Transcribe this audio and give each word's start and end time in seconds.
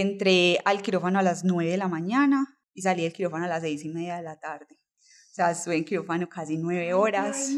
entré 0.00 0.58
al 0.64 0.82
quirófano 0.82 1.18
a 1.18 1.22
las 1.22 1.44
9 1.44 1.70
de 1.70 1.76
la 1.76 1.88
mañana 1.88 2.58
y 2.74 2.82
salí 2.82 3.02
del 3.02 3.12
quirófano 3.14 3.46
a 3.46 3.48
las 3.48 3.62
seis 3.62 3.82
y 3.84 3.88
media 3.88 4.16
de 4.16 4.22
la 4.22 4.38
tarde. 4.38 4.78
O 5.00 5.34
sea, 5.34 5.50
estuve 5.50 5.76
en 5.76 5.84
quirófano 5.84 6.28
casi 6.28 6.58
nueve 6.58 6.92
horas. 6.92 7.50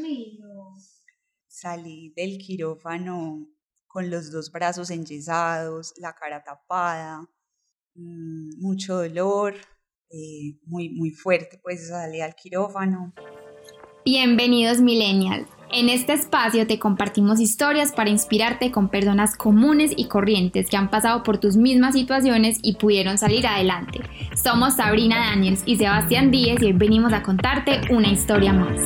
Salí 1.48 2.12
del 2.16 2.38
quirófano 2.38 3.48
con 3.88 4.10
los 4.10 4.30
dos 4.30 4.52
brazos 4.52 4.90
enyesados, 4.90 5.94
la 5.96 6.14
cara 6.14 6.44
tapada, 6.44 7.28
mm, 7.94 8.61
mucho 8.61 8.96
dolor, 8.96 9.55
eh, 10.11 10.59
muy, 10.66 10.91
muy 10.91 11.11
fuerte, 11.11 11.59
pues 11.62 11.89
salí 11.89 12.20
al 12.20 12.36
quirófano. 12.36 13.12
Bienvenidos 14.11 14.80
Millennial. 14.80 15.46
En 15.70 15.90
este 15.90 16.14
espacio 16.14 16.66
te 16.66 16.79
compartimos 16.79 17.40
historias 17.40 17.93
para 17.93 18.08
inspirarte 18.08 18.70
con 18.70 18.88
personas 18.88 19.36
comunes 19.36 19.93
y 19.95 20.08
corrientes 20.08 20.70
que 20.70 20.79
han 20.79 20.88
pasado 20.88 21.22
por 21.22 21.36
tus 21.36 21.58
mismas 21.58 21.93
situaciones 21.93 22.58
y 22.62 22.76
pudieron 22.76 23.18
salir 23.18 23.46
adelante. 23.46 24.00
Somos 24.35 24.76
Sabrina 24.76 25.18
Daniels 25.18 25.63
y 25.66 25.76
Sebastián 25.76 26.30
Díez 26.30 26.63
y 26.63 26.64
hoy 26.64 26.72
venimos 26.72 27.13
a 27.13 27.22
contarte 27.22 27.82
una 27.90 28.08
historia 28.08 28.54
más. 28.54 28.80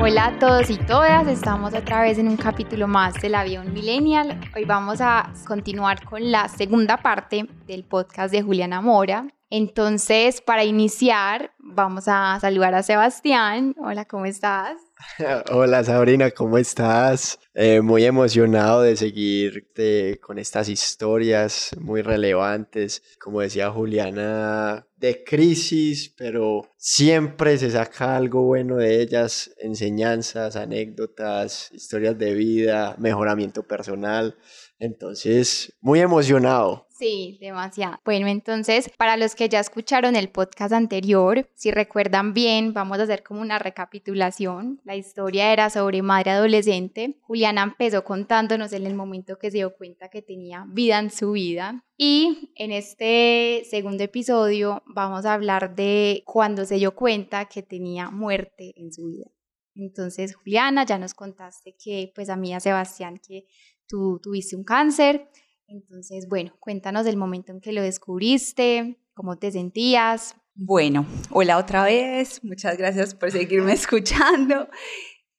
Hola 0.00 0.26
a 0.26 0.38
todos 0.38 0.70
y 0.70 0.76
todas, 0.76 1.26
estamos 1.26 1.74
otra 1.74 2.02
vez 2.02 2.18
en 2.18 2.28
un 2.28 2.36
capítulo 2.36 2.86
más 2.86 3.14
del 3.14 3.34
avión 3.34 3.72
millennial. 3.72 4.38
Hoy 4.54 4.64
vamos 4.64 5.00
a 5.00 5.32
continuar 5.44 6.04
con 6.04 6.30
la 6.30 6.46
segunda 6.46 6.98
parte 6.98 7.48
del 7.66 7.82
podcast 7.82 8.30
de 8.30 8.42
Juliana 8.42 8.80
Mora. 8.80 9.26
Entonces, 9.48 10.40
para 10.40 10.64
iniciar, 10.64 11.52
vamos 11.58 12.04
a 12.08 12.38
saludar 12.40 12.74
a 12.74 12.82
Sebastián. 12.82 13.74
Hola, 13.78 14.04
¿cómo 14.04 14.26
estás? 14.26 14.76
Hola 15.52 15.84
Sabrina, 15.84 16.30
¿cómo 16.32 16.58
estás? 16.58 17.38
Eh, 17.54 17.80
muy 17.80 18.04
emocionado 18.04 18.82
de 18.82 18.96
seguirte 18.96 20.18
con 20.20 20.38
estas 20.38 20.68
historias 20.68 21.70
muy 21.78 22.02
relevantes, 22.02 23.02
como 23.20 23.40
decía 23.40 23.70
Juliana, 23.70 24.86
de 24.96 25.22
crisis, 25.22 26.12
pero 26.16 26.62
siempre 26.76 27.56
se 27.58 27.70
saca 27.70 28.16
algo 28.16 28.42
bueno 28.42 28.76
de 28.76 29.00
ellas, 29.02 29.52
enseñanzas, 29.58 30.56
anécdotas, 30.56 31.70
historias 31.72 32.18
de 32.18 32.34
vida, 32.34 32.96
mejoramiento 32.98 33.62
personal. 33.62 34.36
Entonces, 34.78 35.74
muy 35.80 36.00
emocionado. 36.00 36.85
Sí, 36.98 37.36
demasiado. 37.42 37.98
Bueno, 38.06 38.26
entonces, 38.26 38.90
para 38.96 39.18
los 39.18 39.34
que 39.34 39.50
ya 39.50 39.60
escucharon 39.60 40.16
el 40.16 40.30
podcast 40.30 40.72
anterior, 40.72 41.46
si 41.54 41.70
recuerdan 41.70 42.32
bien, 42.32 42.72
vamos 42.72 42.98
a 42.98 43.02
hacer 43.02 43.22
como 43.22 43.42
una 43.42 43.58
recapitulación. 43.58 44.80
La 44.82 44.96
historia 44.96 45.52
era 45.52 45.68
sobre 45.68 46.00
madre 46.00 46.30
adolescente. 46.30 47.18
Juliana 47.20 47.64
empezó 47.64 48.02
contándonos 48.02 48.72
en 48.72 48.86
el 48.86 48.94
momento 48.94 49.38
que 49.38 49.50
se 49.50 49.58
dio 49.58 49.76
cuenta 49.76 50.08
que 50.08 50.22
tenía 50.22 50.64
vida 50.68 50.98
en 50.98 51.10
su 51.10 51.32
vida. 51.32 51.84
Y 51.98 52.52
en 52.54 52.72
este 52.72 53.64
segundo 53.68 54.02
episodio 54.02 54.82
vamos 54.86 55.26
a 55.26 55.34
hablar 55.34 55.76
de 55.76 56.22
cuando 56.24 56.64
se 56.64 56.76
dio 56.76 56.94
cuenta 56.94 57.44
que 57.44 57.62
tenía 57.62 58.10
muerte 58.10 58.72
en 58.74 58.90
su 58.90 59.04
vida. 59.04 59.26
Entonces, 59.74 60.34
Juliana, 60.34 60.86
ya 60.86 60.96
nos 60.96 61.12
contaste 61.12 61.76
que, 61.76 62.10
pues 62.14 62.30
a 62.30 62.36
mí, 62.36 62.54
a 62.54 62.60
Sebastián, 62.60 63.20
que 63.26 63.44
tú 63.86 64.18
tuviste 64.22 64.56
un 64.56 64.64
cáncer 64.64 65.28
entonces, 65.68 66.28
bueno, 66.28 66.52
cuéntanos 66.60 67.04
del 67.04 67.16
momento 67.16 67.52
en 67.52 67.60
que 67.60 67.72
lo 67.72 67.82
descubriste, 67.82 68.98
cómo 69.14 69.36
te 69.36 69.50
sentías. 69.50 70.36
Bueno, 70.54 71.06
hola 71.30 71.58
otra 71.58 71.84
vez, 71.84 72.42
muchas 72.44 72.78
gracias 72.78 73.14
por 73.14 73.30
seguirme 73.30 73.72
escuchando. 73.74 74.68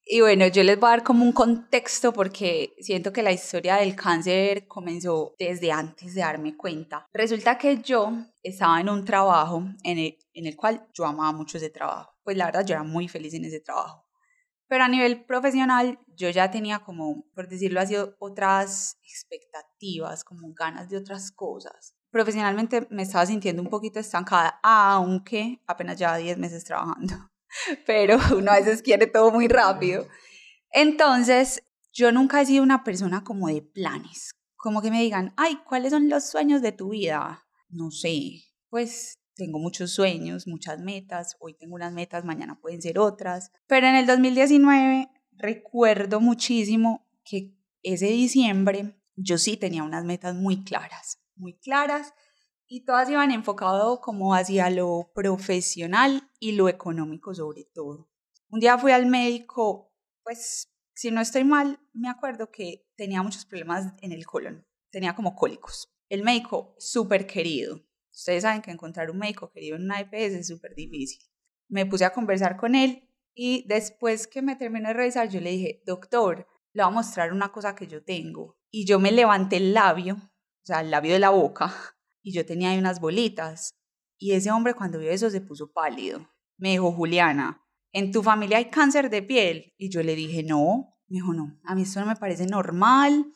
Y 0.09 0.21
bueno, 0.21 0.47
yo 0.47 0.63
les 0.63 0.79
voy 0.79 0.87
a 0.87 0.91
dar 0.91 1.03
como 1.03 1.25
un 1.25 1.33
contexto 1.33 2.13
porque 2.13 2.73
siento 2.79 3.11
que 3.11 3.23
la 3.23 3.33
historia 3.33 3.75
del 3.75 3.93
cáncer 3.93 4.65
comenzó 4.65 5.35
desde 5.37 5.71
antes 5.71 6.15
de 6.15 6.21
darme 6.21 6.55
cuenta. 6.55 7.05
Resulta 7.13 7.57
que 7.57 7.81
yo 7.81 8.13
estaba 8.41 8.79
en 8.79 8.87
un 8.87 9.03
trabajo 9.03 9.63
en 9.83 9.97
el, 9.97 10.17
en 10.33 10.45
el 10.45 10.55
cual 10.55 10.87
yo 10.93 11.05
amaba 11.05 11.33
mucho 11.33 11.57
ese 11.57 11.69
trabajo. 11.69 12.13
Pues 12.23 12.37
la 12.37 12.45
verdad 12.45 12.65
yo 12.65 12.75
era 12.75 12.83
muy 12.83 13.09
feliz 13.09 13.33
en 13.33 13.45
ese 13.45 13.59
trabajo. 13.59 14.06
Pero 14.67 14.83
a 14.83 14.87
nivel 14.87 15.25
profesional, 15.25 15.99
yo 16.15 16.29
ya 16.29 16.51
tenía 16.51 16.79
como, 16.79 17.25
por 17.33 17.47
decirlo 17.47 17.79
así, 17.79 17.95
otras 18.19 18.97
expectativas, 19.03 20.23
como 20.23 20.53
ganas 20.53 20.89
de 20.89 20.97
otras 20.97 21.31
cosas. 21.31 21.95
Profesionalmente 22.11 22.87
me 22.89 23.03
estaba 23.03 23.25
sintiendo 23.25 23.61
un 23.61 23.69
poquito 23.69 23.99
estancada, 23.99 24.59
aunque 24.63 25.61
apenas 25.67 25.97
llevaba 25.97 26.17
10 26.17 26.37
meses 26.37 26.63
trabajando. 26.65 27.29
Pero 27.85 28.17
uno 28.35 28.51
a 28.51 28.57
veces 28.57 28.81
quiere 28.81 29.07
todo 29.07 29.31
muy 29.31 29.47
rápido. 29.47 30.07
Entonces, 30.71 31.63
yo 31.93 32.11
nunca 32.11 32.41
he 32.41 32.45
sido 32.45 32.63
una 32.63 32.83
persona 32.83 33.23
como 33.23 33.47
de 33.47 33.61
planes. 33.61 34.31
Como 34.55 34.81
que 34.81 34.91
me 34.91 35.01
digan, 35.01 35.33
ay, 35.37 35.59
¿cuáles 35.67 35.91
son 35.91 36.09
los 36.09 36.29
sueños 36.29 36.61
de 36.61 36.71
tu 36.71 36.89
vida? 36.89 37.47
No 37.69 37.91
sé, 37.91 38.43
pues 38.69 39.19
tengo 39.37 39.59
muchos 39.59 39.91
sueños, 39.91 40.47
muchas 40.47 40.79
metas, 40.79 41.37
hoy 41.39 41.53
tengo 41.53 41.75
unas 41.75 41.93
metas, 41.93 42.25
mañana 42.25 42.59
pueden 42.59 42.81
ser 42.81 42.99
otras, 42.99 43.51
pero 43.67 43.87
en 43.87 43.95
el 43.95 44.05
2019 44.05 45.09
recuerdo 45.31 46.19
muchísimo 46.19 47.07
que 47.23 47.55
ese 47.83 48.07
diciembre 48.07 48.99
yo 49.15 49.37
sí 49.37 49.55
tenía 49.55 49.83
unas 49.83 50.03
metas 50.03 50.35
muy 50.35 50.63
claras, 50.63 51.21
muy 51.35 51.57
claras 51.57 52.13
y 52.67 52.83
todas 52.83 53.09
iban 53.09 53.31
enfocado 53.31 54.01
como 54.01 54.33
hacia 54.33 54.69
lo 54.69 55.11
profesional 55.13 56.29
y 56.39 56.53
lo 56.53 56.67
económico 56.67 57.33
sobre 57.33 57.63
todo. 57.63 58.09
Un 58.49 58.59
día 58.59 58.77
fui 58.77 58.91
al 58.91 59.05
médico, 59.05 59.93
pues 60.23 60.69
si 60.93 61.11
no 61.11 61.21
estoy 61.21 61.43
mal, 61.43 61.79
me 61.93 62.09
acuerdo 62.09 62.49
que 62.51 62.87
tenía 62.95 63.21
muchos 63.21 63.45
problemas 63.45 63.93
en 64.01 64.11
el 64.11 64.25
colon, 64.25 64.65
tenía 64.89 65.15
como 65.15 65.35
cólicos. 65.35 65.93
El 66.09 66.23
médico 66.23 66.75
súper 66.77 67.27
querido, 67.27 67.86
Ustedes 68.17 68.41
saben 68.41 68.63
que 68.63 68.71
encontrar 68.71 69.11
un 69.11 69.19
médico 69.19 69.51
querido 69.51 69.75
en 69.75 69.83
una 69.83 69.99
EPS 69.99 70.33
es 70.33 70.47
súper 70.47 70.73
difícil. 70.73 71.21
Me 71.69 71.85
puse 71.85 72.03
a 72.03 72.13
conversar 72.13 72.57
con 72.57 72.73
él 72.73 73.07
y 73.35 73.63
después 73.67 74.25
que 74.25 74.41
me 74.41 74.55
terminé 74.55 74.87
de 74.87 74.95
revisar, 74.95 75.29
yo 75.29 75.39
le 75.39 75.51
dije, 75.51 75.83
doctor, 75.85 76.47
le 76.73 76.81
voy 76.81 76.91
a 76.91 76.95
mostrar 76.95 77.31
una 77.31 77.51
cosa 77.51 77.75
que 77.75 77.85
yo 77.85 78.03
tengo. 78.03 78.57
Y 78.71 78.87
yo 78.87 78.99
me 78.99 79.11
levanté 79.11 79.57
el 79.57 79.75
labio, 79.75 80.15
o 80.15 80.65
sea, 80.65 80.81
el 80.81 80.89
labio 80.89 81.13
de 81.13 81.19
la 81.19 81.29
boca, 81.29 81.71
y 82.23 82.33
yo 82.33 82.43
tenía 82.43 82.71
ahí 82.71 82.79
unas 82.79 82.99
bolitas. 82.99 83.75
Y 84.17 84.31
ese 84.31 84.49
hombre 84.49 84.73
cuando 84.73 84.97
vio 84.97 85.11
eso 85.11 85.29
se 85.29 85.41
puso 85.41 85.71
pálido. 85.71 86.27
Me 86.57 86.71
dijo, 86.71 86.91
Juliana, 86.91 87.63
¿en 87.91 88.11
tu 88.11 88.23
familia 88.23 88.57
hay 88.57 88.71
cáncer 88.71 89.11
de 89.11 89.21
piel? 89.21 89.75
Y 89.77 89.91
yo 89.91 90.01
le 90.01 90.15
dije, 90.15 90.41
no. 90.41 90.97
Me 91.07 91.17
dijo, 91.17 91.35
no, 91.35 91.55
a 91.65 91.75
mí 91.75 91.83
esto 91.83 91.99
no 91.99 92.07
me 92.07 92.15
parece 92.15 92.47
normal 92.47 93.31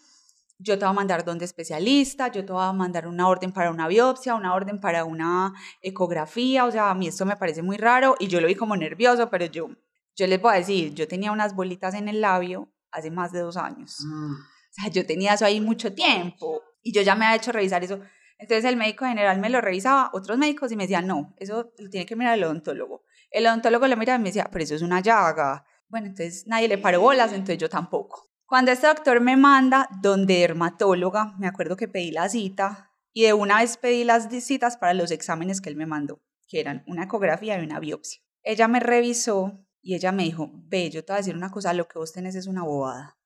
yo 0.63 0.77
te 0.77 0.85
voy 0.85 0.91
a 0.91 0.93
mandar 0.93 1.25
donde 1.25 1.45
especialista, 1.45 2.27
yo 2.27 2.45
te 2.45 2.53
voy 2.53 2.63
a 2.63 2.71
mandar 2.71 3.07
una 3.07 3.27
orden 3.27 3.51
para 3.51 3.71
una 3.71 3.87
biopsia, 3.87 4.35
una 4.35 4.53
orden 4.53 4.79
para 4.79 5.05
una 5.05 5.53
ecografía, 5.81 6.65
o 6.65 6.71
sea, 6.71 6.91
a 6.91 6.93
mí 6.93 7.07
esto 7.07 7.25
me 7.25 7.35
parece 7.35 7.61
muy 7.61 7.77
raro 7.77 8.15
y 8.19 8.27
yo 8.27 8.39
lo 8.39 8.47
vi 8.47 8.55
como 8.55 8.75
nervioso, 8.75 9.29
pero 9.29 9.45
yo, 9.45 9.69
yo 10.15 10.27
les 10.27 10.41
voy 10.41 10.53
a 10.53 10.57
decir, 10.57 10.93
yo 10.93 11.07
tenía 11.07 11.31
unas 11.31 11.55
bolitas 11.55 11.95
en 11.95 12.07
el 12.07 12.21
labio 12.21 12.71
hace 12.91 13.09
más 13.09 13.31
de 13.31 13.39
dos 13.39 13.57
años. 13.57 13.97
Mm. 14.05 14.33
O 14.33 14.73
sea, 14.73 14.89
yo 14.89 15.05
tenía 15.05 15.33
eso 15.33 15.45
ahí 15.45 15.59
mucho 15.59 15.93
tiempo 15.93 16.61
y 16.81 16.93
yo 16.93 17.01
ya 17.01 17.15
me 17.15 17.25
había 17.25 17.37
hecho 17.37 17.51
revisar 17.51 17.83
eso. 17.83 17.99
Entonces 18.37 18.65
el 18.65 18.75
médico 18.75 19.05
general 19.05 19.39
me 19.39 19.49
lo 19.49 19.61
revisaba, 19.61 20.09
otros 20.13 20.37
médicos 20.37 20.71
y 20.71 20.75
me 20.75 20.83
decían, 20.83 21.07
no, 21.07 21.33
eso 21.37 21.71
lo 21.77 21.89
tiene 21.89 22.05
que 22.05 22.15
mirar 22.15 22.37
el 22.37 22.43
odontólogo. 22.43 23.03
El 23.29 23.47
odontólogo 23.47 23.87
lo 23.87 23.97
miraba 23.97 24.19
y 24.19 24.21
me 24.21 24.29
decía, 24.29 24.49
pero 24.51 24.63
eso 24.63 24.75
es 24.75 24.81
una 24.81 24.99
llaga. 24.99 25.65
Bueno, 25.87 26.07
entonces 26.07 26.45
nadie 26.47 26.67
le 26.67 26.77
paró 26.77 27.01
bolas, 27.01 27.33
entonces 27.33 27.57
yo 27.57 27.69
tampoco. 27.69 28.30
Cuando 28.51 28.71
este 28.71 28.87
doctor 28.87 29.21
me 29.21 29.37
manda 29.37 29.87
donde 30.01 30.39
dermatóloga, 30.39 31.35
me 31.39 31.47
acuerdo 31.47 31.77
que 31.77 31.87
pedí 31.87 32.11
la 32.11 32.27
cita 32.27 32.91
y 33.13 33.23
de 33.23 33.31
una 33.31 33.61
vez 33.61 33.77
pedí 33.77 34.03
las 34.03 34.27
citas 34.43 34.75
para 34.75 34.93
los 34.93 35.11
exámenes 35.11 35.61
que 35.61 35.69
él 35.69 35.77
me 35.77 35.85
mandó, 35.85 36.21
que 36.49 36.59
eran 36.59 36.83
una 36.85 37.05
ecografía 37.05 37.57
y 37.57 37.63
una 37.63 37.79
biopsia. 37.79 38.21
Ella 38.43 38.67
me 38.67 38.81
revisó 38.81 39.65
y 39.81 39.95
ella 39.95 40.11
me 40.11 40.23
dijo, 40.23 40.51
ve, 40.53 40.89
yo 40.89 41.05
te 41.05 41.13
voy 41.13 41.15
a 41.15 41.21
decir 41.21 41.37
una 41.37 41.49
cosa, 41.49 41.73
lo 41.73 41.87
que 41.87 41.97
vos 41.97 42.11
tenés 42.11 42.35
es 42.35 42.45
una 42.45 42.63
bobada. 42.63 43.17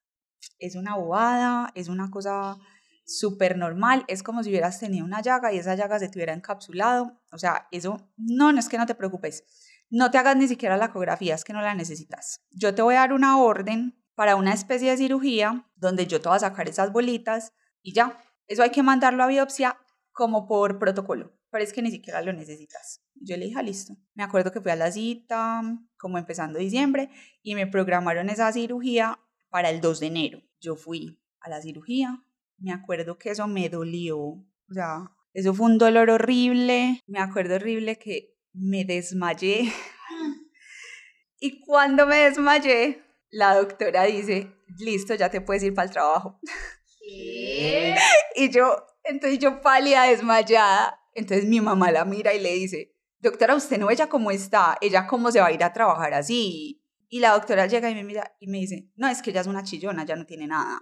Es 0.60 0.76
una 0.76 0.96
bobada, 0.96 1.72
es 1.74 1.88
una 1.88 2.12
cosa 2.12 2.60
súper 3.04 3.58
normal, 3.58 4.06
es 4.08 4.22
como 4.22 4.44
si 4.44 4.52
hubieras 4.52 4.80
tenido 4.80 5.06
una 5.06 5.24
llaga 5.24 5.52
y 5.52 5.58
esa 5.58 5.74
llaga 5.74 5.98
se 5.98 6.08
te 6.08 6.20
hubiera 6.20 6.34
encapsulado. 6.34 7.20
O 7.32 7.40
sea, 7.40 7.68
eso, 7.72 8.12
no, 8.16 8.54
no 8.54 8.60
es 8.60 8.70
que 8.70 8.78
no 8.78 8.86
te 8.86 8.94
preocupes. 8.94 9.44
No 9.90 10.12
te 10.12 10.20
hagas 10.20 10.38
ni 10.38 10.48
siquiera 10.48 10.78
la 10.78 10.86
ecografía, 10.86 11.34
es 11.34 11.44
que 11.44 11.54
no 11.54 11.64
la 11.64 11.74
necesitas. 11.74 12.44
Yo 12.52 12.76
te 12.76 12.84
voy 12.84 12.94
a 12.94 13.00
dar 13.00 13.14
una 13.14 13.40
orden 13.40 14.05
para 14.16 14.36
una 14.36 14.54
especie 14.54 14.90
de 14.90 14.98
cirugía 14.98 15.70
donde 15.76 16.08
yo 16.08 16.22
te 16.22 16.30
voy 16.30 16.38
a 16.38 16.40
sacar 16.40 16.68
esas 16.68 16.92
bolitas 16.92 17.54
y 17.82 17.94
ya. 17.94 18.20
Eso 18.48 18.64
hay 18.64 18.72
que 18.72 18.84
mandarlo 18.84 19.24
a 19.24 19.28
biopsia 19.28 19.78
como 20.12 20.48
por 20.48 20.80
protocolo, 20.80 21.38
pero 21.52 21.64
es 21.64 21.74
que 21.74 21.82
ni 21.82 21.92
siquiera 21.92 22.22
lo 22.22 22.32
necesitas. 22.32 23.02
Yo 23.16 23.38
le 23.38 23.46
dije, 23.46 23.60
ah, 23.60 23.64
listo. 23.64 23.98
Me 24.14 24.24
acuerdo 24.24 24.52
que 24.52 24.62
fui 24.62 24.72
a 24.72 24.76
la 24.76 24.92
cita, 24.92 25.62
como 25.98 26.18
empezando 26.18 26.60
diciembre, 26.60 27.10
y 27.42 27.56
me 27.56 27.68
programaron 27.68 28.30
esa 28.30 28.52
cirugía 28.52 29.20
para 29.50 29.70
el 29.70 29.82
2 29.82 30.00
de 30.00 30.08
enero. 30.08 30.42
Yo 30.60 30.76
fui 30.76 31.20
a 31.42 31.50
la 31.50 31.62
cirugía, 31.62 32.24
me 32.58 32.72
acuerdo 32.72 33.18
que 33.18 33.32
eso 33.32 33.48
me 33.48 33.70
dolió, 33.70 34.18
o 34.18 34.74
sea, 34.74 35.12
eso 35.34 35.54
fue 35.54 35.68
un 35.68 35.78
dolor 35.78 36.10
horrible, 36.10 37.02
me 37.08 37.20
acuerdo 37.20 37.56
horrible 37.56 37.98
que 37.98 38.36
me 38.54 38.86
desmayé. 38.86 39.72
y 41.40 41.60
cuando 41.62 42.08
me 42.08 42.18
desmayé, 42.18 43.05
la 43.36 43.54
doctora 43.54 44.04
dice, 44.04 44.56
listo, 44.78 45.14
ya 45.14 45.30
te 45.30 45.42
puedes 45.42 45.62
ir 45.62 45.74
para 45.74 45.88
el 45.88 45.92
trabajo. 45.92 46.40
y 47.02 48.50
yo, 48.50 48.88
entonces 49.04 49.40
yo 49.40 49.62
pálida, 49.62 50.04
desmayada, 50.04 51.02
entonces 51.14 51.46
mi 51.46 51.60
mamá 51.60 51.92
la 51.92 52.06
mira 52.06 52.34
y 52.34 52.40
le 52.40 52.54
dice, 52.54 52.96
doctora, 53.20 53.56
usted 53.56 53.78
no 53.78 53.92
ella 53.92 54.08
cómo 54.08 54.32
está, 54.32 54.78
ella 54.80 55.06
cómo 55.06 55.34
se 55.34 55.42
va 55.42 55.48
a 55.48 55.52
ir 55.52 55.66
a 55.66 55.74
trabajar 55.74 56.14
así. 56.14 56.82
Y 57.10 57.20
la 57.20 57.34
doctora 57.34 57.66
llega 57.66 57.90
y 57.90 57.96
me 57.96 58.06
mira 58.06 58.36
y 58.40 58.48
me 58.48 58.60
dice, 58.60 58.90
no, 58.96 59.10
es 59.10 59.22
que 59.22 59.32
ella 59.32 59.42
es 59.42 59.48
una 59.48 59.64
chillona, 59.64 60.06
ya 60.06 60.16
no 60.16 60.26
tiene 60.26 60.48
nada. 60.48 60.80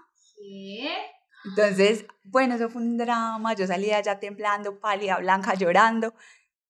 Entonces, 1.45 2.05
bueno, 2.23 2.53
eso 2.53 2.69
fue 2.69 2.83
un 2.83 2.97
drama, 2.97 3.55
yo 3.55 3.65
salía 3.65 3.99
ya 3.99 4.19
temblando, 4.19 4.79
pálida, 4.79 5.17
blanca, 5.17 5.55
llorando, 5.55 6.13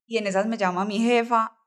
y 0.06 0.18
en 0.18 0.28
esas 0.28 0.48
me 0.48 0.58
llama 0.58 0.86
mi 0.86 1.00
jefa 1.00 1.58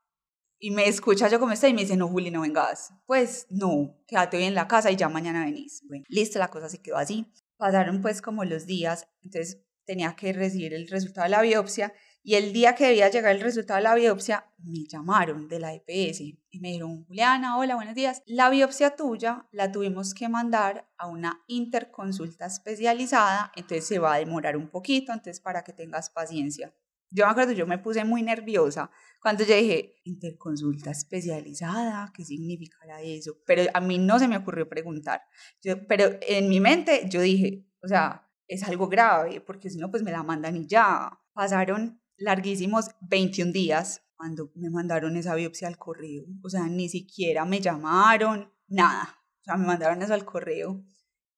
y 0.59 0.71
me 0.71 0.89
escucha 0.89 1.29
yo 1.29 1.39
como 1.39 1.53
está 1.53 1.69
y 1.69 1.75
me 1.75 1.83
dice, 1.83 1.97
no, 1.97 2.09
Juli, 2.09 2.31
no 2.31 2.41
vengas. 2.43 2.93
Pues 3.07 3.47
no, 3.51 3.97
quédate 4.07 4.39
hoy 4.39 4.45
en 4.45 4.55
la 4.55 4.69
casa 4.69 4.91
y 4.91 4.97
ya 4.97 5.09
mañana 5.09 5.45
venís. 5.45 5.83
Bueno, 5.89 6.05
listo, 6.09 6.39
la 6.39 6.49
cosa 6.49 6.69
se 6.69 6.81
quedó 6.81 6.97
así. 6.97 7.27
Pasaron 7.57 8.03
pues 8.03 8.23
como 8.23 8.45
los 8.45 8.67
días, 8.67 9.09
entonces 9.23 9.63
tenía 9.85 10.15
que 10.17 10.33
recibir 10.33 10.75
el 10.75 10.89
resultado 10.89 11.25
de 11.25 11.31
la 11.31 11.43
biopsia 11.43 11.93
y 12.23 12.35
el 12.35 12.53
día 12.53 12.75
que 12.75 12.89
debía 12.89 13.09
llegar 13.09 13.37
el 13.37 13.41
resultado 13.41 13.77
de 13.77 13.85
la 13.85 13.95
biopsia, 13.95 14.47
me 14.59 14.85
llamaron 14.85 15.47
de 15.47 15.61
la 15.61 15.73
EPS 15.75 16.23
y 16.23 16.61
me 16.61 16.71
dijeron, 16.71 17.05
Juliana, 17.05 17.57
hola, 17.57 17.77
buenos 17.77 17.95
días. 17.95 18.21
La 18.27 18.51
biopsia 18.51 18.97
tuya 18.97 19.47
la 19.53 19.71
tuvimos 19.71 20.13
que 20.13 20.29
mandar 20.29 20.91
a 20.99 21.07
una 21.07 21.45
interconsulta 21.47 22.47
especializada, 22.47 23.53
entonces 23.55 23.87
se 23.87 24.01
va 24.01 24.15
a 24.15 24.19
demorar 24.19 24.57
un 24.57 24.69
poquito, 24.69 25.13
entonces 25.13 25.41
para 25.41 25.63
que 25.63 25.73
tengas 25.73 26.11
paciencia. 26.11 26.75
Yo 27.11 27.25
me 27.25 27.31
acuerdo, 27.31 27.53
yo 27.53 27.67
me 27.67 27.79
puse 27.79 28.05
muy 28.05 28.23
nerviosa 28.23 28.91
cuando 29.27 29.43
yo 29.43 29.57
dije, 29.57 29.97
interconsulta 30.05 30.93
especializada, 30.93 32.13
¿qué 32.15 32.25
significará 32.25 33.03
eso? 33.03 33.37
Pero 33.45 33.65
a 33.75 33.81
mí 33.81 33.99
no 33.99 34.21
se 34.21 34.29
me 34.29 34.37
ocurrió 34.37 34.69
preguntar. 34.69 35.23
Yo, 35.63 35.85
pero 35.89 36.19
en 36.23 36.49
mi 36.49 36.61
mente 36.61 37.09
yo 37.09 37.21
dije, 37.21 37.67
o 37.83 37.89
sea, 37.89 38.31
es 38.47 38.63
algo 38.63 38.89
grave, 38.89 39.41
porque 39.41 39.69
si 39.69 39.79
no, 39.79 39.91
pues 39.91 40.05
me 40.05 40.13
la 40.13 40.23
mandan 40.23 40.57
y 40.57 40.69
ya. 40.69 41.11
Pasaron 41.33 42.01
larguísimos 42.17 42.91
21 43.01 43.51
días 43.51 44.03
cuando 44.15 44.53
me 44.55 44.71
mandaron 44.71 45.17
esa 45.17 45.35
biopsia 45.35 45.67
al 45.67 45.77
correo. 45.77 46.25
O 46.45 46.49
sea, 46.49 46.69
ni 46.69 46.89
siquiera 46.89 47.45
me 47.45 47.61
llamaron, 47.61 48.53
nada. 48.69 49.19
O 49.41 49.45
sea, 49.45 49.57
me 49.57 49.67
mandaron 49.67 50.03
eso 50.03 50.15
al 50.15 50.25
correo. 50.25 50.85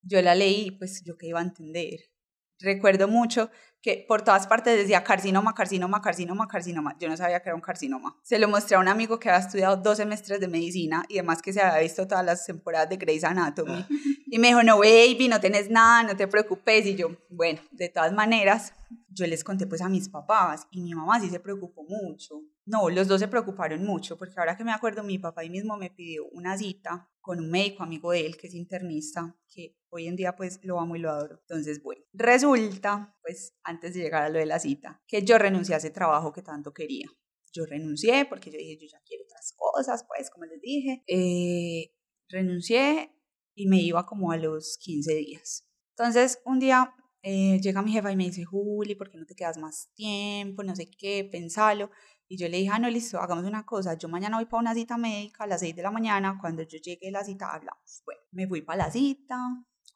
Yo 0.03 0.21
la 0.21 0.35
leí, 0.35 0.73
pues 0.73 1.03
yo 1.05 1.17
qué 1.17 1.29
iba 1.29 1.41
a 1.41 1.44
entender. 1.44 2.00
Recuerdo 2.61 3.09
mucho 3.09 3.51
que 3.81 4.05
por 4.09 4.23
todas 4.23 4.47
partes 4.47 4.77
decía 4.77 5.05
carcinoma, 5.05 5.55
carcinoma, 5.55 6.03
carcinoma, 6.03 6.49
carcinoma. 6.49 6.97
Yo 6.99 7.09
no 7.09 7.17
sabía 7.17 7.41
que 7.41 7.49
era 7.49 7.55
un 7.55 7.61
carcinoma. 7.61 8.17
Se 8.25 8.39
lo 8.39 8.49
mostré 8.49 8.77
a 8.77 8.81
un 8.81 8.89
amigo 8.89 9.19
que 9.21 9.31
había 9.31 9.45
estudiado 9.47 9.77
dos 9.77 9.99
semestres 9.99 10.41
de 10.41 10.49
medicina 10.49 11.05
y 11.09 11.19
además 11.19 11.41
que 11.41 11.53
se 11.53 11.61
había 11.61 11.81
visto 11.81 12.07
todas 12.09 12.25
las 12.25 12.45
temporadas 12.45 12.89
de 12.89 12.97
Grey's 12.97 13.25
Anatomy. 13.25 13.87
Y 14.31 14.39
me 14.39 14.49
dijo, 14.49 14.63
no, 14.63 14.79
baby, 14.79 15.29
no 15.29 15.41
tenés 15.41 15.71
nada, 15.71 16.03
no 16.03 16.17
te 16.17 16.27
preocupes. 16.27 16.85
Y 16.87 16.97
yo, 16.97 17.17
bueno, 17.31 17.61
de 17.71 17.89
todas 17.89 18.13
maneras, 18.13 18.75
yo 19.09 19.27
les 19.27 19.43
conté 19.43 19.67
pues 19.67 19.81
a 19.81 19.89
mis 19.89 20.09
papás 20.09 20.67
y 20.71 20.83
mi 20.83 20.95
mamá 20.95 21.19
sí 21.21 21.31
se 21.31 21.41
preocupó 21.41 21.85
mucho. 21.85 22.43
No, 22.67 22.91
los 22.91 23.09
dos 23.09 23.21
se 23.21 23.29
preocuparon 23.29 23.85
mucho 23.85 24.19
porque 24.19 24.35
ahora 24.37 24.57
que 24.57 24.65
me 24.65 24.73
acuerdo, 24.73 25.03
mi 25.03 25.19
papá 25.19 25.41
ahí 25.41 25.51
mismo 25.51 25.77
me 25.79 25.91
pidió 25.91 26.27
una 26.33 26.59
cita 26.59 27.09
con 27.21 27.39
un 27.39 27.51
médico 27.51 27.85
amigo 27.85 28.13
de 28.13 28.27
él 28.27 28.37
que 28.37 28.49
es 28.49 28.55
internista, 28.55 29.35
que 29.49 29.78
hoy 29.90 30.06
en 30.06 30.17
día 30.17 30.37
pues 30.37 30.61
lo 30.62 30.81
amo 30.81 30.96
y 30.96 30.99
lo 30.99 31.11
adoro. 31.11 31.38
Entonces, 31.40 31.82
bueno, 31.82 32.02
resulta, 32.12 33.17
pues 33.23 33.55
antes 33.62 33.94
de 33.94 34.00
llegar 34.00 34.25
a 34.25 34.29
lo 34.29 34.38
de 34.38 34.46
la 34.46 34.58
cita, 34.58 35.02
que 35.06 35.23
yo 35.23 35.38
renuncié 35.38 35.75
a 35.75 35.79
ese 35.79 35.90
trabajo 35.90 36.32
que 36.32 36.43
tanto 36.43 36.73
quería. 36.73 37.08
Yo 37.52 37.64
renuncié 37.64 38.26
porque 38.26 38.50
yo 38.50 38.58
dije, 38.58 38.76
yo 38.76 38.87
ya 38.90 39.00
quiero 39.06 39.25
otras 39.25 39.55
cosas, 39.56 40.05
pues 40.06 40.31
como 40.31 40.44
les 40.44 40.61
dije. 40.61 41.02
Eh, 41.06 41.93
renuncié 42.29 43.14
y 43.55 43.67
me 43.67 43.81
iba 43.81 44.06
como 44.06 44.32
a 44.32 44.37
los 44.37 44.79
15 44.79 45.14
días. 45.14 45.67
Entonces, 45.96 46.40
un 46.44 46.58
día 46.58 46.94
eh, 47.23 47.58
llega 47.61 47.82
mi 47.82 47.93
jefa 47.93 48.12
y 48.12 48.17
me 48.17 48.25
dice, 48.25 48.44
Juli, 48.44 48.94
¿por 48.94 49.11
qué 49.11 49.19
no 49.19 49.26
te 49.26 49.35
quedas 49.35 49.58
más 49.58 49.90
tiempo? 49.94 50.62
No 50.62 50.76
sé 50.76 50.90
qué, 50.90 51.29
pensalo. 51.31 51.90
Y 52.29 52.37
yo 52.37 52.49
le 52.49 52.58
dije, 52.58 52.70
ah, 52.73 52.79
no, 52.79 52.90
listo, 52.90 53.19
hagamos 53.19 53.44
una 53.44 53.64
cosa. 53.64 53.96
Yo 53.96 54.08
mañana 54.08 54.37
voy 54.37 54.46
para 54.46 54.61
una 54.61 54.75
cita 54.75 54.99
médica 54.99 55.44
a 55.44 55.46
las 55.46 55.61
6 55.61 55.75
de 55.75 55.82
la 55.82 55.90
mañana. 55.90 56.38
Cuando 56.40 56.62
yo 56.62 56.79
llegue 56.79 57.08
a 57.08 57.12
la 57.12 57.25
cita, 57.25 57.50
hablamos. 57.52 58.02
Bueno, 58.05 58.20
me 58.32 58.46
fui 58.46 58.61
para 58.62 58.85
la 58.85 58.90
cita 58.90 59.37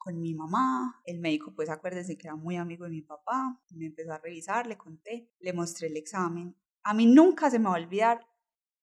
con 0.03 0.19
mi 0.19 0.33
mamá. 0.33 1.01
El 1.05 1.19
médico, 1.19 1.53
pues 1.55 1.69
acuérdese 1.69 2.17
que 2.17 2.27
era 2.27 2.35
muy 2.35 2.57
amigo 2.57 2.83
de 2.83 2.91
mi 2.91 3.01
papá. 3.01 3.59
Me 3.71 3.85
empezó 3.85 4.11
a 4.11 4.17
revisar, 4.17 4.67
le 4.67 4.77
conté, 4.77 5.31
le 5.39 5.53
mostré 5.53 5.87
el 5.87 5.97
examen. 5.97 6.55
A 6.83 6.93
mí 6.93 7.05
nunca 7.05 7.49
se 7.49 7.57
me 7.57 7.65
va 7.65 7.75
a 7.75 7.81
olvidar 7.81 8.27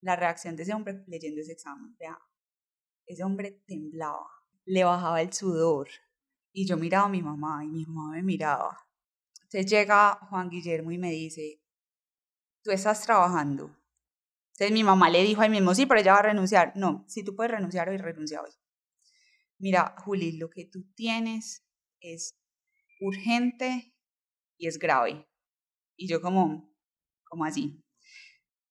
la 0.01 0.17
reacción 0.17 0.57
de 0.57 0.63
ese 0.63 0.73
hombre 0.73 1.05
leyendo 1.07 1.43
ese 1.43 1.53
examen. 1.53 1.95
Vea, 1.99 2.19
ese 3.07 3.23
hombre 3.23 3.63
temblaba, 3.67 4.27
le 4.65 4.85
bajaba 4.85 5.21
el 5.21 5.33
sudor. 5.33 5.89
Y 6.53 6.67
yo 6.67 6.77
miraba 6.77 7.07
a 7.07 7.11
mi 7.11 7.23
mamá 7.23 7.65
y 7.65 7.69
mi 7.69 7.85
mamá 7.85 8.13
me 8.13 8.23
miraba. 8.23 8.79
Entonces 9.43 9.71
llega 9.71 10.19
Juan 10.31 10.49
Guillermo 10.49 10.91
y 10.91 10.99
me 10.99 11.11
dice, 11.11 11.61
tú 12.63 12.71
estás 12.71 13.03
trabajando. 13.03 13.77
Entonces 14.53 14.73
mi 14.73 14.85
mamá 14.85 15.11
le 15.11 15.23
dijo 15.23 15.43
ahí 15.43 15.51
mismo, 15.51 15.75
sí, 15.75 15.87
pero 15.87 16.01
ella 16.01 16.15
va 16.15 16.21
a 16.21 16.23
renunciar. 16.23 16.73
No, 16.77 17.05
si 17.09 17.23
tú 17.23 17.37
puedes 17.37 17.53
renunciar 17.53 17.89
hoy, 17.89 17.99
renuncia 17.99 18.41
hoy. 18.41 18.51
Mira, 19.61 19.95
Juli, 19.99 20.33
lo 20.33 20.51
que 20.51 20.65
tú 20.65 20.91
tienes 20.97 21.65
es 22.01 22.37
urgente 23.01 23.95
y 24.59 24.67
es 24.67 24.79
grave. 24.79 25.29
Y 25.97 26.09
yo 26.09 26.21
como, 26.21 26.75
como 27.23 27.45
así. 27.45 27.85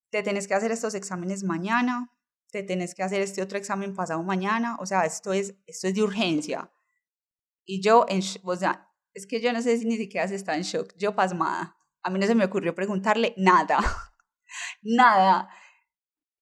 Te 0.09 0.21
tienes 0.21 0.47
que 0.47 0.55
hacer 0.55 0.71
estos 0.71 0.95
exámenes 0.95 1.43
mañana, 1.43 2.11
te 2.51 2.63
tienes 2.63 2.93
que 2.93 3.03
hacer 3.03 3.21
este 3.21 3.41
otro 3.41 3.57
examen 3.57 3.95
pasado 3.95 4.21
mañana, 4.23 4.75
o 4.81 4.85
sea, 4.85 5.05
esto 5.05 5.31
es, 5.31 5.55
esto 5.67 5.87
es 5.87 5.95
de 5.95 6.03
urgencia. 6.03 6.71
Y 7.63 7.81
yo, 7.81 8.05
en, 8.09 8.21
o 8.43 8.55
sea, 8.57 8.91
es 9.13 9.25
que 9.25 9.39
yo 9.39 9.53
no 9.53 9.61
sé 9.61 9.77
si 9.77 9.85
ni 9.85 9.95
siquiera 9.95 10.27
se 10.27 10.35
está 10.35 10.57
en 10.57 10.63
shock, 10.63 10.93
yo 10.97 11.15
pasmada 11.15 11.79
a 12.03 12.09
mí 12.09 12.19
no 12.19 12.27
se 12.27 12.35
me 12.35 12.45
ocurrió 12.45 12.73
preguntarle 12.75 13.33
nada, 13.37 13.79
nada. 14.81 15.49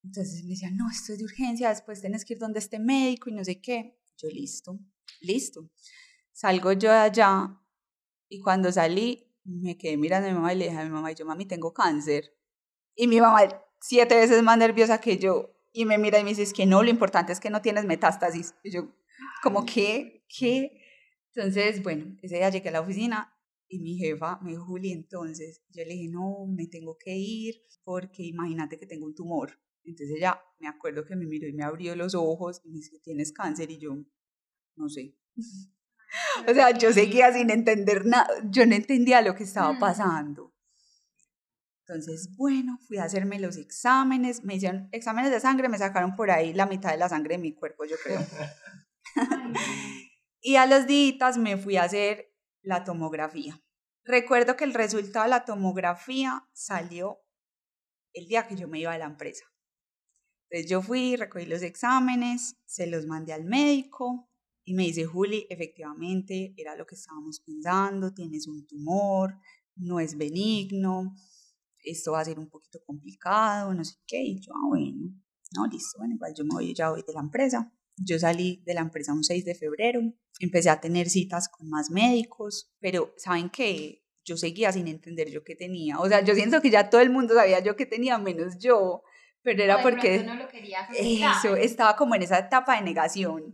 Entonces 0.03 0.44
me 0.44 0.51
decía, 0.51 0.69
no, 0.71 0.89
esto 0.89 1.13
es 1.13 1.19
de 1.19 1.25
urgencia, 1.25 1.69
después 1.69 2.01
tienes 2.01 2.23
que 2.23 2.33
ir 2.33 2.39
donde 2.39 2.59
esté 2.59 2.79
médico 2.79 3.29
y 3.29 3.33
no 3.33 3.44
sé 3.44 3.59
qué. 3.59 3.96
Yo, 4.18 4.30
listo, 4.30 4.80
listo. 5.22 5.69
Salgo 6.31 6.72
yo 6.74 6.92
de 6.92 6.98
allá 6.98 7.60
y 8.30 8.42
cuando 8.42 8.72
salí 8.72 9.28
me 9.44 9.78
quedé 9.78 9.98
mirando 9.98 10.28
a 10.28 10.31
mi 10.31 10.36
mamá 10.36 10.54
y 10.54 10.58
le 10.58 10.66
dije 10.66 10.78
a 10.78 10.84
mi 10.84 10.90
mamá, 10.90 11.12
yo, 11.12 11.25
mami, 11.25 11.46
tengo 11.46 11.74
cáncer. 11.74 12.34
Y 12.96 13.08
mi 13.08 13.22
mamá, 13.22 13.42
siete 13.80 14.16
veces 14.16 14.44
más 14.44 14.58
nerviosa 14.58 15.00
que 15.00 15.18
yo, 15.18 15.54
y 15.72 15.86
me 15.86 15.98
mira 15.98 16.19
y 16.19 16.24
me 16.24 16.31
dice, 16.31 16.44
es 16.44 16.54
que 16.54 16.66
no, 16.66 16.84
lo 16.84 16.90
importante 16.90 17.31
es 17.31 17.40
que 17.40 17.50
no 17.50 17.62
tienes 17.62 17.86
metástasis. 17.86 18.56
Y 18.64 18.72
yo, 18.72 18.90
como, 19.42 19.66
¿qué? 19.66 20.25
¿Qué? 20.28 20.81
Entonces, 21.34 21.84
bueno, 21.84 22.18
ese 22.22 22.38
día 22.38 22.50
llegué 22.50 22.69
a 22.69 22.74
la 22.74 22.81
oficina 22.81 23.34
y 23.68 23.80
mi 23.80 23.98
jefa 23.98 24.40
me 24.42 24.52
dijo, 24.52 24.66
Juli, 24.66 24.92
entonces 24.92 25.62
yo 25.69 25.83
le 25.83 25.94
dije, 25.94 26.09
no, 26.09 26.45
me 26.47 26.68
tengo 26.68 26.97
que 26.97 27.16
ir 27.16 27.56
porque 27.83 28.24
imagínate 28.24 28.80
que 28.80 28.88
tengo 28.88 29.06
un 29.06 29.16
tumor. 29.16 29.59
Entonces 29.87 30.17
ella, 30.17 30.41
me 30.59 30.67
acuerdo 30.67 31.06
que 31.06 31.15
me 31.15 31.25
miró 31.25 31.47
y 31.47 31.53
me 31.53 31.63
abrió 31.63 31.95
los 31.95 32.13
ojos 32.13 32.61
y 32.65 32.69
me 32.69 32.75
dice, 32.75 32.99
tienes 32.99 33.31
cáncer 33.31 33.71
y 33.71 33.79
yo, 33.79 33.95
no 34.75 34.89
sé. 34.89 35.15
o 36.47 36.53
sea, 36.53 36.71
yo 36.71 36.91
seguía 36.91 37.31
sin 37.31 37.49
entender 37.49 38.06
nada, 38.06 38.27
yo 38.49 38.65
no 38.65 38.75
entendía 38.75 39.21
lo 39.21 39.33
que 39.33 39.45
estaba 39.45 39.73
mm. 39.73 39.79
pasando. 39.79 40.53
Entonces, 41.87 42.35
bueno, 42.35 42.77
fui 42.85 42.97
a 42.97 43.06
hacerme 43.06 43.39
los 43.39 43.56
exámenes, 43.56 44.44
me 44.44 44.56
hicieron 44.56 44.89
exámenes 44.91 45.31
de 45.31 45.39
sangre, 45.39 45.69
me 45.69 45.77
sacaron 45.77 46.17
por 46.17 46.31
ahí 46.31 46.53
la 46.53 46.65
mitad 46.65 46.91
de 46.91 46.97
la 46.97 47.07
sangre 47.07 47.35
de 47.35 47.41
mi 47.41 47.56
cuerpo, 47.56 47.85
yo 47.85 47.95
creo. 48.03 48.19
y 50.41 50.57
a 50.57 50.65
los 50.65 50.85
días 50.85 51.37
me 51.37 51.56
fui 51.56 51.77
a 51.77 51.83
hacer 51.83 52.33
la 52.61 52.83
tomografía. 52.83 53.61
Recuerdo 54.03 54.57
que 54.57 54.65
el 54.65 54.73
resultado 54.73 55.23
de 55.23 55.29
la 55.29 55.45
tomografía 55.45 56.45
salió 56.51 57.21
el 58.11 58.27
día 58.27 58.47
que 58.47 58.57
yo 58.57 58.67
me 58.67 58.79
iba 58.79 58.91
a 58.91 58.97
la 58.97 59.06
empresa. 59.06 59.45
Entonces 60.49 60.69
yo 60.69 60.81
fui, 60.81 61.16
recogí 61.16 61.45
los 61.45 61.61
exámenes, 61.61 62.56
se 62.66 62.87
los 62.87 63.06
mandé 63.06 63.33
al 63.33 63.45
médico 63.45 64.30
y 64.63 64.73
me 64.73 64.83
dice, 64.83 65.06
Juli, 65.06 65.45
efectivamente 65.49 66.54
era 66.57 66.75
lo 66.75 66.85
que 66.85 66.95
estábamos 66.95 67.42
pensando, 67.42 68.13
tienes 68.13 68.47
un 68.47 68.66
tumor, 68.66 69.37
no 69.75 69.99
es 69.99 70.18
benigno, 70.18 71.13
esto 71.83 72.13
va 72.13 72.21
a 72.21 72.25
ser 72.25 72.39
un 72.39 72.49
poquito 72.49 72.80
complicado, 72.85 73.73
no 73.73 73.83
sé 73.83 73.95
qué. 74.06 74.21
Y 74.21 74.39
yo, 74.39 74.51
ah, 74.54 74.68
bueno, 74.68 75.13
no, 75.56 75.68
listo, 75.68 75.97
bueno, 75.97 76.16
igual 76.16 76.33
yo 76.35 76.44
me 76.44 76.54
voy 76.54 76.73
ya 76.73 76.92
hoy 76.92 77.04
de 77.06 77.13
la 77.13 77.21
empresa. 77.21 77.73
Yo 77.97 78.19
salí 78.19 78.61
de 78.66 78.73
la 78.73 78.81
empresa 78.81 79.13
un 79.13 79.23
6 79.23 79.44
de 79.44 79.56
febrero, 79.56 80.01
empecé 80.39 80.69
a 80.69 80.80
tener 80.80 81.09
citas 81.09 81.49
con 81.49 81.68
más 81.69 81.89
médicos, 81.89 82.71
pero 82.80 83.13
¿saben 83.18 83.49
qué? 83.49 84.04
Yo 84.23 84.37
seguía 84.37 84.71
sin 84.71 84.87
entender 84.87 85.31
yo 85.31 85.44
qué 85.44 85.56
tenía. 85.56 85.97
O 85.99 86.07
sea, 86.07 86.23
yo 86.23 86.35
siento 86.35 86.61
que 86.61 86.69
ya 86.69 86.89
todo 86.89 87.01
el 87.01 87.09
mundo 87.09 87.33
sabía 87.33 87.63
yo 87.63 87.75
qué 87.75 87.85
tenía, 87.85 88.19
menos 88.19 88.59
yo, 88.59 89.01
pero 89.44 89.63
era 89.63 89.81
porque 89.81 90.23
no 90.23 90.35
lo 90.35 90.47
eso, 90.97 91.56
estaba 91.56 91.95
como 91.95 92.15
en 92.15 92.23
esa 92.23 92.39
etapa 92.39 92.75
de 92.75 92.81
negación, 92.81 93.53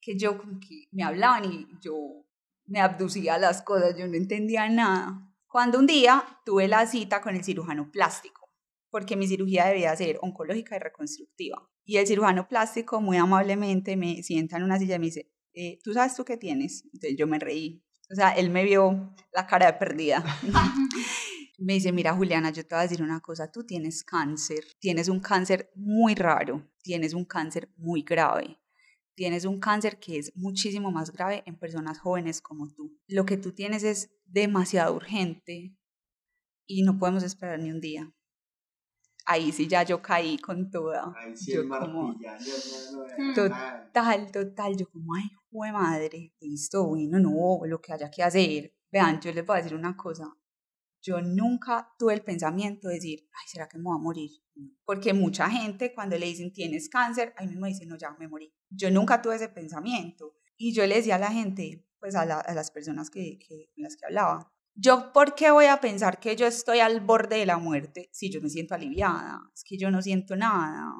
que 0.00 0.18
yo 0.18 0.38
como 0.38 0.58
que 0.58 0.88
me 0.90 1.04
hablaban 1.04 1.44
y 1.44 1.66
yo 1.80 2.26
me 2.66 2.80
abducía 2.80 3.38
las 3.38 3.62
cosas, 3.62 3.96
yo 3.96 4.06
no 4.08 4.14
entendía 4.14 4.68
nada. 4.68 5.28
Cuando 5.46 5.78
un 5.78 5.86
día 5.86 6.24
tuve 6.44 6.66
la 6.66 6.86
cita 6.86 7.20
con 7.20 7.36
el 7.36 7.44
cirujano 7.44 7.90
plástico, 7.90 8.42
porque 8.90 9.16
mi 9.16 9.26
cirugía 9.26 9.66
debía 9.66 9.94
ser 9.96 10.18
oncológica 10.22 10.76
y 10.76 10.78
reconstructiva. 10.78 11.68
Y 11.84 11.96
el 11.96 12.06
cirujano 12.06 12.48
plástico 12.48 13.00
muy 13.00 13.16
amablemente 13.16 13.96
me 13.96 14.22
sienta 14.22 14.56
en 14.56 14.62
una 14.64 14.78
silla 14.78 14.96
y 14.96 14.98
me 14.98 15.06
dice, 15.06 15.32
eh, 15.54 15.78
¿tú 15.82 15.92
sabes 15.92 16.14
tú 16.14 16.24
qué 16.24 16.36
tienes? 16.36 16.84
Entonces 16.92 17.16
yo 17.16 17.26
me 17.26 17.38
reí. 17.38 17.84
O 18.10 18.14
sea, 18.14 18.30
él 18.30 18.50
me 18.50 18.64
vio 18.64 19.14
la 19.32 19.46
cara 19.46 19.66
de 19.66 19.72
perdida. 19.74 20.22
me 21.62 21.74
dice, 21.74 21.92
mira 21.92 22.14
Juliana, 22.14 22.50
yo 22.50 22.66
te 22.66 22.74
voy 22.74 22.80
a 22.80 22.88
decir 22.88 23.02
una 23.02 23.20
cosa, 23.20 23.50
tú 23.50 23.64
tienes 23.64 24.04
cáncer, 24.04 24.64
tienes 24.80 25.08
un 25.08 25.20
cáncer 25.20 25.70
muy 25.74 26.14
raro, 26.14 26.68
tienes 26.82 27.14
un 27.14 27.24
cáncer 27.24 27.70
muy 27.76 28.02
grave, 28.02 28.58
tienes 29.14 29.44
un 29.44 29.60
cáncer 29.60 29.98
que 29.98 30.18
es 30.18 30.32
muchísimo 30.36 30.90
más 30.90 31.12
grave 31.12 31.42
en 31.46 31.58
personas 31.58 31.98
jóvenes 32.00 32.40
como 32.40 32.68
tú. 32.72 32.98
Lo 33.08 33.24
que 33.24 33.36
tú 33.36 33.52
tienes 33.52 33.82
es 33.84 34.10
demasiado 34.24 34.94
urgente 34.94 35.76
y 36.66 36.82
no 36.82 36.98
podemos 36.98 37.22
esperar 37.22 37.58
ni 37.60 37.70
un 37.70 37.80
día. 37.80 38.12
Ahí 39.24 39.52
sí 39.52 39.68
ya 39.68 39.84
yo 39.84 40.02
caí 40.02 40.36
con 40.38 40.68
toda. 40.70 41.12
Ahí 41.16 41.36
sí 41.36 41.52
yo 41.52 41.60
el 41.62 41.68
como, 41.68 42.14
Mm. 43.18 43.34
total. 43.34 43.92
Total, 43.92 44.32
total. 44.32 44.76
Yo 44.76 44.86
como, 44.90 45.14
ay, 45.14 45.30
jue 45.50 45.70
madre, 45.72 46.32
listo, 46.40 46.86
bueno, 46.88 47.18
no, 47.20 47.60
lo 47.66 47.80
que 47.80 47.92
haya 47.92 48.10
que 48.10 48.22
hacer. 48.22 48.74
Vean, 48.90 49.20
yo 49.20 49.32
les 49.32 49.46
voy 49.46 49.54
a 49.58 49.62
decir 49.62 49.76
una 49.76 49.96
cosa. 49.96 50.34
Yo 51.02 51.20
nunca 51.20 51.92
tuve 51.98 52.14
el 52.14 52.22
pensamiento 52.22 52.88
de 52.88 52.94
decir, 52.94 53.28
ay, 53.32 53.48
¿será 53.48 53.68
que 53.68 53.76
me 53.78 53.84
voy 53.84 53.96
a 53.96 54.02
morir? 54.02 54.30
Porque 54.84 55.12
mucha 55.12 55.50
gente 55.50 55.92
cuando 55.94 56.16
le 56.16 56.26
dicen, 56.26 56.52
tienes 56.52 56.88
cáncer, 56.88 57.34
ahí 57.36 57.48
mismo 57.48 57.66
dicen, 57.66 57.88
no, 57.88 57.96
ya 57.96 58.10
me 58.18 58.28
morí. 58.28 58.52
Yo 58.70 58.90
nunca 58.90 59.20
tuve 59.20 59.36
ese 59.36 59.48
pensamiento. 59.48 60.34
Y 60.56 60.72
yo 60.74 60.86
le 60.86 60.96
decía 60.96 61.16
a 61.16 61.18
la 61.18 61.32
gente, 61.32 61.84
pues 61.98 62.14
a, 62.14 62.24
la- 62.24 62.40
a 62.40 62.54
las 62.54 62.70
personas 62.70 63.10
que, 63.10 63.38
que, 63.38 63.70
con 63.74 63.82
las 63.84 63.96
que 63.96 64.06
hablaba, 64.06 64.52
yo, 64.74 65.12
¿por 65.12 65.34
qué 65.34 65.50
voy 65.50 65.66
a 65.66 65.80
pensar 65.80 66.18
que 66.20 66.34
yo 66.36 66.46
estoy 66.46 66.78
al 66.80 67.00
borde 67.00 67.36
de 67.38 67.46
la 67.46 67.58
muerte 67.58 68.08
si 68.12 68.30
yo 68.30 68.40
me 68.40 68.48
siento 68.48 68.74
aliviada? 68.74 69.40
Es 69.54 69.64
que 69.64 69.76
yo 69.76 69.90
no 69.90 70.00
siento 70.00 70.36
nada 70.36 70.94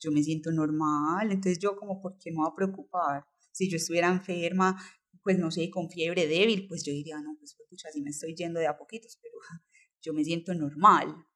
yo 0.00 0.12
me 0.12 0.22
siento 0.22 0.52
normal, 0.52 1.32
entonces 1.32 1.58
yo 1.58 1.76
como, 1.76 2.00
¿por 2.00 2.16
qué 2.18 2.30
me 2.30 2.36
voy 2.38 2.48
a 2.50 2.54
preocupar? 2.54 3.24
Si 3.52 3.68
yo 3.68 3.76
estuviera 3.76 4.08
enferma, 4.08 4.76
pues 5.22 5.38
no 5.38 5.50
sé, 5.50 5.70
con 5.70 5.90
fiebre 5.90 6.26
débil, 6.26 6.66
pues 6.68 6.84
yo 6.84 6.92
diría, 6.92 7.20
no, 7.20 7.36
pues 7.38 7.56
pucha, 7.68 7.88
así 7.88 8.00
me 8.02 8.10
estoy 8.10 8.34
yendo 8.34 8.60
de 8.60 8.66
a 8.66 8.76
poquitos, 8.76 9.18
pero 9.20 9.34
yo 10.02 10.12
me 10.12 10.24
siento 10.24 10.54
normal. 10.54 11.26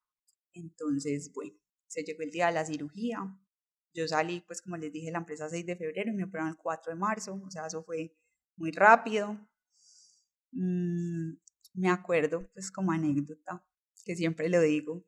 Entonces, 0.52 1.32
bueno, 1.32 1.56
se 1.86 2.02
llegó 2.04 2.22
el 2.22 2.30
día 2.30 2.46
de 2.46 2.52
la 2.52 2.64
cirugía, 2.64 3.18
yo 3.94 4.08
salí, 4.08 4.40
pues 4.40 4.62
como 4.62 4.76
les 4.76 4.92
dije, 4.92 5.10
la 5.10 5.18
empresa 5.18 5.48
6 5.48 5.66
de 5.66 5.76
febrero 5.76 6.10
y 6.10 6.14
me 6.14 6.24
operaron 6.24 6.50
el 6.50 6.56
4 6.56 6.92
de 6.92 6.98
marzo, 6.98 7.40
o 7.44 7.50
sea, 7.50 7.66
eso 7.66 7.84
fue 7.84 8.16
muy 8.56 8.70
rápido. 8.70 9.38
Mm, 10.52 11.34
me 11.74 11.90
acuerdo, 11.90 12.50
pues 12.52 12.70
como 12.70 12.92
anécdota, 12.92 13.64
que 14.04 14.16
siempre 14.16 14.48
lo 14.48 14.60
digo, 14.60 15.04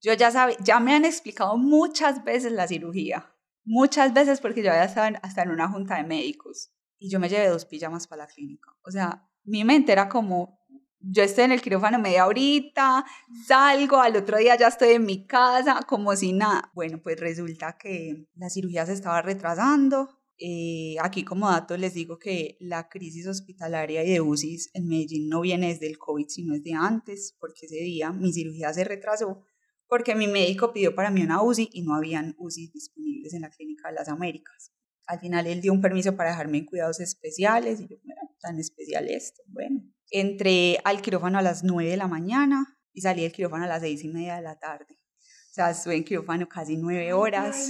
yo 0.00 0.12
ya 0.14 0.30
sabe, 0.30 0.56
ya 0.62 0.80
me 0.80 0.94
han 0.94 1.04
explicado 1.04 1.56
muchas 1.56 2.24
veces 2.24 2.52
la 2.52 2.68
cirugía, 2.68 3.34
muchas 3.64 4.12
veces 4.12 4.40
porque 4.40 4.62
yo 4.62 4.70
había 4.70 4.84
estado 4.84 5.16
hasta 5.22 5.42
en 5.42 5.50
una 5.50 5.68
junta 5.68 5.96
de 5.96 6.04
médicos 6.04 6.73
y 6.98 7.10
yo 7.10 7.20
me 7.20 7.28
llevé 7.28 7.48
dos 7.48 7.64
pijamas 7.64 8.06
para 8.06 8.24
la 8.24 8.26
clínica. 8.26 8.70
O 8.82 8.90
sea, 8.90 9.28
mi 9.44 9.64
mente 9.64 9.92
era 9.92 10.08
como, 10.08 10.58
yo 11.00 11.22
estoy 11.22 11.44
en 11.44 11.52
el 11.52 11.62
quirófano 11.62 11.98
media 11.98 12.26
horita, 12.26 13.04
salgo, 13.46 14.00
al 14.00 14.16
otro 14.16 14.38
día 14.38 14.56
ya 14.56 14.68
estoy 14.68 14.90
en 14.90 15.04
mi 15.04 15.26
casa, 15.26 15.80
como 15.86 16.14
si 16.16 16.32
nada. 16.32 16.70
Bueno, 16.74 17.00
pues 17.02 17.18
resulta 17.20 17.76
que 17.78 18.26
la 18.34 18.48
cirugía 18.48 18.86
se 18.86 18.92
estaba 18.92 19.22
retrasando. 19.22 20.08
Eh, 20.36 20.96
aquí 21.00 21.24
como 21.24 21.48
dato 21.48 21.76
les 21.76 21.94
digo 21.94 22.18
que 22.18 22.56
la 22.58 22.88
crisis 22.88 23.28
hospitalaria 23.28 24.02
y 24.02 24.10
de 24.10 24.20
UCI 24.20 24.58
en 24.74 24.88
Medellín 24.88 25.28
no 25.28 25.40
viene 25.42 25.68
desde 25.68 25.86
el 25.86 25.96
COVID, 25.96 26.26
sino 26.28 26.54
desde 26.54 26.74
antes, 26.74 27.36
porque 27.38 27.66
ese 27.66 27.76
día 27.76 28.10
mi 28.10 28.32
cirugía 28.32 28.72
se 28.72 28.82
retrasó 28.82 29.44
porque 29.88 30.16
mi 30.16 30.26
médico 30.26 30.72
pidió 30.72 30.94
para 30.94 31.10
mí 31.10 31.22
una 31.22 31.40
UCI 31.40 31.70
y 31.72 31.82
no 31.82 31.94
habían 31.94 32.34
UCI 32.38 32.68
disponibles 32.68 33.32
en 33.34 33.42
la 33.42 33.50
Clínica 33.50 33.88
de 33.88 33.94
las 33.94 34.08
Américas. 34.08 34.72
Al 35.06 35.20
final 35.20 35.46
él 35.46 35.60
dio 35.60 35.72
un 35.72 35.80
permiso 35.80 36.16
para 36.16 36.30
dejarme 36.30 36.58
en 36.58 36.66
cuidados 36.66 37.00
especiales 37.00 37.80
y 37.80 37.88
yo, 37.88 37.96
bueno, 38.04 38.22
tan 38.40 38.58
especial 38.58 39.08
esto. 39.08 39.42
Bueno, 39.46 39.82
entré 40.10 40.78
al 40.84 41.02
quirófano 41.02 41.38
a 41.38 41.42
las 41.42 41.62
9 41.64 41.90
de 41.90 41.96
la 41.96 42.08
mañana 42.08 42.78
y 42.94 43.00
salí 43.00 43.22
del 43.22 43.32
quirófano 43.32 43.64
a 43.64 43.68
las 43.68 43.82
seis 43.82 44.02
y 44.04 44.08
media 44.08 44.36
de 44.36 44.42
la 44.42 44.58
tarde. 44.58 44.94
O 44.94 45.54
sea, 45.54 45.70
estuve 45.70 45.96
en 45.96 46.04
quirófano 46.04 46.48
casi 46.48 46.76
nueve 46.76 47.12
horas. 47.12 47.68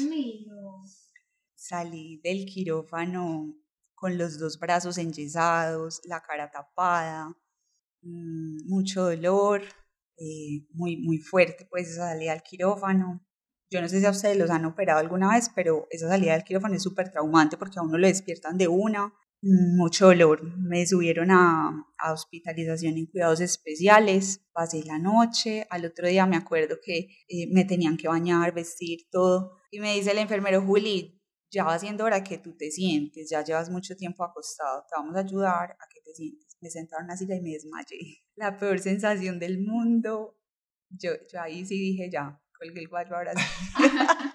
Salí 1.54 2.20
del 2.22 2.46
quirófano 2.46 3.54
con 3.94 4.18
los 4.18 4.38
dos 4.38 4.58
brazos 4.58 4.98
enyesados, 4.98 6.00
la 6.04 6.20
cara 6.20 6.50
tapada, 6.50 7.28
mm, 8.02 8.68
mucho 8.68 9.04
dolor, 9.04 9.62
eh, 10.18 10.66
muy, 10.70 10.98
muy 10.98 11.18
fuerte, 11.18 11.66
pues 11.70 11.88
esa 11.88 12.10
salida 12.10 12.32
al 12.32 12.42
quirófano. 12.42 13.26
Yo 13.74 13.82
no 13.82 13.88
sé 13.88 13.98
si 13.98 14.06
a 14.06 14.10
ustedes 14.10 14.36
los 14.36 14.50
han 14.50 14.64
operado 14.66 15.00
alguna 15.00 15.34
vez, 15.34 15.50
pero 15.52 15.88
esa 15.90 16.06
salida 16.06 16.34
del 16.34 16.44
quirófano 16.44 16.76
es 16.76 16.82
súper 16.84 17.10
traumante 17.10 17.56
porque 17.56 17.80
a 17.80 17.82
uno 17.82 17.98
lo 17.98 18.06
despiertan 18.06 18.56
de 18.56 18.68
una, 18.68 19.12
mm, 19.42 19.76
mucho 19.76 20.06
dolor. 20.06 20.44
Me 20.56 20.86
subieron 20.86 21.32
a, 21.32 21.84
a 21.98 22.12
hospitalización 22.12 22.96
en 22.96 23.06
cuidados 23.06 23.40
especiales, 23.40 24.46
pasé 24.52 24.84
la 24.84 25.00
noche, 25.00 25.66
al 25.70 25.86
otro 25.86 26.06
día 26.06 26.24
me 26.24 26.36
acuerdo 26.36 26.76
que 26.80 27.08
eh, 27.26 27.48
me 27.50 27.64
tenían 27.64 27.96
que 27.96 28.06
bañar, 28.06 28.54
vestir, 28.54 29.08
todo, 29.10 29.58
y 29.72 29.80
me 29.80 29.92
dice 29.96 30.12
el 30.12 30.18
enfermero, 30.18 30.62
Juli, 30.62 31.20
ya 31.50 31.64
va 31.64 31.76
siendo 31.76 32.04
hora 32.04 32.22
que 32.22 32.38
tú 32.38 32.56
te 32.56 32.70
sientes, 32.70 33.28
ya 33.28 33.42
llevas 33.42 33.70
mucho 33.70 33.96
tiempo 33.96 34.22
acostado, 34.22 34.84
te 34.88 34.94
vamos 34.96 35.16
a 35.16 35.20
ayudar 35.20 35.72
a 35.72 35.88
que 35.92 36.00
te 36.00 36.14
sientes. 36.14 36.56
Me 36.60 36.70
sentaron 36.70 37.06
en 37.06 37.06
una 37.06 37.16
silla 37.16 37.34
y 37.34 37.40
me 37.40 37.50
desmayé. 37.50 38.22
La 38.36 38.56
peor 38.56 38.78
sensación 38.78 39.40
del 39.40 39.58
mundo. 39.58 40.38
Yo, 40.90 41.10
yo 41.32 41.40
ahí 41.40 41.66
sí 41.66 41.76
dije, 41.76 42.08
ya, 42.08 42.40
colgué 42.64 42.80
el 42.80 42.88
guayo 42.88 43.16
ahora. 43.16 43.32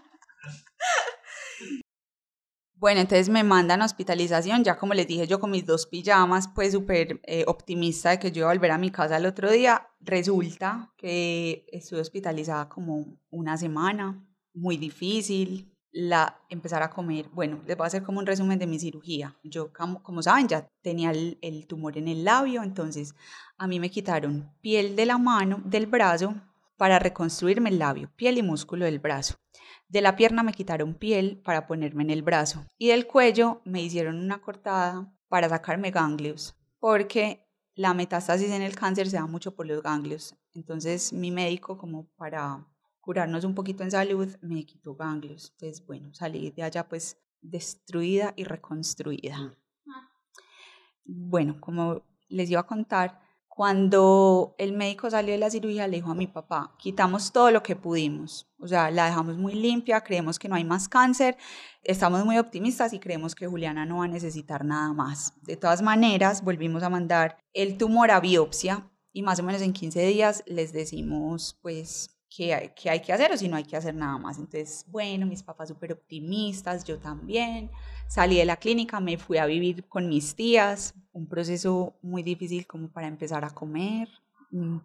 Bueno, 2.81 3.01
entonces 3.01 3.27
me 3.27 3.43
mandan 3.43 3.81
a 3.81 3.86
hospitalización, 3.86 4.63
ya 4.63 4.77
como 4.77 4.93
les 4.93 5.05
dije 5.05 5.27
yo 5.27 5.41
con 5.41 5.51
mis 5.51 5.65
dos 5.65 5.86
pijamas, 5.86 6.48
pues 6.48 6.71
súper 6.71 7.19
eh, 7.25 7.43
optimista 7.45 8.12
de 8.12 8.19
que 8.19 8.31
yo 8.31 8.43
iba 8.43 8.51
a 8.51 8.53
volver 8.53 8.71
a 8.71 8.77
mi 8.77 8.89
casa 8.89 9.17
el 9.17 9.25
otro 9.25 9.51
día. 9.51 9.86
Resulta 10.00 10.93
que 10.95 11.65
estuve 11.74 12.00
hospitalizada 12.00 12.69
como 12.69 13.19
una 13.31 13.57
semana, 13.57 14.25
muy 14.53 14.77
difícil, 14.77 15.75
la 15.91 16.39
empezar 16.48 16.81
a 16.81 16.89
comer. 16.89 17.27
Bueno, 17.33 17.62
les 17.67 17.75
voy 17.75 17.83
a 17.83 17.88
hacer 17.88 18.03
como 18.03 18.19
un 18.19 18.25
resumen 18.25 18.57
de 18.57 18.67
mi 18.67 18.79
cirugía. 18.79 19.36
Yo, 19.43 19.74
como, 19.74 20.01
como 20.01 20.24
saben, 20.24 20.48
ya 20.48 20.65
tenía 20.81 21.12
el, 21.12 21.38
el 21.41 21.67
tumor 21.67 21.98
en 21.98 22.07
el 22.07 22.24
labio, 22.24 22.63
entonces 22.63 23.13
a 23.57 23.67
mí 23.67 23.81
me 23.81 23.89
quitaron 23.89 24.53
piel 24.62 24.95
de 24.95 25.05
la 25.05 25.17
mano, 25.17 25.62
del 25.65 25.86
brazo, 25.86 26.33
para 26.79 26.98
reconstruirme 26.98 27.69
el 27.69 27.77
labio, 27.77 28.09
piel 28.15 28.38
y 28.38 28.41
músculo 28.41 28.86
del 28.86 29.00
brazo. 29.00 29.36
De 29.89 30.00
la 30.00 30.15
pierna 30.15 30.43
me 30.43 30.53
quitaron 30.53 30.95
piel 30.95 31.41
para 31.43 31.67
ponerme 31.67 32.03
en 32.03 32.09
el 32.09 32.24
brazo 32.24 32.65
y 32.77 32.88
del 32.88 33.05
cuello 33.05 33.62
me 33.65 33.81
hicieron 33.81 34.17
una 34.17 34.41
cortada 34.41 35.13
para 35.27 35.50
sacarme 35.50 35.91
ganglios, 35.91 36.55
porque 36.79 37.45
la 37.75 37.93
metástasis 37.93 38.50
en 38.51 38.62
el 38.62 38.77
cáncer 38.77 39.09
se 39.09 39.17
da 39.17 39.25
mucho 39.25 39.55
por 39.55 39.67
los 39.67 39.83
ganglios. 39.83 40.38
Entonces 40.53 41.12
mi 41.12 41.31
médico, 41.31 41.77
como 41.77 42.07
para 42.15 42.65
curarnos 43.01 43.43
un 43.43 43.55
poquito 43.55 43.83
en 43.83 43.91
salud, 43.91 44.29
me 44.39 44.65
quitó 44.65 44.95
ganglios. 44.95 45.51
Entonces, 45.51 45.86
bueno, 45.86 46.13
salí 46.13 46.50
de 46.51 46.63
allá 46.63 46.88
pues 46.88 47.17
destruida 47.41 48.33
y 48.38 48.45
reconstruida. 48.45 49.53
Bueno, 51.03 51.59
como 51.59 52.03
les 52.29 52.50
iba 52.50 52.62
a 52.62 52.67
contar, 52.67 53.19
cuando 53.60 54.56
el 54.58 54.72
médico 54.72 55.12
salió 55.12 55.34
de 55.34 55.38
la 55.38 55.50
cirugía, 55.50 55.86
le 55.86 55.98
dijo 55.98 56.12
a 56.12 56.16
mi 56.16 56.28
papá, 56.28 56.74
quitamos 56.78 57.34
todo 57.34 57.51
lo 57.51 57.62
que 57.62 57.75
pudimos, 57.75 58.48
o 58.58 58.70
sea, 58.70 58.89
la 58.89 59.08
dejamos 59.08 59.38
muy 59.38 59.51
limpia, 59.54 60.00
creemos 60.00 60.39
que 60.39 60.48
no 60.48 60.56
hay 60.56 60.63
más 60.63 60.88
cáncer, 60.88 61.36
estamos 61.84 62.24
muy 62.24 62.38
optimistas 62.38 62.94
y 62.94 63.00
creemos 63.00 63.36
que 63.36 63.48
Juliana 63.48 63.86
no 63.86 63.98
va 63.98 64.06
a 64.06 64.08
necesitar 64.08 64.63
nada 64.63 64.94
más. 64.94 65.34
De 65.42 65.58
todas 65.58 65.82
maneras, 65.82 66.42
volvimos 66.42 66.84
a 66.84 66.89
mandar 66.89 67.38
el 67.51 67.78
tumor 67.78 68.12
a 68.12 68.22
biopsia 68.22 68.89
y 69.12 69.24
más 69.24 69.42
o 69.42 69.44
menos 69.44 69.62
en 69.62 69.74
15 69.74 70.06
días 70.08 70.42
les 70.46 70.72
decimos, 70.72 71.60
pues, 71.62 72.18
qué 72.29 72.53
hay, 72.53 72.71
qué 72.75 72.89
hay 72.89 73.01
que 73.01 73.12
hacer 73.12 73.31
o 73.31 73.38
si 73.38 73.48
no 73.48 73.57
hay 73.57 73.63
que 73.63 73.75
hacer 73.75 73.95
nada 73.95 74.17
más. 74.17 74.38
Entonces, 74.38 74.86
bueno, 74.88 75.25
mis 75.25 75.43
papás 75.43 75.69
súper 75.69 75.93
optimistas, 75.93 76.83
yo 76.83 77.00
también. 77.00 77.71
Salí 78.07 78.38
de 78.38 78.45
la 78.45 78.57
clínica, 78.57 79.00
me 79.00 79.17
fui 79.17 79.38
a 79.38 79.45
vivir 79.45 79.88
con 79.88 80.07
mis 80.07 80.36
tías, 80.36 80.93
un 81.12 81.27
proceso 81.27 81.98
muy 82.01 82.24
difícil 82.24 82.65
como 82.67 82.89
para 82.89 83.07
empezar 83.07 83.43
a 83.45 83.50
comer, 83.50 84.09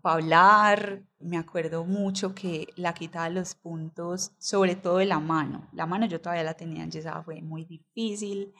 para 0.02 0.14
hablar. 0.14 1.02
Me 1.20 1.36
acuerdo 1.36 1.84
mucho 1.84 2.34
que 2.34 2.68
la 2.76 2.94
quita 2.94 3.24
de 3.24 3.30
los 3.30 3.54
puntos, 3.54 4.32
sobre 4.38 4.76
todo 4.76 4.98
de 4.98 5.06
la 5.06 5.20
mano. 5.20 5.68
La 5.72 5.86
mano 5.86 6.06
yo 6.06 6.20
todavía 6.20 6.44
la 6.44 6.54
tenía 6.54 6.84
enyesada, 6.84 7.22
fue 7.22 7.42
muy 7.42 7.64
difícil. 7.64 8.52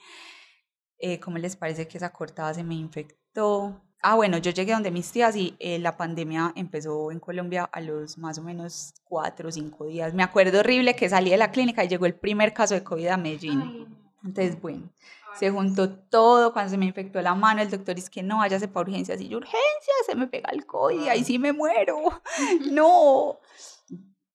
Eh, 0.97 1.19
¿Cómo 1.19 1.37
les 1.37 1.55
parece 1.55 1.87
que 1.87 1.97
esa 1.97 2.11
cortada 2.13 2.53
se 2.53 2.63
me 2.63 2.75
infectó? 2.75 3.81
Ah, 4.07 4.13
bueno, 4.13 4.37
yo 4.37 4.51
llegué 4.51 4.71
donde 4.71 4.91
mis 4.91 5.11
tías 5.11 5.35
y 5.35 5.55
eh, 5.57 5.79
la 5.79 5.97
pandemia 5.97 6.53
empezó 6.55 7.09
en 7.09 7.19
Colombia 7.19 7.63
a 7.63 7.81
los 7.81 8.19
más 8.19 8.37
o 8.37 8.43
menos 8.43 8.93
cuatro 9.03 9.49
o 9.49 9.51
cinco 9.51 9.87
días. 9.87 10.13
Me 10.13 10.21
acuerdo 10.21 10.59
horrible 10.59 10.95
que 10.95 11.09
salí 11.09 11.31
de 11.31 11.37
la 11.37 11.49
clínica 11.49 11.83
y 11.83 11.87
llegó 11.87 12.05
el 12.05 12.13
primer 12.13 12.53
caso 12.53 12.75
de 12.75 12.83
COVID 12.83 13.07
a 13.07 13.17
Medellín. 13.17 13.87
Entonces, 14.23 14.61
bueno, 14.61 14.91
se 15.33 15.49
juntó 15.49 15.89
todo, 15.89 16.53
cuando 16.53 16.69
se 16.69 16.77
me 16.77 16.85
infectó 16.85 17.19
la 17.19 17.33
mano, 17.33 17.63
el 17.63 17.71
doctor 17.71 17.95
dice 17.95 18.11
que 18.11 18.21
no, 18.21 18.37
váyase 18.37 18.67
para 18.67 18.87
urgencias, 18.87 19.19
y 19.21 19.27
yo, 19.27 19.37
urgencias, 19.37 20.05
se 20.05 20.13
me 20.13 20.27
pega 20.27 20.51
el 20.51 20.67
COVID, 20.67 21.07
ahí 21.07 21.23
sí 21.23 21.39
me 21.39 21.51
muero, 21.51 21.97
no. 22.71 23.39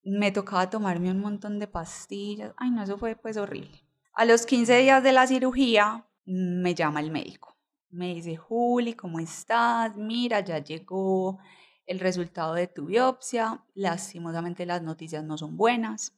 me 0.03 0.33
tocaba 0.33 0.69
tomarme 0.69 1.13
un 1.13 1.21
montón 1.21 1.61
de 1.61 1.69
pastillas. 1.69 2.53
Ay, 2.57 2.73
no, 2.73 2.83
eso 2.83 2.99
fue 2.99 3.15
pues 3.15 3.37
horrible. 3.37 3.87
A 4.15 4.25
los 4.25 4.47
15 4.47 4.79
días 4.79 5.01
de 5.05 5.13
la 5.13 5.29
cirugía 5.29 6.09
me 6.25 6.75
llama 6.75 6.99
el 6.99 7.13
médico. 7.13 7.51
Me 7.91 8.15
dice, 8.15 8.37
Juli, 8.37 8.95
¿cómo 8.95 9.19
estás? 9.19 9.97
Mira, 9.97 10.41
ya 10.41 10.59
llegó 10.59 11.41
el 11.87 11.99
resultado 11.99 12.55
de 12.55 12.69
tu 12.69 12.87
biopsia. 12.87 13.65
Lastimosamente 13.75 14.65
las 14.65 14.81
noticias 14.81 15.25
no 15.25 15.37
son 15.37 15.57
buenas. 15.57 16.15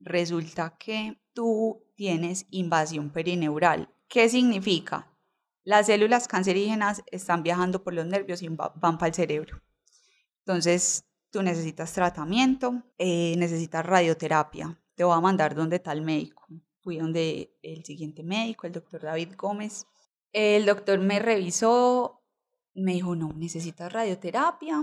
Resulta 0.00 0.76
que 0.76 1.20
tú 1.32 1.84
tienes 1.94 2.46
invasión 2.50 3.10
perineural. 3.10 3.88
¿Qué 4.08 4.28
significa? 4.28 5.08
Las 5.62 5.86
células 5.86 6.26
cancerígenas 6.26 7.04
están 7.06 7.44
viajando 7.44 7.84
por 7.84 7.94
los 7.94 8.06
nervios 8.06 8.42
y 8.42 8.48
van 8.48 8.98
para 8.98 9.06
el 9.06 9.14
cerebro. 9.14 9.62
Entonces, 10.40 11.04
tú 11.30 11.42
necesitas 11.42 11.92
tratamiento, 11.92 12.82
eh, 12.98 13.34
necesitas 13.36 13.86
radioterapia. 13.86 14.76
Te 14.96 15.04
voy 15.04 15.16
a 15.16 15.20
mandar 15.20 15.54
donde 15.54 15.80
el 15.84 16.02
médico. 16.02 16.46
Fui 16.80 16.98
donde 16.98 17.56
el 17.62 17.84
siguiente 17.84 18.24
médico, 18.24 18.66
el 18.66 18.72
doctor 18.72 19.02
David 19.02 19.34
Gómez. 19.36 19.86
El 20.38 20.66
doctor 20.66 20.98
me 20.98 21.18
revisó, 21.18 22.22
me 22.74 22.92
dijo, 22.92 23.16
no, 23.16 23.32
necesitas 23.34 23.90
radioterapia. 23.90 24.82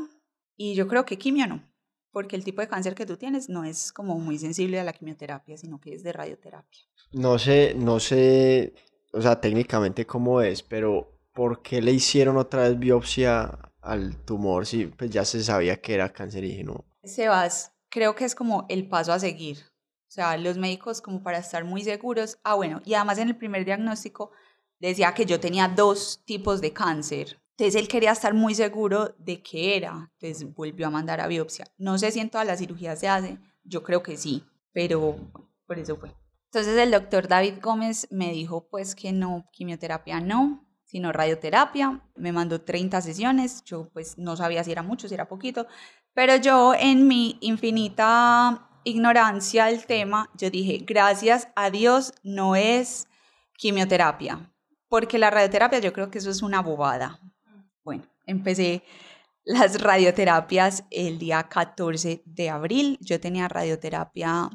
Y 0.57 0.74
yo 0.74 0.88
creo 0.88 1.05
que 1.05 1.19
quimio 1.19 1.45
no, 1.45 1.63
porque 2.12 2.36
el 2.36 2.43
tipo 2.43 2.62
de 2.62 2.67
cáncer 2.67 2.95
que 2.95 3.05
tú 3.05 3.17
tienes 3.17 3.50
no 3.50 3.63
es 3.63 3.93
como 3.93 4.17
muy 4.17 4.39
sensible 4.39 4.79
a 4.79 4.83
la 4.83 4.93
quimioterapia, 4.93 5.55
sino 5.55 5.79
que 5.79 5.93
es 5.93 6.01
de 6.01 6.12
radioterapia. 6.12 6.81
No 7.12 7.38
sé, 7.38 7.75
no 7.75 8.00
sé, 8.00 8.74
o 9.12 9.22
sea, 9.22 9.39
técnicamente 9.39 10.07
cómo 10.07 10.41
es, 10.41 10.63
pero 10.63 11.19
¿por 11.33 11.62
qué 11.62 11.83
le 11.83 11.91
hicieron 11.91 12.38
otra 12.38 12.63
vez 12.63 12.79
biopsia 12.79 13.72
al 13.79 14.25
tumor 14.25 14.65
si 14.65 14.88
pues 14.88 15.12
ya 15.12 15.24
se 15.24 15.43
sabía 15.43 15.79
que 15.79 15.93
era 15.93 16.12
cancerígeno? 16.12 16.83
Sebas, 17.03 17.74
creo 17.89 18.15
que 18.15 18.25
es 18.25 18.33
como 18.33 18.65
el 18.69 18.89
paso 18.89 19.13
a 19.13 19.19
seguir. 19.19 19.60
O 20.07 20.12
sea, 20.15 20.36
los 20.36 20.57
médicos 20.57 21.00
como 21.00 21.22
para 21.22 21.38
estar 21.38 21.63
muy 21.63 21.83
seguros. 21.83 22.39
Ah, 22.43 22.55
bueno, 22.55 22.81
y 22.86 22.95
además 22.95 23.19
en 23.19 23.27
el 23.27 23.38
primer 23.38 23.65
diagnóstico 23.65 24.31
decía 24.80 25.13
que 25.13 25.25
yo 25.25 25.39
tenía 25.39 25.68
dos 25.68 26.22
tipos 26.25 26.62
de 26.62 26.74
cáncer. 26.74 27.39
Entonces 27.51 27.82
él 27.82 27.88
quería 27.88 28.12
estar 28.12 28.34
muy 28.34 28.56
seguro 28.56 29.15
de 29.20 29.42
qué 29.44 29.77
era. 29.77 30.12
Entonces 30.20 30.53
volvió 30.53 30.88
a 30.88 30.89
mandar 30.89 31.22
a 31.22 31.27
biopsia. 31.27 31.65
No 31.77 31.98
sé 31.98 32.12
si 32.12 32.20
en 32.20 32.30
todas 32.30 32.48
las 32.48 32.60
cirugías 32.60 33.00
se 33.00 33.08
hace. 33.08 33.38
Yo 33.63 33.84
creo 33.84 34.01
que 34.01 34.18
sí, 34.18 34.44
pero 34.72 35.15
por 35.68 35.80
eso 35.80 35.98
fue. 35.98 36.15
Entonces 36.46 36.77
el 36.77 36.92
doctor 36.92 37.27
David 37.27 37.56
Gómez 37.62 38.08
me 38.12 38.32
dijo 38.32 38.68
pues 38.70 38.96
que 38.96 39.12
no, 39.12 39.50
quimioterapia 39.51 40.20
no, 40.20 40.68
sino 40.86 41.12
radioterapia. 41.12 42.01
Me 42.15 42.32
mandó 42.32 42.62
30 42.62 43.01
sesiones, 43.01 43.63
yo 43.63 43.89
pues 43.89 44.18
no 44.18 44.36
sabía 44.36 44.63
si 44.63 44.72
era 44.72 44.84
mucho, 44.84 45.08
si 45.08 45.15
era 45.15 45.27
poquito, 45.27 45.65
pero 46.13 46.36
yo 46.36 46.75
en 46.75 47.08
mi 47.08 47.38
infinita 47.42 48.70
ignorancia 48.84 49.65
del 49.65 49.86
tema, 49.86 50.30
yo 50.36 50.50
dije, 50.51 50.84
gracias 50.86 51.48
a 51.56 51.72
Dios 51.72 52.13
no 52.22 52.56
es 52.56 53.08
quimioterapia, 53.58 54.52
porque 54.93 55.17
la 55.17 55.31
radioterapia 55.31 55.79
yo 55.79 55.91
creo 55.91 56.12
que 56.12 56.19
eso 56.19 56.29
es 56.29 56.43
una 56.43 56.62
bobada. 56.62 57.19
Bueno, 57.83 58.03
empecé 58.27 58.83
las 59.43 59.81
radioterapias 59.81 60.83
el 60.91 61.17
día 61.17 61.41
14 61.41 62.21
de 62.23 62.50
abril, 62.51 63.00
yo 63.01 63.19
tenía 63.19 63.47
radioterapia 63.47 64.51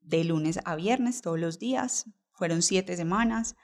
de 0.00 0.24
lunes 0.24 0.58
a 0.64 0.74
viernes 0.74 1.20
todos 1.20 1.38
los 1.38 1.58
días, 1.58 2.06
fueron 2.32 2.62
siete 2.62 2.96
semanas. 2.96 3.56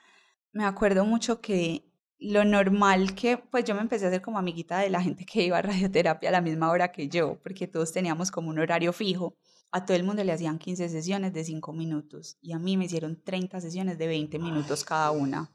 Me 0.51 0.65
acuerdo 0.65 1.05
mucho 1.05 1.41
que 1.41 1.91
lo 2.19 2.45
normal 2.45 3.15
que, 3.15 3.37
pues 3.37 3.65
yo 3.65 3.73
me 3.73 3.81
empecé 3.81 4.05
a 4.05 4.09
hacer 4.09 4.21
como 4.21 4.37
amiguita 4.37 4.77
de 4.77 4.91
la 4.91 5.01
gente 5.01 5.25
que 5.25 5.41
iba 5.41 5.57
a 5.57 5.63
radioterapia 5.63 6.29
a 6.29 6.33
la 6.33 6.41
misma 6.41 6.69
hora 6.69 6.91
que 6.91 7.09
yo, 7.09 7.39
porque 7.41 7.65
todos 7.65 7.91
teníamos 7.91 8.29
como 8.29 8.49
un 8.49 8.59
horario 8.59 8.93
fijo. 8.93 9.33
A 9.71 9.85
todo 9.85 9.97
el 9.97 10.03
mundo 10.03 10.23
le 10.23 10.31
hacían 10.31 10.59
15 10.59 10.87
sesiones 10.87 11.33
de 11.33 11.43
5 11.43 11.73
minutos 11.73 12.37
y 12.43 12.53
a 12.53 12.59
mí 12.59 12.77
me 12.77 12.85
hicieron 12.85 13.19
30 13.23 13.59
sesiones 13.59 13.97
de 13.97 14.05
20 14.05 14.37
minutos 14.37 14.85
cada 14.85 15.09
una. 15.09 15.51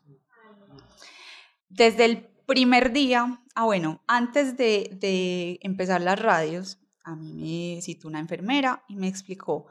Desde 1.71 2.05
el 2.05 2.29
primer 2.47 2.93
día, 2.93 3.43
ah 3.55 3.65
bueno, 3.65 4.03
antes 4.07 4.57
de, 4.57 4.91
de 5.01 5.59
empezar 5.63 6.03
las 6.03 6.21
radios, 6.21 6.79
a 7.05 7.17
mí 7.17 7.75
me 7.77 7.83
citó 7.83 8.09
una 8.09 8.21
enfermera 8.21 8.85
y 8.89 8.97
me 8.97 9.09
explicó 9.09 9.67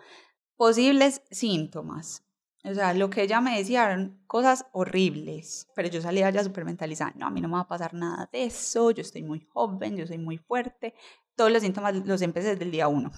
posibles 0.56 1.21
síntomas, 1.30 2.23
o 2.63 2.73
sea, 2.73 2.93
lo 2.93 3.10
que 3.10 3.21
ella 3.21 3.39
me 3.39 3.58
decía 3.58 3.86
eran 3.86 4.21
cosas 4.28 4.65
horribles, 4.73 5.67
pero 5.76 5.88
yo 5.88 6.02
salía 6.02 6.30
ya 6.30 6.43
súper 6.43 6.65
mentalizada. 6.65 7.13
No, 7.15 7.28
a 7.28 7.30
mí 7.30 7.39
no 7.39 7.47
me 7.47 7.54
va 7.54 7.62
a 7.62 7.67
pasar 7.67 7.93
nada 7.93 8.30
de 8.32 8.43
eso, 8.43 8.91
yo 8.91 9.02
estoy 9.02 9.23
muy 9.23 9.39
joven, 9.39 9.95
yo 9.95 10.06
soy 10.06 10.17
muy 10.17 10.38
fuerte. 10.38 10.93
Todos 11.36 11.52
los 11.52 11.62
síntomas 11.62 11.95
los 12.06 12.21
empecé 12.21 12.50
desde 12.50 12.65
el 12.65 12.71
día 12.71 12.89
uno. 12.89 13.12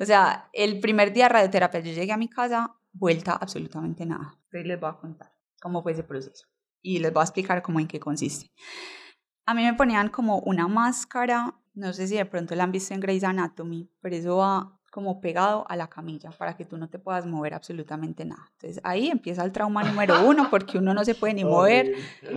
O 0.00 0.04
sea, 0.04 0.48
el 0.52 0.80
primer 0.80 1.12
día 1.12 1.24
de 1.24 1.28
radioterapia, 1.28 1.80
yo 1.80 1.92
llegué 1.92 2.12
a 2.12 2.16
mi 2.16 2.28
casa, 2.28 2.74
vuelta 2.92 3.32
absolutamente 3.32 4.06
nada. 4.06 4.34
Entonces 4.44 4.66
les 4.66 4.80
voy 4.80 4.90
a 4.90 4.94
contar 4.94 5.32
cómo 5.60 5.82
fue 5.82 5.92
ese 5.92 6.02
proceso 6.02 6.46
y 6.82 6.98
les 6.98 7.12
voy 7.12 7.20
a 7.20 7.24
explicar 7.24 7.62
cómo 7.62 7.80
en 7.80 7.88
qué 7.88 8.00
consiste. 8.00 8.50
A 9.46 9.54
mí 9.54 9.64
me 9.64 9.74
ponían 9.74 10.08
como 10.08 10.40
una 10.40 10.68
máscara, 10.68 11.54
no 11.74 11.92
sé 11.92 12.06
si 12.06 12.16
de 12.16 12.26
pronto 12.26 12.54
la 12.54 12.64
han 12.64 12.72
visto 12.72 12.94
en 12.94 13.00
Grey's 13.00 13.24
Anatomy, 13.24 13.90
pero 14.00 14.16
eso 14.16 14.36
va 14.36 14.78
como 14.90 15.20
pegado 15.20 15.64
a 15.68 15.76
la 15.76 15.88
camilla 15.88 16.30
para 16.30 16.56
que 16.56 16.64
tú 16.64 16.76
no 16.76 16.88
te 16.88 16.98
puedas 16.98 17.26
mover 17.26 17.54
absolutamente 17.54 18.24
nada. 18.24 18.50
Entonces 18.52 18.80
ahí 18.84 19.08
empieza 19.08 19.44
el 19.44 19.52
trauma 19.52 19.84
número 19.84 20.26
uno 20.26 20.48
porque 20.50 20.78
uno 20.78 20.94
no 20.94 21.04
se 21.04 21.14
puede 21.14 21.34
ni 21.34 21.44
mover, 21.44 21.94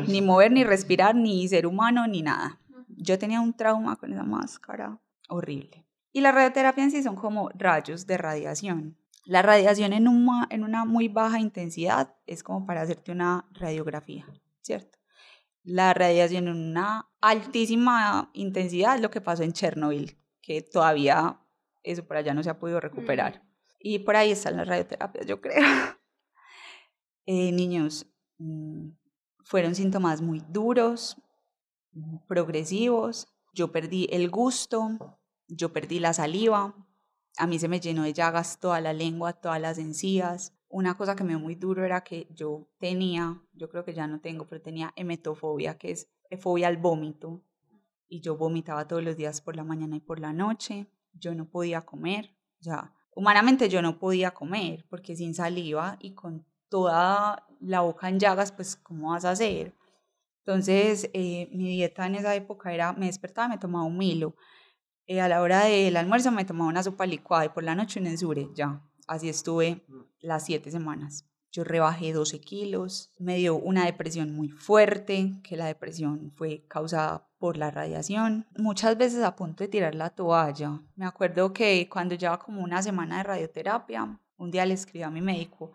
ni 0.07 0.21
mover, 0.21 0.51
ni 0.51 0.63
respirar, 0.63 1.15
ni 1.15 1.47
ser 1.47 1.65
humano, 1.65 2.07
ni 2.07 2.21
nada. 2.21 2.59
Yo 2.87 3.17
tenía 3.17 3.41
un 3.41 3.53
trauma 3.53 3.95
con 3.95 4.13
esa 4.13 4.23
máscara 4.23 4.99
horrible. 5.29 5.85
Y 6.13 6.21
la 6.21 6.31
radioterapia 6.31 6.83
en 6.83 6.91
sí 6.91 7.01
son 7.01 7.15
como 7.15 7.49
rayos 7.55 8.05
de 8.05 8.17
radiación. 8.17 8.97
La 9.23 9.41
radiación 9.41 9.93
en 9.93 10.07
una, 10.07 10.47
en 10.49 10.63
una 10.63 10.85
muy 10.85 11.07
baja 11.07 11.39
intensidad 11.39 12.15
es 12.25 12.43
como 12.43 12.65
para 12.65 12.81
hacerte 12.81 13.11
una 13.11 13.47
radiografía, 13.51 14.25
¿cierto? 14.61 14.97
La 15.63 15.93
radiación 15.93 16.47
en 16.47 16.55
una 16.55 17.07
altísima 17.21 18.31
intensidad 18.33 18.95
es 18.95 19.01
lo 19.01 19.11
que 19.11 19.21
pasó 19.21 19.43
en 19.43 19.53
Chernobyl, 19.53 20.17
que 20.41 20.61
todavía 20.61 21.39
eso 21.83 22.05
por 22.05 22.17
allá 22.17 22.33
no 22.33 22.43
se 22.43 22.49
ha 22.49 22.59
podido 22.59 22.79
recuperar. 22.79 23.43
Y 23.79 23.99
por 23.99 24.15
ahí 24.15 24.31
están 24.31 24.57
las 24.57 24.67
radioterapias, 24.67 25.25
yo 25.25 25.41
creo. 25.41 25.63
Eh, 27.27 27.51
niños, 27.51 28.07
mm, 28.39 28.89
fueron 29.43 29.75
síntomas 29.75 30.23
muy 30.23 30.41
duros, 30.49 31.15
progresivos. 32.27 33.27
Yo 33.53 33.71
perdí 33.71 34.07
el 34.11 34.29
gusto, 34.31 35.19
yo 35.47 35.71
perdí 35.71 35.99
la 35.99 36.13
saliva, 36.13 36.75
a 37.37 37.47
mí 37.47 37.59
se 37.59 37.67
me 37.67 37.79
llenó 37.79 38.03
de 38.03 38.13
llagas 38.13 38.59
toda 38.59 38.81
la 38.81 38.93
lengua, 38.93 39.33
todas 39.33 39.61
las 39.61 39.77
encías. 39.77 40.55
Una 40.67 40.95
cosa 40.95 41.15
que 41.15 41.23
me 41.23 41.29
dio 41.29 41.39
muy 41.39 41.55
duro 41.55 41.83
era 41.83 42.03
que 42.03 42.27
yo 42.31 42.69
tenía, 42.79 43.41
yo 43.53 43.69
creo 43.69 43.83
que 43.83 43.93
ya 43.93 44.07
no 44.07 44.21
tengo, 44.21 44.47
pero 44.47 44.61
tenía 44.61 44.93
emetofobia, 44.95 45.77
que 45.77 45.91
es 45.91 46.09
fobia 46.39 46.67
al 46.67 46.77
vómito. 46.77 47.43
Y 48.07 48.21
yo 48.21 48.37
vomitaba 48.37 48.87
todos 48.87 49.03
los 49.03 49.17
días 49.17 49.41
por 49.41 49.55
la 49.55 49.63
mañana 49.63 49.95
y 49.95 50.01
por 50.01 50.19
la 50.19 50.33
noche 50.33 50.87
yo 51.13 51.33
no 51.35 51.49
podía 51.49 51.81
comer, 51.81 52.35
sea, 52.61 52.93
humanamente 53.13 53.69
yo 53.69 53.81
no 53.81 53.99
podía 53.99 54.31
comer 54.31 54.85
porque 54.89 55.15
sin 55.15 55.33
saliva 55.33 55.97
y 55.99 56.13
con 56.13 56.45
toda 56.69 57.45
la 57.59 57.81
boca 57.81 58.07
en 58.07 58.19
llagas, 58.19 58.51
pues, 58.51 58.75
¿cómo 58.75 59.11
vas 59.11 59.25
a 59.25 59.31
hacer? 59.31 59.75
Entonces, 60.39 61.09
eh, 61.13 61.49
mi 61.51 61.69
dieta 61.69 62.07
en 62.07 62.15
esa 62.15 62.33
época 62.33 62.73
era, 62.73 62.93
me 62.93 63.07
despertaba, 63.07 63.49
me 63.49 63.57
tomaba 63.57 63.85
un 63.85 63.97
milo, 63.97 64.35
eh, 65.11 65.19
a 65.19 65.27
la 65.27 65.41
hora 65.41 65.65
del 65.65 65.97
almuerzo 65.97 66.31
me 66.31 66.45
tomaba 66.45 66.69
una 66.69 66.83
sopa 66.83 67.05
licuada 67.05 67.43
y 67.43 67.49
por 67.49 67.63
la 67.63 67.75
noche 67.75 67.99
un 67.99 68.07
ensure, 68.07 68.49
ya, 68.55 68.81
así 69.07 69.27
estuve 69.27 69.85
las 70.21 70.45
siete 70.45 70.71
semanas. 70.71 71.25
Yo 71.51 71.65
rebajé 71.65 72.13
12 72.13 72.39
kilos, 72.39 73.11
me 73.19 73.35
dio 73.35 73.55
una 73.55 73.85
depresión 73.85 74.33
muy 74.33 74.47
fuerte, 74.47 75.33
que 75.43 75.57
la 75.57 75.65
depresión 75.65 76.31
fue 76.37 76.65
causada 76.69 77.27
por 77.39 77.57
la 77.57 77.71
radiación. 77.71 78.47
Muchas 78.55 78.97
veces 78.97 79.21
a 79.21 79.35
punto 79.35 79.65
de 79.65 79.67
tirar 79.67 79.95
la 79.95 80.11
toalla. 80.11 80.79
Me 80.95 81.05
acuerdo 81.05 81.51
que 81.51 81.89
cuando 81.89 82.15
llevaba 82.15 82.39
como 82.39 82.61
una 82.61 82.81
semana 82.81 83.17
de 83.17 83.23
radioterapia, 83.23 84.17
un 84.37 84.49
día 84.49 84.65
le 84.65 84.75
escribí 84.75 85.03
a 85.03 85.09
mi 85.09 85.19
médico 85.19 85.73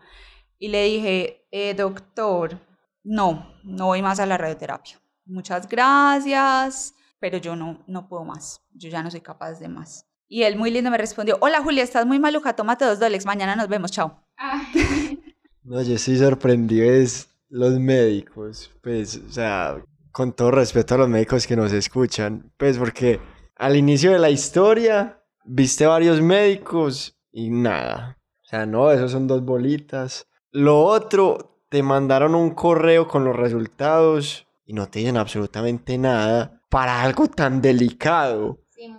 y 0.59 0.69
le 0.69 0.85
dije, 0.85 1.47
eh, 1.51 1.75
doctor, 1.75 2.59
no, 3.05 3.53
no 3.65 3.87
voy 3.87 4.01
más 4.01 4.19
a 4.19 4.25
la 4.25 4.39
radioterapia. 4.39 4.99
Muchas 5.27 5.69
gracias, 5.69 6.95
pero 7.19 7.39
yo 7.39 7.57
no, 7.57 7.85
no 7.87 8.09
puedo 8.09 8.25
más. 8.25 8.61
Yo 8.73 8.89
ya 8.89 9.03
no 9.03 9.11
soy 9.11 9.21
capaz 9.21 9.59
de 9.59 9.69
más. 9.69 10.07
Y 10.29 10.43
él 10.43 10.57
muy 10.57 10.71
lindo 10.71 10.91
me 10.91 10.99
respondió, 10.99 11.39
hola 11.41 11.63
Julia, 11.63 11.85
estás 11.85 12.05
muy 12.07 12.19
maluca, 12.19 12.55
tómate 12.57 12.85
dos 12.85 12.99
dolex, 12.99 13.27
mañana 13.27 13.55
nos 13.57 13.69
vemos, 13.69 13.91
chao. 13.91 14.23
No, 15.69 15.83
yo 15.83 15.97
estoy 15.97 16.17
sorprendido 16.17 16.89
es 16.89 17.29
los 17.49 17.81
médicos, 17.81 18.71
pues, 18.85 19.21
o 19.29 19.33
sea, 19.33 19.83
con 20.13 20.33
todo 20.33 20.53
respeto 20.53 20.95
a 20.95 20.99
los 20.99 21.09
médicos 21.09 21.45
que 21.45 21.57
nos 21.57 21.73
escuchan, 21.73 22.53
pues 22.57 22.79
porque 22.79 23.19
al 23.57 23.75
inicio 23.75 24.13
de 24.13 24.21
la 24.21 24.31
historia 24.31 25.25
viste 25.45 25.85
varios 25.85 26.23
médicos 26.23 27.19
y 27.33 27.51
nada. 27.51 28.17
O 28.45 28.45
sea, 28.45 28.65
no, 28.65 28.93
esos 28.93 29.11
son 29.11 29.27
dos 29.27 29.45
bolitas. 29.45 30.29
Lo 30.53 30.85
otro, 30.85 31.59
te 31.69 31.83
mandaron 31.83 32.37
un 32.37 32.51
correo 32.51 33.09
con 33.09 33.25
los 33.25 33.35
resultados 33.35 34.47
y 34.65 34.73
no 34.73 34.89
te 34.89 35.01
dicen 35.01 35.17
absolutamente 35.17 35.99
nada 35.99 36.56
para 36.69 37.03
algo 37.03 37.29
tan 37.29 37.61
delicado. 37.61 38.61
Sí, 38.71 38.93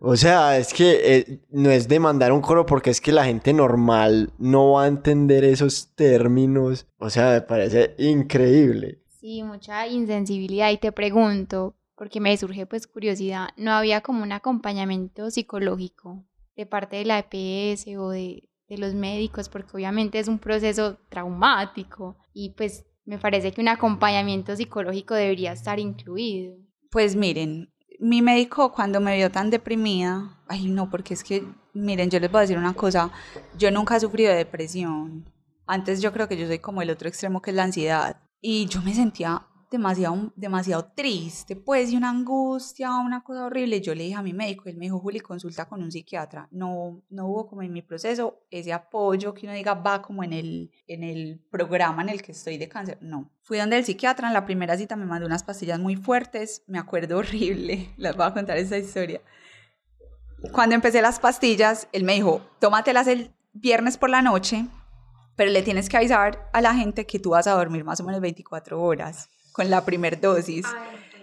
O 0.00 0.16
sea, 0.16 0.58
es 0.58 0.72
que 0.74 1.16
eh, 1.16 1.40
no 1.50 1.70
es 1.70 1.88
demandar 1.88 2.32
un 2.32 2.40
coro 2.40 2.66
porque 2.66 2.90
es 2.90 3.00
que 3.00 3.12
la 3.12 3.24
gente 3.24 3.52
normal 3.52 4.32
no 4.38 4.72
va 4.72 4.84
a 4.84 4.88
entender 4.88 5.44
esos 5.44 5.94
términos. 5.94 6.86
O 6.98 7.10
sea, 7.10 7.32
me 7.32 7.40
parece 7.40 7.94
increíble. 7.98 9.02
Sí, 9.20 9.42
mucha 9.42 9.86
insensibilidad. 9.86 10.70
Y 10.70 10.78
te 10.78 10.92
pregunto, 10.92 11.74
porque 11.96 12.20
me 12.20 12.36
surge 12.36 12.66
pues 12.66 12.86
curiosidad, 12.86 13.48
¿no 13.56 13.72
había 13.72 14.00
como 14.00 14.22
un 14.22 14.32
acompañamiento 14.32 15.30
psicológico 15.30 16.24
de 16.56 16.66
parte 16.66 16.96
de 16.96 17.04
la 17.04 17.18
EPS 17.18 17.86
o 17.98 18.10
de, 18.10 18.48
de 18.68 18.78
los 18.78 18.94
médicos? 18.94 19.48
Porque 19.48 19.70
obviamente 19.74 20.18
es 20.18 20.28
un 20.28 20.38
proceso 20.38 20.98
traumático 21.08 22.16
y 22.32 22.50
pues 22.50 22.84
me 23.04 23.18
parece 23.18 23.52
que 23.52 23.60
un 23.60 23.68
acompañamiento 23.68 24.54
psicológico 24.54 25.14
debería 25.14 25.52
estar 25.52 25.78
incluido. 25.78 26.56
Pues 26.96 27.14
miren, 27.14 27.70
mi 28.00 28.22
médico 28.22 28.72
cuando 28.72 29.02
me 29.02 29.16
vio 29.16 29.30
tan 29.30 29.50
deprimida, 29.50 30.42
ay 30.48 30.68
no, 30.68 30.88
porque 30.88 31.12
es 31.12 31.22
que, 31.22 31.44
miren, 31.74 32.08
yo 32.08 32.18
les 32.18 32.32
voy 32.32 32.38
a 32.38 32.40
decir 32.40 32.56
una 32.56 32.72
cosa, 32.72 33.10
yo 33.58 33.70
nunca 33.70 33.96
he 33.96 34.00
sufrido 34.00 34.30
de 34.30 34.38
depresión. 34.38 35.30
Antes 35.66 36.00
yo 36.00 36.10
creo 36.10 36.26
que 36.26 36.38
yo 36.38 36.46
soy 36.46 36.58
como 36.58 36.80
el 36.80 36.88
otro 36.88 37.06
extremo 37.06 37.42
que 37.42 37.50
es 37.50 37.56
la 37.56 37.64
ansiedad. 37.64 38.22
Y 38.40 38.64
yo 38.68 38.80
me 38.80 38.94
sentía 38.94 39.46
demasiado, 39.70 40.32
demasiado 40.36 40.84
triste, 40.94 41.56
pues, 41.56 41.90
y 41.90 41.96
una 41.96 42.10
angustia, 42.10 42.94
una 42.96 43.22
cosa 43.22 43.46
horrible. 43.46 43.80
Yo 43.80 43.94
le 43.94 44.04
dije 44.04 44.14
a 44.14 44.22
mi 44.22 44.32
médico, 44.32 44.68
él 44.68 44.76
me 44.76 44.86
dijo, 44.86 44.98
Juli, 44.98 45.20
consulta 45.20 45.66
con 45.66 45.82
un 45.82 45.90
psiquiatra. 45.90 46.48
No, 46.50 47.02
no 47.10 47.26
hubo 47.26 47.48
como 47.48 47.62
en 47.62 47.72
mi 47.72 47.82
proceso 47.82 48.42
ese 48.50 48.72
apoyo 48.72 49.34
que 49.34 49.46
uno 49.46 49.54
diga 49.54 49.74
va 49.74 50.02
como 50.02 50.22
en 50.22 50.32
el, 50.32 50.70
en 50.86 51.02
el 51.02 51.40
programa 51.50 52.02
en 52.02 52.10
el 52.10 52.22
que 52.22 52.32
estoy 52.32 52.58
de 52.58 52.68
cáncer. 52.68 52.98
No. 53.00 53.30
Fui 53.42 53.58
donde 53.58 53.76
el 53.78 53.84
psiquiatra, 53.84 54.28
en 54.28 54.34
la 54.34 54.44
primera 54.44 54.76
cita 54.76 54.96
me 54.96 55.06
mandó 55.06 55.26
unas 55.26 55.42
pastillas 55.42 55.78
muy 55.78 55.96
fuertes, 55.96 56.62
me 56.66 56.78
acuerdo 56.78 57.18
horrible, 57.18 57.90
les 57.96 58.16
voy 58.16 58.26
a 58.26 58.34
contar 58.34 58.58
esa 58.58 58.78
historia. 58.78 59.20
Cuando 60.52 60.74
empecé 60.74 61.02
las 61.02 61.18
pastillas, 61.18 61.88
él 61.92 62.04
me 62.04 62.14
dijo, 62.14 62.40
tómatelas 62.60 63.06
el 63.08 63.32
viernes 63.52 63.96
por 63.96 64.10
la 64.10 64.22
noche, 64.22 64.66
pero 65.34 65.50
le 65.50 65.62
tienes 65.62 65.88
que 65.88 65.96
avisar 65.96 66.48
a 66.52 66.60
la 66.60 66.74
gente 66.74 67.06
que 67.06 67.18
tú 67.18 67.30
vas 67.30 67.46
a 67.46 67.52
dormir 67.52 67.84
más 67.84 68.00
o 68.00 68.04
menos 68.04 68.20
24 68.20 68.80
horas 68.80 69.28
con 69.56 69.70
la 69.70 69.86
primera 69.86 70.18
dosis. 70.20 70.66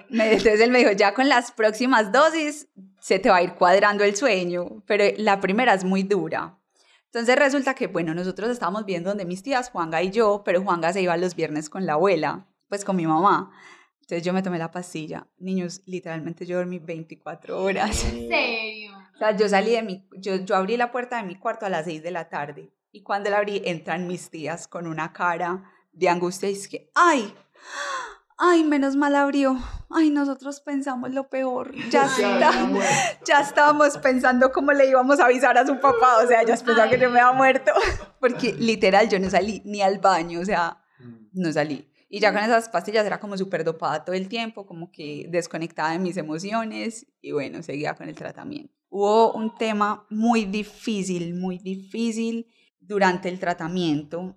Entonces 0.09 0.59
él 0.59 0.71
me 0.71 0.79
dijo, 0.79 0.91
ya 0.91 1.13
con 1.13 1.29
las 1.29 1.51
próximas 1.51 2.11
dosis 2.11 2.67
se 2.99 3.19
te 3.19 3.29
va 3.29 3.37
a 3.37 3.43
ir 3.43 3.53
cuadrando 3.53 4.03
el 4.03 4.15
sueño, 4.15 4.83
pero 4.87 5.05
la 5.17 5.39
primera 5.39 5.75
es 5.75 5.83
muy 5.83 6.01
dura. 6.01 6.57
Entonces 7.05 7.35
resulta 7.35 7.75
que, 7.75 7.85
bueno, 7.85 8.15
nosotros 8.15 8.49
estábamos 8.49 8.85
viendo 8.85 9.11
donde 9.11 9.25
mis 9.25 9.43
tías, 9.43 9.69
Juanga 9.69 10.01
y 10.01 10.09
yo, 10.09 10.41
pero 10.43 10.63
Juanga 10.63 10.91
se 10.93 11.03
iba 11.03 11.15
los 11.15 11.35
viernes 11.35 11.69
con 11.69 11.85
la 11.85 11.93
abuela, 11.93 12.47
pues 12.69 12.83
con 12.83 12.95
mi 12.95 13.05
mamá. 13.05 13.51
Entonces 14.01 14.23
yo 14.23 14.33
me 14.33 14.41
tomé 14.41 14.57
la 14.57 14.71
pastilla. 14.71 15.27
Niños, 15.37 15.83
literalmente 15.85 16.47
yo 16.47 16.57
dormí 16.57 16.79
24 16.79 17.61
horas. 17.61 18.03
¿En 18.05 18.29
serio? 18.29 18.97
O 19.13 19.17
sea, 19.19 19.37
yo 19.37 19.47
salí 19.47 19.71
de 19.71 19.83
mi, 19.83 20.07
yo, 20.17 20.37
yo 20.37 20.55
abrí 20.55 20.75
la 20.75 20.91
puerta 20.91 21.17
de 21.17 21.23
mi 21.23 21.35
cuarto 21.35 21.67
a 21.67 21.69
las 21.69 21.85
6 21.85 22.01
de 22.01 22.11
la 22.11 22.29
tarde 22.29 22.73
y 22.91 23.03
cuando 23.03 23.29
la 23.29 23.37
abrí 23.37 23.61
entran 23.63 24.07
mis 24.07 24.31
tías 24.31 24.67
con 24.67 24.87
una 24.87 25.13
cara 25.13 25.71
de 25.91 26.09
angustia 26.09 26.49
y 26.49 26.53
es 26.53 26.67
que, 26.67 26.89
ay, 26.95 27.31
Ay, 28.45 28.65
menos 28.65 28.97
mal 28.97 29.15
abrió. 29.15 29.58
Ay, 29.89 30.10
nosotros 30.10 30.60
pensamos 30.60 31.13
lo 31.13 31.29
peor. 31.29 31.73
Ya 31.89 32.03
está. 32.17 32.51
Ya 33.25 33.39
estábamos 33.39 33.97
pensando 33.99 34.51
cómo 34.51 34.73
le 34.73 34.89
íbamos 34.89 35.21
a 35.21 35.27
avisar 35.27 35.58
a 35.58 35.65
su 35.65 35.79
papá. 35.79 36.17
O 36.21 36.27
sea, 36.27 36.43
ya 36.43 36.58
pensaba 36.58 36.89
que 36.89 36.99
yo 36.99 37.10
me 37.10 37.21
había 37.21 37.32
muerto. 37.32 37.71
Porque 38.19 38.51
literal 38.51 39.08
yo 39.08 39.17
no 39.17 39.29
salí 39.29 39.62
ni 39.63 39.82
al 39.82 39.99
baño. 39.99 40.41
O 40.41 40.45
sea, 40.45 40.84
no 41.32 41.53
salí. 41.53 41.89
Y 42.10 42.19
ya 42.19 42.34
con 42.34 42.43
esas 42.43 42.67
pastillas 42.67 43.06
era 43.06 43.17
como 43.21 43.38
súper 43.38 43.63
dopada 43.63 44.03
todo 44.03 44.13
el 44.13 44.27
tiempo, 44.27 44.65
como 44.65 44.91
que 44.91 45.25
desconectada 45.29 45.93
de 45.93 45.99
mis 45.99 46.17
emociones. 46.17 47.08
Y 47.21 47.32
bueno, 47.32 47.63
seguía 47.63 47.93
con 47.93 48.10
el 48.10 48.15
tratamiento. 48.15 48.73
Hubo 48.89 49.32
un 49.32 49.56
tema 49.56 50.06
muy 50.10 50.43
difícil, 50.43 51.34
muy 51.34 51.60
difícil 51.60 52.47
durante 52.82 53.29
el 53.29 53.39
tratamiento. 53.39 54.36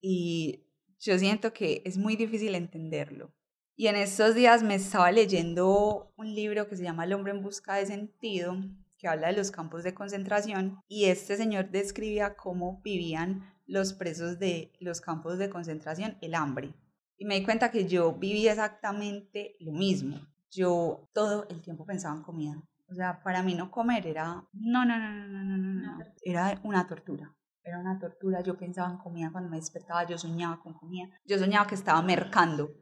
Y 0.00 0.68
yo 1.00 1.18
siento 1.18 1.52
que 1.52 1.82
es 1.84 1.98
muy 1.98 2.14
difícil 2.14 2.54
entenderlo. 2.54 3.34
Y 3.80 3.86
en 3.86 3.96
estos 3.96 4.34
días 4.34 4.62
me 4.62 4.74
estaba 4.74 5.10
leyendo 5.10 6.12
un 6.18 6.34
libro 6.34 6.68
que 6.68 6.76
se 6.76 6.82
llama 6.82 7.04
El 7.04 7.14
hombre 7.14 7.32
en 7.32 7.40
busca 7.40 7.76
de 7.76 7.86
sentido, 7.86 8.54
que 8.98 9.08
habla 9.08 9.28
de 9.28 9.32
los 9.32 9.50
campos 9.50 9.84
de 9.84 9.94
concentración, 9.94 10.82
y 10.86 11.06
este 11.06 11.34
señor 11.38 11.70
describía 11.70 12.36
cómo 12.36 12.82
vivían 12.84 13.54
los 13.66 13.94
presos 13.94 14.38
de 14.38 14.70
los 14.80 15.00
campos 15.00 15.38
de 15.38 15.48
concentración 15.48 16.18
el 16.20 16.34
hambre. 16.34 16.74
Y 17.16 17.24
me 17.24 17.36
di 17.36 17.42
cuenta 17.42 17.70
que 17.70 17.88
yo 17.88 18.12
vivía 18.12 18.50
exactamente 18.50 19.56
lo 19.60 19.72
mismo. 19.72 20.18
Yo 20.50 21.08
todo 21.14 21.48
el 21.48 21.62
tiempo 21.62 21.86
pensaba 21.86 22.14
en 22.14 22.22
comida. 22.22 22.62
O 22.90 22.94
sea, 22.94 23.22
para 23.22 23.42
mí 23.42 23.54
no 23.54 23.70
comer 23.70 24.06
era, 24.06 24.46
no, 24.52 24.84
no, 24.84 24.98
no, 24.98 25.08
no, 25.08 25.26
no, 25.26 25.56
no, 25.56 25.96
no, 25.96 26.04
era 26.22 26.60
una 26.64 26.86
tortura 26.86 27.34
era 27.62 27.78
una 27.78 27.98
tortura. 27.98 28.42
Yo 28.42 28.56
pensaba 28.58 28.90
en 28.90 28.98
comida 28.98 29.30
cuando 29.30 29.48
me 29.48 29.56
despertaba, 29.56 30.06
yo 30.06 30.18
soñaba 30.18 30.60
con 30.60 30.74
comida, 30.74 31.08
yo 31.24 31.38
soñaba 31.38 31.66
que 31.66 31.74
estaba 31.76 32.02
mercando. 32.02 32.74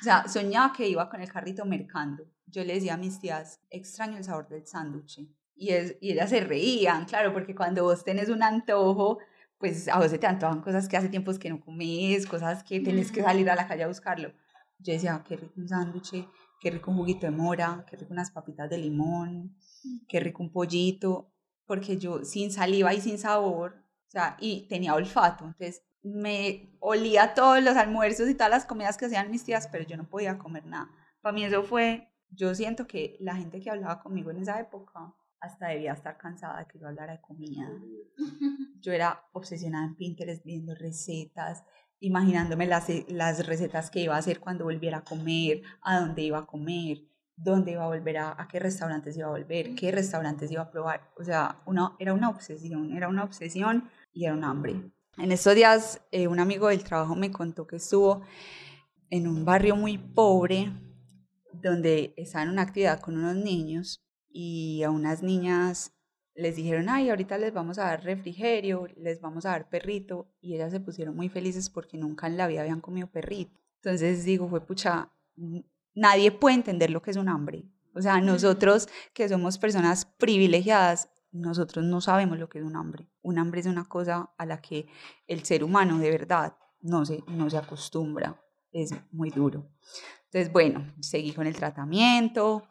O 0.00 0.02
sea, 0.02 0.28
soñaba 0.28 0.72
que 0.72 0.88
iba 0.88 1.08
con 1.08 1.20
el 1.20 1.30
carrito 1.30 1.64
mercando. 1.64 2.24
Yo 2.46 2.64
le 2.64 2.74
decía 2.74 2.94
a 2.94 2.98
mis 2.98 3.18
tías, 3.20 3.60
extraño 3.70 4.16
el 4.16 4.24
sabor 4.24 4.48
del 4.48 4.66
sándwich. 4.66 5.26
Y, 5.56 5.70
es, 5.70 5.96
y 6.00 6.12
ellas 6.12 6.30
se 6.30 6.40
reían, 6.40 7.04
claro, 7.04 7.32
porque 7.32 7.54
cuando 7.54 7.84
vos 7.84 8.04
tenés 8.04 8.28
un 8.28 8.42
antojo, 8.42 9.18
pues 9.58 9.88
a 9.88 9.98
vos 9.98 10.10
se 10.10 10.18
te 10.18 10.26
antojan 10.26 10.62
cosas 10.62 10.88
que 10.88 10.96
hace 10.96 11.08
tiempos 11.08 11.38
que 11.38 11.50
no 11.50 11.60
comes, 11.60 12.26
cosas 12.26 12.62
que 12.64 12.80
tenés 12.80 13.12
que 13.12 13.22
salir 13.22 13.48
a 13.50 13.56
la 13.56 13.66
calle 13.66 13.84
a 13.84 13.88
buscarlo. 13.88 14.32
Yo 14.78 14.92
decía, 14.92 15.24
qué 15.26 15.36
rico 15.36 15.54
un 15.56 15.68
sándwich, 15.68 16.28
qué 16.60 16.70
rico 16.70 16.90
un 16.90 16.98
juguito 16.98 17.26
de 17.26 17.32
mora, 17.32 17.84
qué 17.88 17.96
rico 17.96 18.12
unas 18.12 18.30
papitas 18.30 18.68
de 18.68 18.78
limón, 18.78 19.56
qué 20.08 20.20
rico 20.20 20.42
un 20.42 20.52
pollito, 20.52 21.32
porque 21.66 21.98
yo 21.98 22.24
sin 22.24 22.50
saliva 22.52 22.92
y 22.92 23.00
sin 23.00 23.18
sabor 23.18 23.84
sea, 24.14 24.36
y 24.40 24.66
tenía 24.68 24.94
olfato, 24.94 25.44
entonces 25.44 25.82
me 26.04 26.76
olía 26.80 27.34
todos 27.34 27.62
los 27.62 27.76
almuerzos 27.76 28.28
y 28.28 28.34
todas 28.34 28.50
las 28.50 28.66
comidas 28.66 28.96
que 28.96 29.06
hacían 29.06 29.30
mis 29.30 29.44
tías, 29.44 29.68
pero 29.72 29.84
yo 29.84 29.96
no 29.96 30.08
podía 30.08 30.38
comer 30.38 30.66
nada. 30.66 30.90
Para 31.22 31.32
mí 31.32 31.44
eso 31.44 31.62
fue, 31.64 32.12
yo 32.28 32.54
siento 32.54 32.86
que 32.86 33.16
la 33.20 33.34
gente 33.34 33.60
que 33.60 33.70
hablaba 33.70 34.02
conmigo 34.02 34.30
en 34.30 34.38
esa 34.38 34.60
época 34.60 35.14
hasta 35.40 35.68
debía 35.68 35.92
estar 35.92 36.18
cansada 36.18 36.58
de 36.58 36.66
que 36.66 36.78
yo 36.78 36.86
hablara 36.86 37.12
de 37.12 37.20
comida. 37.20 37.68
Yo 38.80 38.92
era 38.92 39.24
obsesionada 39.32 39.86
en 39.86 39.96
Pinterest 39.96 40.44
viendo 40.44 40.74
recetas, 40.74 41.64
imaginándome 42.00 42.66
las, 42.66 42.86
las 43.08 43.46
recetas 43.46 43.90
que 43.90 44.00
iba 44.00 44.14
a 44.14 44.18
hacer 44.18 44.40
cuando 44.40 44.64
volviera 44.64 44.98
a 44.98 45.04
comer, 45.04 45.62
a 45.80 46.00
dónde 46.00 46.20
iba 46.20 46.38
a 46.38 46.46
comer 46.46 46.98
dónde 47.36 47.72
iba 47.72 47.84
a 47.84 47.88
volver, 47.88 48.18
a, 48.18 48.40
a 48.40 48.48
qué 48.48 48.60
restaurantes 48.60 49.16
iba 49.16 49.26
a 49.26 49.30
volver, 49.30 49.74
qué 49.74 49.90
restaurantes 49.90 50.50
iba 50.50 50.62
a 50.62 50.70
probar. 50.70 51.10
O 51.16 51.24
sea, 51.24 51.62
una, 51.66 51.96
era 51.98 52.14
una 52.14 52.28
obsesión, 52.28 52.96
era 52.96 53.08
una 53.08 53.24
obsesión 53.24 53.90
y 54.12 54.24
era 54.24 54.34
un 54.34 54.44
hambre. 54.44 54.92
En 55.16 55.30
estos 55.30 55.54
días, 55.54 56.00
eh, 56.10 56.26
un 56.26 56.40
amigo 56.40 56.68
del 56.68 56.82
trabajo 56.82 57.14
me 57.14 57.30
contó 57.30 57.66
que 57.66 57.76
estuvo 57.76 58.22
en 59.10 59.28
un 59.28 59.44
barrio 59.44 59.76
muy 59.76 59.96
pobre 59.96 60.72
donde 61.52 62.14
estaba 62.16 62.42
en 62.42 62.50
una 62.50 62.62
actividad 62.62 63.00
con 63.00 63.16
unos 63.16 63.36
niños 63.36 64.04
y 64.28 64.82
a 64.82 64.90
unas 64.90 65.22
niñas 65.22 65.92
les 66.34 66.56
dijeron, 66.56 66.88
ay, 66.88 67.10
ahorita 67.10 67.38
les 67.38 67.52
vamos 67.52 67.78
a 67.78 67.84
dar 67.84 68.02
refrigerio, 68.02 68.88
les 68.96 69.20
vamos 69.20 69.46
a 69.46 69.50
dar 69.50 69.68
perrito, 69.68 70.34
y 70.40 70.54
ellas 70.54 70.72
se 70.72 70.80
pusieron 70.80 71.14
muy 71.14 71.28
felices 71.28 71.70
porque 71.70 71.96
nunca 71.96 72.26
en 72.26 72.36
la 72.36 72.48
vida 72.48 72.62
habían 72.62 72.80
comido 72.80 73.06
perrito. 73.06 73.60
Entonces 73.76 74.24
digo, 74.24 74.48
fue 74.48 74.66
pucha, 74.66 75.12
nadie 75.94 76.32
puede 76.32 76.56
entender 76.56 76.90
lo 76.90 77.02
que 77.02 77.12
es 77.12 77.16
un 77.16 77.28
hambre. 77.28 77.64
O 77.94 78.02
sea, 78.02 78.20
nosotros 78.20 78.88
que 79.12 79.28
somos 79.28 79.58
personas 79.58 80.06
privilegiadas, 80.06 81.08
nosotros 81.34 81.84
no 81.84 82.00
sabemos 82.00 82.38
lo 82.38 82.48
que 82.48 82.60
es 82.60 82.64
un 82.64 82.76
hambre. 82.76 83.08
Un 83.22 83.38
hambre 83.38 83.60
es 83.60 83.66
una 83.66 83.84
cosa 83.84 84.30
a 84.38 84.46
la 84.46 84.60
que 84.60 84.86
el 85.26 85.44
ser 85.44 85.64
humano 85.64 85.98
de 85.98 86.10
verdad 86.10 86.56
no 86.80 87.04
se, 87.04 87.24
no 87.26 87.50
se 87.50 87.58
acostumbra. 87.58 88.40
Es 88.72 88.94
muy 89.10 89.30
duro. 89.30 89.66
Entonces, 90.26 90.52
bueno, 90.52 90.92
seguí 91.00 91.32
con 91.32 91.46
el 91.46 91.54
tratamiento, 91.56 92.62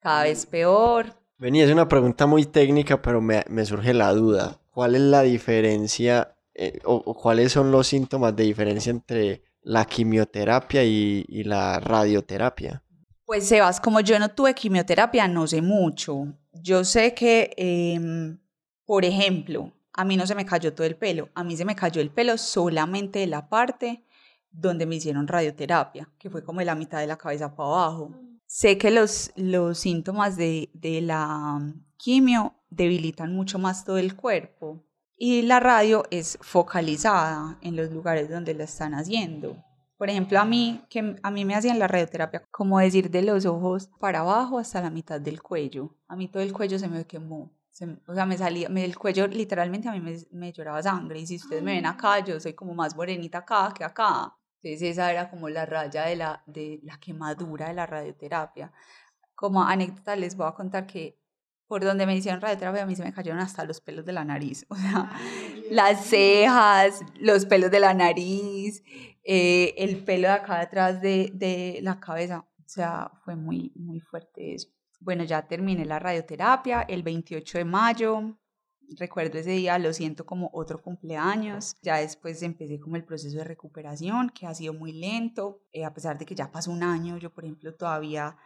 cada 0.00 0.24
vez 0.24 0.44
peor. 0.46 1.14
Vení, 1.38 1.62
es 1.62 1.70
una 1.70 1.88
pregunta 1.88 2.26
muy 2.26 2.46
técnica, 2.46 3.00
pero 3.00 3.20
me, 3.20 3.44
me 3.48 3.64
surge 3.64 3.94
la 3.94 4.12
duda. 4.12 4.60
¿Cuál 4.70 4.96
es 4.96 5.00
la 5.02 5.22
diferencia 5.22 6.36
eh, 6.54 6.80
o, 6.84 6.96
o 6.96 7.14
cuáles 7.14 7.52
son 7.52 7.70
los 7.70 7.86
síntomas 7.86 8.34
de 8.34 8.44
diferencia 8.44 8.90
entre 8.90 9.44
la 9.62 9.84
quimioterapia 9.84 10.84
y, 10.84 11.24
y 11.28 11.44
la 11.44 11.78
radioterapia? 11.80 12.82
Pues 13.30 13.46
Sebas, 13.46 13.80
como 13.80 14.00
yo 14.00 14.18
no 14.18 14.30
tuve 14.30 14.54
quimioterapia, 14.54 15.28
no 15.28 15.46
sé 15.46 15.62
mucho. 15.62 16.34
Yo 16.52 16.82
sé 16.82 17.14
que, 17.14 17.54
eh, 17.56 18.36
por 18.84 19.04
ejemplo, 19.04 19.72
a 19.92 20.04
mí 20.04 20.16
no 20.16 20.26
se 20.26 20.34
me 20.34 20.44
cayó 20.44 20.74
todo 20.74 20.84
el 20.84 20.96
pelo, 20.96 21.28
a 21.36 21.44
mí 21.44 21.56
se 21.56 21.64
me 21.64 21.76
cayó 21.76 22.00
el 22.00 22.10
pelo 22.10 22.36
solamente 22.36 23.20
de 23.20 23.28
la 23.28 23.48
parte 23.48 24.04
donde 24.50 24.84
me 24.84 24.96
hicieron 24.96 25.28
radioterapia, 25.28 26.10
que 26.18 26.28
fue 26.28 26.42
como 26.42 26.60
la 26.62 26.74
mitad 26.74 26.98
de 26.98 27.06
la 27.06 27.18
cabeza 27.18 27.54
para 27.54 27.68
abajo. 27.68 28.10
Sé 28.46 28.78
que 28.78 28.90
los, 28.90 29.30
los 29.36 29.78
síntomas 29.78 30.36
de, 30.36 30.68
de 30.74 31.00
la 31.00 31.60
quimio 31.98 32.56
debilitan 32.68 33.32
mucho 33.32 33.60
más 33.60 33.84
todo 33.84 33.98
el 33.98 34.16
cuerpo 34.16 34.82
y 35.16 35.42
la 35.42 35.60
radio 35.60 36.02
es 36.10 36.36
focalizada 36.40 37.60
en 37.62 37.76
los 37.76 37.92
lugares 37.92 38.28
donde 38.28 38.54
la 38.54 38.64
están 38.64 38.92
haciendo. 38.92 39.56
Por 40.00 40.08
ejemplo, 40.08 40.40
a 40.40 40.46
mí, 40.46 40.82
que 40.88 41.14
a 41.22 41.30
mí 41.30 41.44
me 41.44 41.54
hacían 41.54 41.78
la 41.78 41.86
radioterapia, 41.86 42.42
como 42.50 42.78
decir 42.78 43.10
de 43.10 43.20
los 43.20 43.44
ojos 43.44 43.90
para 43.98 44.20
abajo 44.20 44.58
hasta 44.58 44.80
la 44.80 44.88
mitad 44.88 45.20
del 45.20 45.42
cuello. 45.42 45.94
A 46.08 46.16
mí 46.16 46.26
todo 46.26 46.42
el 46.42 46.54
cuello 46.54 46.78
se 46.78 46.88
me 46.88 47.06
quemó. 47.06 47.52
o 48.06 48.14
sea, 48.14 48.24
me 48.24 48.38
salía, 48.38 48.70
me, 48.70 48.82
el 48.82 48.96
cuello 48.96 49.26
literalmente 49.26 49.90
a 49.90 49.92
mí 49.92 50.00
me, 50.00 50.16
me 50.30 50.54
lloraba 50.54 50.82
sangre. 50.82 51.20
Y 51.20 51.26
si 51.26 51.36
ustedes 51.36 51.62
me 51.62 51.74
ven 51.74 51.84
acá, 51.84 52.24
yo 52.24 52.40
soy 52.40 52.54
como 52.54 52.74
más 52.74 52.96
morenita 52.96 53.38
acá 53.40 53.74
que 53.76 53.84
acá. 53.84 54.34
Entonces 54.62 54.80
esa 54.92 55.12
era 55.12 55.28
como 55.28 55.50
la 55.50 55.66
raya 55.66 56.06
de 56.06 56.16
la, 56.16 56.42
de 56.46 56.80
la 56.82 56.98
quemadura 56.98 57.68
de 57.68 57.74
la 57.74 57.84
radioterapia. 57.84 58.72
Como 59.34 59.62
anécdota 59.62 60.16
les 60.16 60.34
voy 60.34 60.48
a 60.48 60.52
contar 60.52 60.86
que 60.86 61.19
por 61.70 61.84
donde 61.84 62.04
me 62.04 62.16
hicieron 62.16 62.40
radioterapia 62.40 62.82
a 62.82 62.86
mí 62.86 62.96
se 62.96 63.04
me 63.04 63.12
cayeron 63.12 63.38
hasta 63.38 63.64
los 63.64 63.80
pelos 63.80 64.04
de 64.04 64.12
la 64.12 64.24
nariz. 64.24 64.66
O 64.70 64.74
sea, 64.74 65.08
las 65.70 66.04
cejas, 66.04 67.00
los 67.20 67.46
pelos 67.46 67.70
de 67.70 67.78
la 67.78 67.94
nariz, 67.94 68.82
eh, 69.22 69.72
el 69.78 70.02
pelo 70.02 70.26
de 70.26 70.34
acá 70.34 70.58
detrás 70.58 71.00
de, 71.00 71.30
de 71.32 71.78
la 71.82 72.00
cabeza. 72.00 72.44
O 72.58 72.68
sea, 72.68 73.12
fue 73.24 73.36
muy, 73.36 73.70
muy 73.76 74.00
fuerte 74.00 74.54
eso. 74.54 74.68
Bueno, 74.98 75.22
ya 75.22 75.46
terminé 75.46 75.84
la 75.84 76.00
radioterapia 76.00 76.82
el 76.82 77.04
28 77.04 77.58
de 77.58 77.64
mayo 77.64 78.36
recuerdo 78.98 79.38
ese 79.38 79.50
día, 79.50 79.78
lo 79.78 79.92
siento 79.92 80.26
como 80.26 80.50
otro 80.52 80.82
cumpleaños. 80.82 81.76
Ya 81.82 81.98
después 81.98 82.42
empecé 82.42 82.80
como 82.80 82.96
el 82.96 83.04
proceso 83.04 83.38
de 83.38 83.44
recuperación, 83.44 84.30
que 84.30 84.44
ha 84.44 84.54
sido 84.54 84.74
muy 84.74 84.92
lento, 84.92 85.62
eh, 85.72 85.84
a 85.84 85.94
pesar 85.94 86.18
de 86.18 86.26
que 86.26 86.34
ya 86.34 86.50
pasó 86.50 86.72
un 86.72 86.82
año, 86.82 87.16
yo 87.16 87.32
por 87.32 87.44
ejemplo 87.44 87.72
todavía 87.76 88.36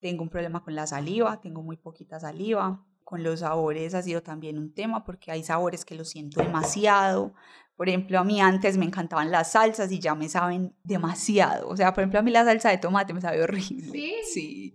tengo 0.00 0.22
un 0.22 0.28
problema 0.28 0.62
con 0.62 0.74
la 0.74 0.86
saliva, 0.86 1.40
tengo 1.40 1.62
muy 1.62 1.76
poquita 1.76 2.20
saliva. 2.20 2.84
Con 3.04 3.22
los 3.22 3.40
sabores 3.40 3.94
ha 3.94 4.02
sido 4.02 4.22
también 4.22 4.58
un 4.58 4.74
tema 4.74 5.04
porque 5.04 5.30
hay 5.30 5.44
sabores 5.44 5.84
que 5.84 5.94
los 5.94 6.08
siento 6.08 6.42
demasiado. 6.42 7.34
Por 7.76 7.88
ejemplo, 7.88 8.18
a 8.18 8.24
mí 8.24 8.40
antes 8.40 8.76
me 8.78 8.84
encantaban 8.84 9.30
las 9.30 9.52
salsas 9.52 9.92
y 9.92 10.00
ya 10.00 10.14
me 10.14 10.28
saben 10.28 10.74
demasiado. 10.82 11.68
O 11.68 11.76
sea, 11.76 11.92
por 11.92 12.02
ejemplo, 12.02 12.18
a 12.18 12.22
mí 12.22 12.30
la 12.30 12.44
salsa 12.44 12.70
de 12.70 12.78
tomate 12.78 13.12
me 13.12 13.20
sabe 13.20 13.42
horrible. 13.42 13.92
Sí. 13.92 14.14
Sí. 14.32 14.74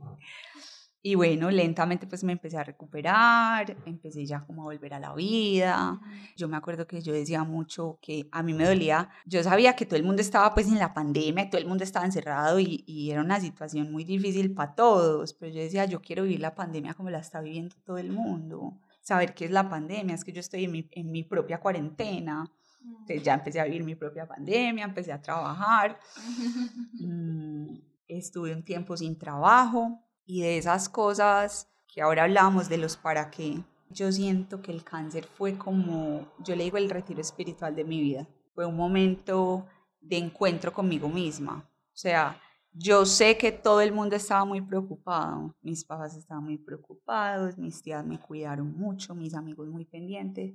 Y 1.03 1.15
bueno, 1.15 1.49
lentamente 1.49 2.05
pues 2.05 2.23
me 2.23 2.33
empecé 2.33 2.57
a 2.57 2.63
recuperar, 2.63 3.75
empecé 3.85 4.23
ya 4.25 4.45
como 4.45 4.61
a 4.61 4.65
volver 4.65 4.93
a 4.93 4.99
la 4.99 5.15
vida. 5.15 5.99
Yo 6.37 6.47
me 6.47 6.57
acuerdo 6.57 6.85
que 6.85 7.01
yo 7.01 7.11
decía 7.11 7.43
mucho 7.43 7.97
que 8.01 8.27
a 8.31 8.43
mí 8.43 8.53
me 8.53 8.65
dolía, 8.65 9.09
yo 9.25 9.41
sabía 9.41 9.75
que 9.75 9.87
todo 9.87 9.97
el 9.97 10.03
mundo 10.03 10.21
estaba 10.21 10.53
pues 10.53 10.67
en 10.67 10.77
la 10.77 10.93
pandemia, 10.93 11.49
todo 11.49 11.59
el 11.59 11.67
mundo 11.67 11.83
estaba 11.83 12.05
encerrado 12.05 12.59
y, 12.59 12.83
y 12.85 13.09
era 13.09 13.21
una 13.21 13.39
situación 13.39 13.91
muy 13.91 14.03
difícil 14.03 14.53
para 14.53 14.75
todos, 14.75 15.33
pero 15.33 15.51
yo 15.51 15.61
decía, 15.61 15.85
yo 15.85 16.01
quiero 16.01 16.23
vivir 16.23 16.39
la 16.39 16.53
pandemia 16.53 16.93
como 16.93 17.09
la 17.09 17.19
está 17.19 17.41
viviendo 17.41 17.75
todo 17.83 17.97
el 17.97 18.11
mundo, 18.11 18.77
saber 19.01 19.33
qué 19.33 19.45
es 19.45 19.51
la 19.51 19.67
pandemia, 19.67 20.13
es 20.13 20.23
que 20.23 20.33
yo 20.33 20.39
estoy 20.39 20.65
en 20.65 20.71
mi, 20.71 20.87
en 20.91 21.11
mi 21.11 21.23
propia 21.23 21.59
cuarentena. 21.59 22.51
Entonces 22.83 23.23
ya 23.23 23.33
empecé 23.33 23.59
a 23.59 23.65
vivir 23.65 23.83
mi 23.83 23.95
propia 23.95 24.27
pandemia, 24.27 24.85
empecé 24.85 25.11
a 25.11 25.21
trabajar, 25.21 25.99
mm, 26.93 27.75
estuve 28.07 28.53
un 28.53 28.63
tiempo 28.63 28.97
sin 28.97 29.17
trabajo, 29.17 30.03
y 30.25 30.41
de 30.41 30.57
esas 30.57 30.89
cosas 30.89 31.69
que 31.87 32.01
ahora 32.01 32.23
hablamos 32.23 32.69
de 32.69 32.77
los 32.77 32.97
para 32.97 33.29
qué, 33.29 33.63
yo 33.89 34.11
siento 34.11 34.61
que 34.61 34.71
el 34.71 34.83
cáncer 34.83 35.25
fue 35.25 35.57
como, 35.57 36.31
yo 36.39 36.55
le 36.55 36.63
digo 36.63 36.77
el 36.77 36.89
retiro 36.89 37.21
espiritual 37.21 37.75
de 37.75 37.83
mi 37.83 37.99
vida, 37.99 38.27
fue 38.53 38.65
un 38.65 38.75
momento 38.75 39.65
de 39.99 40.17
encuentro 40.17 40.71
conmigo 40.71 41.09
misma. 41.09 41.69
O 41.93 41.97
sea, 41.97 42.39
yo 42.73 43.05
sé 43.05 43.37
que 43.37 43.51
todo 43.51 43.81
el 43.81 43.91
mundo 43.91 44.15
estaba 44.15 44.45
muy 44.45 44.61
preocupado, 44.61 45.53
mis 45.61 45.83
papás 45.83 46.15
estaban 46.15 46.45
muy 46.45 46.57
preocupados, 46.57 47.57
mis 47.57 47.81
tías 47.81 48.05
me 48.05 48.19
cuidaron 48.19 48.73
mucho, 48.77 49.13
mis 49.13 49.33
amigos 49.33 49.67
muy 49.67 49.85
pendientes, 49.85 50.53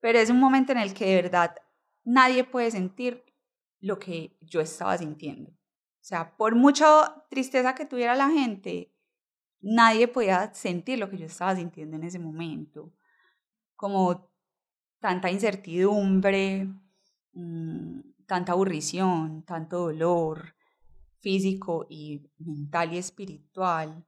pero 0.00 0.18
es 0.18 0.30
un 0.30 0.38
momento 0.38 0.72
en 0.72 0.78
el 0.78 0.94
que 0.94 1.06
de 1.06 1.22
verdad 1.22 1.54
nadie 2.04 2.44
puede 2.44 2.70
sentir 2.70 3.24
lo 3.80 3.98
que 3.98 4.36
yo 4.40 4.60
estaba 4.60 4.96
sintiendo. 4.96 5.52
O 6.02 6.04
sea, 6.04 6.36
por 6.36 6.56
mucha 6.56 7.24
tristeza 7.30 7.76
que 7.76 7.86
tuviera 7.86 8.16
la 8.16 8.28
gente, 8.28 8.92
nadie 9.60 10.08
podía 10.08 10.52
sentir 10.52 10.98
lo 10.98 11.08
que 11.08 11.16
yo 11.16 11.26
estaba 11.26 11.54
sintiendo 11.54 11.96
en 11.96 12.02
ese 12.02 12.18
momento. 12.18 12.92
Como 13.76 14.28
tanta 14.98 15.30
incertidumbre, 15.30 16.68
mm, 17.34 18.00
tanta 18.26 18.50
aburrición, 18.50 19.44
tanto 19.44 19.78
dolor 19.78 20.56
físico 21.20 21.86
y 21.88 22.28
mental 22.38 22.94
y 22.94 22.98
espiritual. 22.98 24.04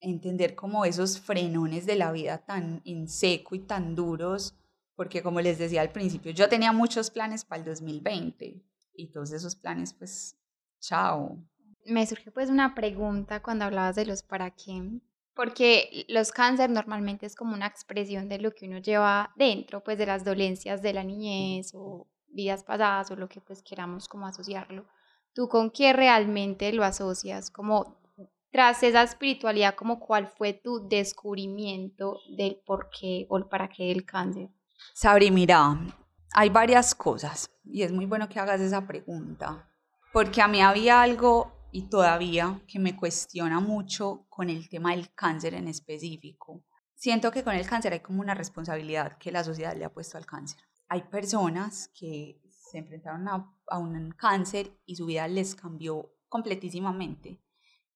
Entender 0.00 0.54
como 0.54 0.84
esos 0.84 1.18
frenones 1.18 1.86
de 1.86 1.96
la 1.96 2.12
vida 2.12 2.44
tan 2.44 2.82
en 2.84 3.08
seco 3.08 3.54
y 3.54 3.60
tan 3.60 3.94
duros, 3.94 4.54
porque 4.94 5.22
como 5.22 5.40
les 5.40 5.58
decía 5.58 5.80
al 5.80 5.92
principio, 5.92 6.30
yo 6.32 6.50
tenía 6.50 6.72
muchos 6.72 7.10
planes 7.10 7.46
para 7.46 7.60
el 7.60 7.64
2020 7.64 8.62
y 8.92 9.12
todos 9.12 9.32
esos 9.32 9.56
planes 9.56 9.94
pues 9.94 10.37
Chao. 10.80 11.38
Me 11.84 12.06
surgió 12.06 12.32
pues 12.32 12.50
una 12.50 12.74
pregunta 12.74 13.42
cuando 13.42 13.64
hablabas 13.64 13.96
de 13.96 14.06
los 14.06 14.22
para 14.22 14.50
qué, 14.50 15.00
porque 15.34 16.04
los 16.08 16.32
cáncer 16.32 16.68
normalmente 16.68 17.24
es 17.24 17.34
como 17.36 17.54
una 17.54 17.66
expresión 17.66 18.28
de 18.28 18.38
lo 18.38 18.52
que 18.52 18.66
uno 18.66 18.78
lleva 18.78 19.32
dentro, 19.36 19.82
pues 19.82 19.96
de 19.96 20.06
las 20.06 20.24
dolencias 20.24 20.82
de 20.82 20.92
la 20.92 21.04
niñez 21.04 21.72
o 21.74 22.06
vidas 22.28 22.64
pasadas 22.64 23.10
o 23.10 23.16
lo 23.16 23.28
que 23.28 23.40
pues 23.40 23.62
queramos 23.62 24.08
como 24.08 24.26
asociarlo. 24.26 24.86
¿Tú 25.32 25.48
con 25.48 25.70
qué 25.70 25.92
realmente 25.92 26.72
lo 26.72 26.84
asocias? 26.84 27.50
Como 27.50 27.98
tras 28.50 28.82
esa 28.82 29.02
espiritualidad, 29.02 29.74
como 29.74 30.00
cuál 30.00 30.26
fue 30.26 30.52
tu 30.52 30.88
descubrimiento 30.88 32.18
del 32.36 32.56
por 32.66 32.90
qué 32.90 33.26
o 33.28 33.38
el 33.38 33.46
para 33.46 33.68
qué 33.68 33.84
del 33.84 34.04
cáncer? 34.04 34.48
Sabri, 34.94 35.30
mira, 35.30 35.78
hay 36.32 36.50
varias 36.50 36.94
cosas 36.94 37.50
y 37.64 37.82
es 37.82 37.92
muy 37.92 38.06
bueno 38.06 38.28
que 38.28 38.40
hagas 38.40 38.60
esa 38.60 38.86
pregunta 38.86 39.68
porque 40.12 40.40
a 40.42 40.48
mí 40.48 40.60
había 40.60 41.02
algo 41.02 41.52
y 41.70 41.88
todavía 41.88 42.62
que 42.66 42.78
me 42.78 42.96
cuestiona 42.96 43.60
mucho 43.60 44.26
con 44.28 44.50
el 44.50 44.68
tema 44.68 44.92
del 44.92 45.12
cáncer 45.14 45.54
en 45.54 45.68
específico. 45.68 46.64
Siento 46.94 47.30
que 47.30 47.44
con 47.44 47.54
el 47.54 47.66
cáncer 47.66 47.92
hay 47.92 48.00
como 48.00 48.20
una 48.20 48.34
responsabilidad 48.34 49.18
que 49.18 49.30
la 49.30 49.44
sociedad 49.44 49.76
le 49.76 49.84
ha 49.84 49.92
puesto 49.92 50.16
al 50.18 50.26
cáncer. 50.26 50.60
Hay 50.88 51.02
personas 51.02 51.90
que 51.94 52.40
se 52.50 52.78
enfrentaron 52.78 53.28
a, 53.28 53.78
un 53.78 54.10
cáncer 54.12 54.70
y 54.84 54.96
su 54.96 55.06
vida 55.06 55.28
les 55.28 55.54
cambió 55.54 56.10
completísimamente 56.28 57.40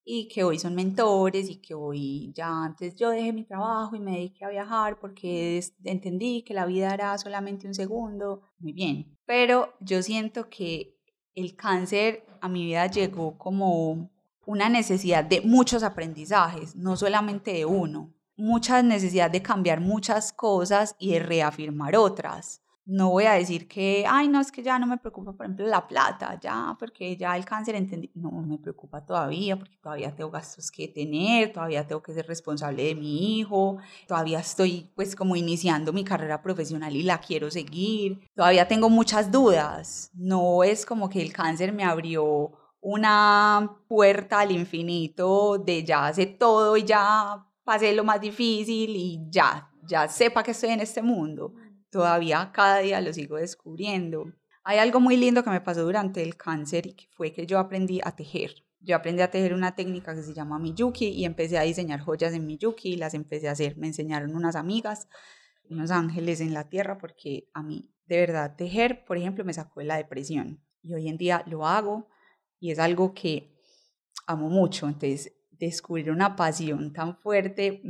y 0.04 0.28
que 0.28 0.44
hoy 0.44 0.58
son 0.58 0.74
mentores 0.74 1.48
y 1.48 1.60
que 1.60 1.74
hoy 1.74 2.32
ya 2.34 2.64
antes 2.64 2.94
yo 2.96 3.10
dejé 3.10 3.32
mi 3.32 3.44
trabajo 3.44 3.94
y 3.96 4.00
me 4.00 4.12
dediqué 4.12 4.44
a 4.44 4.50
viajar 4.50 4.98
porque 4.98 5.62
entendí 5.84 6.42
que 6.42 6.54
la 6.54 6.66
vida 6.66 6.92
era 6.92 7.16
solamente 7.18 7.66
un 7.66 7.74
segundo, 7.74 8.42
muy 8.58 8.72
bien, 8.72 9.16
pero 9.26 9.74
yo 9.80 10.02
siento 10.02 10.48
que 10.48 10.98
el 11.34 11.56
cáncer 11.56 12.24
a 12.40 12.48
mi 12.48 12.64
vida 12.66 12.86
llegó 12.86 13.38
como 13.38 14.10
una 14.44 14.68
necesidad 14.68 15.24
de 15.24 15.40
muchos 15.40 15.82
aprendizajes, 15.82 16.74
no 16.76 16.96
solamente 16.96 17.52
de 17.52 17.64
uno, 17.64 18.12
mucha 18.36 18.82
necesidad 18.82 19.30
de 19.30 19.42
cambiar 19.42 19.80
muchas 19.80 20.32
cosas 20.32 20.96
y 20.98 21.12
de 21.12 21.20
reafirmar 21.20 21.96
otras 21.96 22.62
no 22.84 23.10
voy 23.10 23.24
a 23.24 23.34
decir 23.34 23.68
que, 23.68 24.04
ay, 24.08 24.28
no, 24.28 24.40
es 24.40 24.50
que 24.50 24.62
ya 24.62 24.78
no 24.78 24.86
me 24.86 24.98
preocupa, 24.98 25.32
por 25.32 25.46
ejemplo, 25.46 25.66
la 25.66 25.86
plata, 25.86 26.38
ya, 26.40 26.76
porque 26.78 27.16
ya 27.16 27.36
el 27.36 27.44
cáncer 27.44 27.76
entendí, 27.76 28.10
no 28.14 28.30
me 28.30 28.58
preocupa 28.58 29.04
todavía, 29.04 29.56
porque 29.56 29.76
todavía 29.76 30.14
tengo 30.14 30.30
gastos 30.30 30.70
que 30.70 30.88
tener, 30.88 31.52
todavía 31.52 31.86
tengo 31.86 32.02
que 32.02 32.12
ser 32.12 32.26
responsable 32.26 32.84
de 32.84 32.94
mi 32.96 33.38
hijo, 33.38 33.78
todavía 34.08 34.40
estoy 34.40 34.90
pues 34.96 35.14
como 35.14 35.36
iniciando 35.36 35.92
mi 35.92 36.02
carrera 36.02 36.42
profesional 36.42 36.94
y 36.96 37.04
la 37.04 37.18
quiero 37.18 37.50
seguir, 37.50 38.20
todavía 38.34 38.66
tengo 38.66 38.90
muchas 38.90 39.30
dudas, 39.30 40.10
no 40.14 40.64
es 40.64 40.84
como 40.84 41.08
que 41.08 41.22
el 41.22 41.32
cáncer 41.32 41.72
me 41.72 41.84
abrió 41.84 42.50
una 42.80 43.78
puerta 43.86 44.40
al 44.40 44.50
infinito 44.50 45.56
de 45.56 45.84
ya 45.84 46.06
hace 46.06 46.26
todo 46.26 46.76
y 46.76 46.82
ya 46.82 47.46
pasé 47.62 47.92
lo 47.92 48.02
más 48.02 48.20
difícil 48.20 48.96
y 48.96 49.20
ya, 49.30 49.70
ya 49.84 50.08
sepa 50.08 50.42
que 50.42 50.50
estoy 50.50 50.70
en 50.70 50.80
este 50.80 51.00
mundo 51.00 51.54
todavía 51.92 52.50
cada 52.52 52.78
día 52.78 53.00
lo 53.00 53.12
sigo 53.12 53.36
descubriendo. 53.36 54.32
Hay 54.64 54.78
algo 54.78 54.98
muy 54.98 55.16
lindo 55.16 55.44
que 55.44 55.50
me 55.50 55.60
pasó 55.60 55.82
durante 55.82 56.22
el 56.22 56.36
cáncer 56.36 56.86
y 56.86 56.94
que 56.94 57.06
fue 57.12 57.32
que 57.32 57.46
yo 57.46 57.58
aprendí 57.58 58.00
a 58.02 58.16
tejer. 58.16 58.64
Yo 58.80 58.96
aprendí 58.96 59.22
a 59.22 59.30
tejer 59.30 59.54
una 59.54 59.74
técnica 59.74 60.14
que 60.14 60.22
se 60.22 60.34
llama 60.34 60.58
Miyuki 60.58 61.08
y 61.08 61.24
empecé 61.24 61.58
a 61.58 61.62
diseñar 61.62 62.00
joyas 62.00 62.32
en 62.32 62.46
Miyuki 62.46 62.94
y 62.94 62.96
las 62.96 63.14
empecé 63.14 63.48
a 63.48 63.52
hacer. 63.52 63.76
Me 63.76 63.86
enseñaron 63.88 64.34
unas 64.34 64.56
amigas, 64.56 65.06
unos 65.68 65.90
ángeles 65.90 66.40
en 66.40 66.54
la 66.54 66.68
tierra, 66.68 66.98
porque 66.98 67.48
a 67.52 67.62
mí, 67.62 67.92
de 68.06 68.16
verdad, 68.20 68.56
tejer, 68.56 69.04
por 69.04 69.18
ejemplo, 69.18 69.44
me 69.44 69.52
sacó 69.52 69.80
de 69.80 69.86
la 69.86 69.96
depresión. 69.96 70.64
Y 70.80 70.94
hoy 70.94 71.08
en 71.08 71.18
día 71.18 71.44
lo 71.46 71.66
hago 71.66 72.08
y 72.58 72.70
es 72.70 72.78
algo 72.78 73.12
que 73.12 73.54
amo 74.26 74.48
mucho. 74.48 74.86
Entonces, 74.86 75.32
descubrir 75.50 76.10
una 76.10 76.34
pasión 76.34 76.92
tan 76.92 77.16
fuerte 77.18 77.82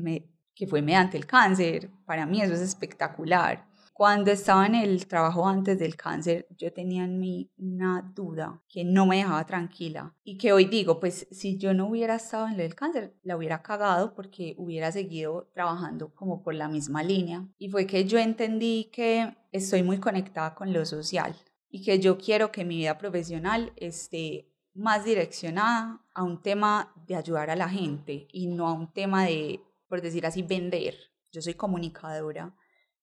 que 0.54 0.66
fue 0.66 0.82
mediante 0.82 1.16
el 1.16 1.26
cáncer, 1.26 1.90
para 2.04 2.26
mí 2.26 2.42
eso 2.42 2.52
es 2.52 2.60
espectacular. 2.60 3.71
Cuando 4.02 4.32
estaba 4.32 4.66
en 4.66 4.74
el 4.74 5.06
trabajo 5.06 5.46
antes 5.46 5.78
del 5.78 5.94
cáncer, 5.94 6.48
yo 6.58 6.72
tenía 6.72 7.04
en 7.04 7.20
mí 7.20 7.52
una 7.56 8.02
duda 8.16 8.60
que 8.68 8.82
no 8.82 9.06
me 9.06 9.18
dejaba 9.18 9.46
tranquila 9.46 10.12
y 10.24 10.38
que 10.38 10.52
hoy 10.52 10.64
digo, 10.64 10.98
pues 10.98 11.28
si 11.30 11.56
yo 11.56 11.72
no 11.72 11.86
hubiera 11.86 12.16
estado 12.16 12.48
en 12.48 12.58
el 12.58 12.74
cáncer, 12.74 13.14
la 13.22 13.36
hubiera 13.36 13.62
cagado 13.62 14.12
porque 14.16 14.56
hubiera 14.58 14.90
seguido 14.90 15.48
trabajando 15.54 16.12
como 16.16 16.42
por 16.42 16.56
la 16.56 16.66
misma 16.66 17.04
línea. 17.04 17.46
Y 17.58 17.68
fue 17.68 17.86
que 17.86 18.04
yo 18.04 18.18
entendí 18.18 18.90
que 18.92 19.36
estoy 19.52 19.84
muy 19.84 19.98
conectada 19.98 20.56
con 20.56 20.72
lo 20.72 20.84
social 20.84 21.36
y 21.70 21.84
que 21.84 22.00
yo 22.00 22.18
quiero 22.18 22.50
que 22.50 22.64
mi 22.64 22.78
vida 22.78 22.98
profesional 22.98 23.72
esté 23.76 24.52
más 24.74 25.04
direccionada 25.04 26.04
a 26.12 26.24
un 26.24 26.42
tema 26.42 26.92
de 27.06 27.14
ayudar 27.14 27.50
a 27.50 27.54
la 27.54 27.68
gente 27.68 28.26
y 28.32 28.48
no 28.48 28.66
a 28.66 28.72
un 28.72 28.92
tema 28.92 29.26
de, 29.26 29.60
por 29.86 30.02
decir 30.02 30.26
así, 30.26 30.42
vender. 30.42 30.96
Yo 31.30 31.40
soy 31.40 31.54
comunicadora 31.54 32.52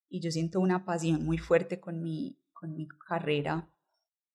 y 0.09 0.19
yo 0.19 0.31
siento 0.31 0.59
una 0.59 0.85
pasión 0.85 1.23
muy 1.23 1.37
fuerte 1.37 1.79
con 1.79 2.01
mi, 2.01 2.37
con 2.51 2.75
mi 2.75 2.87
carrera 2.87 3.71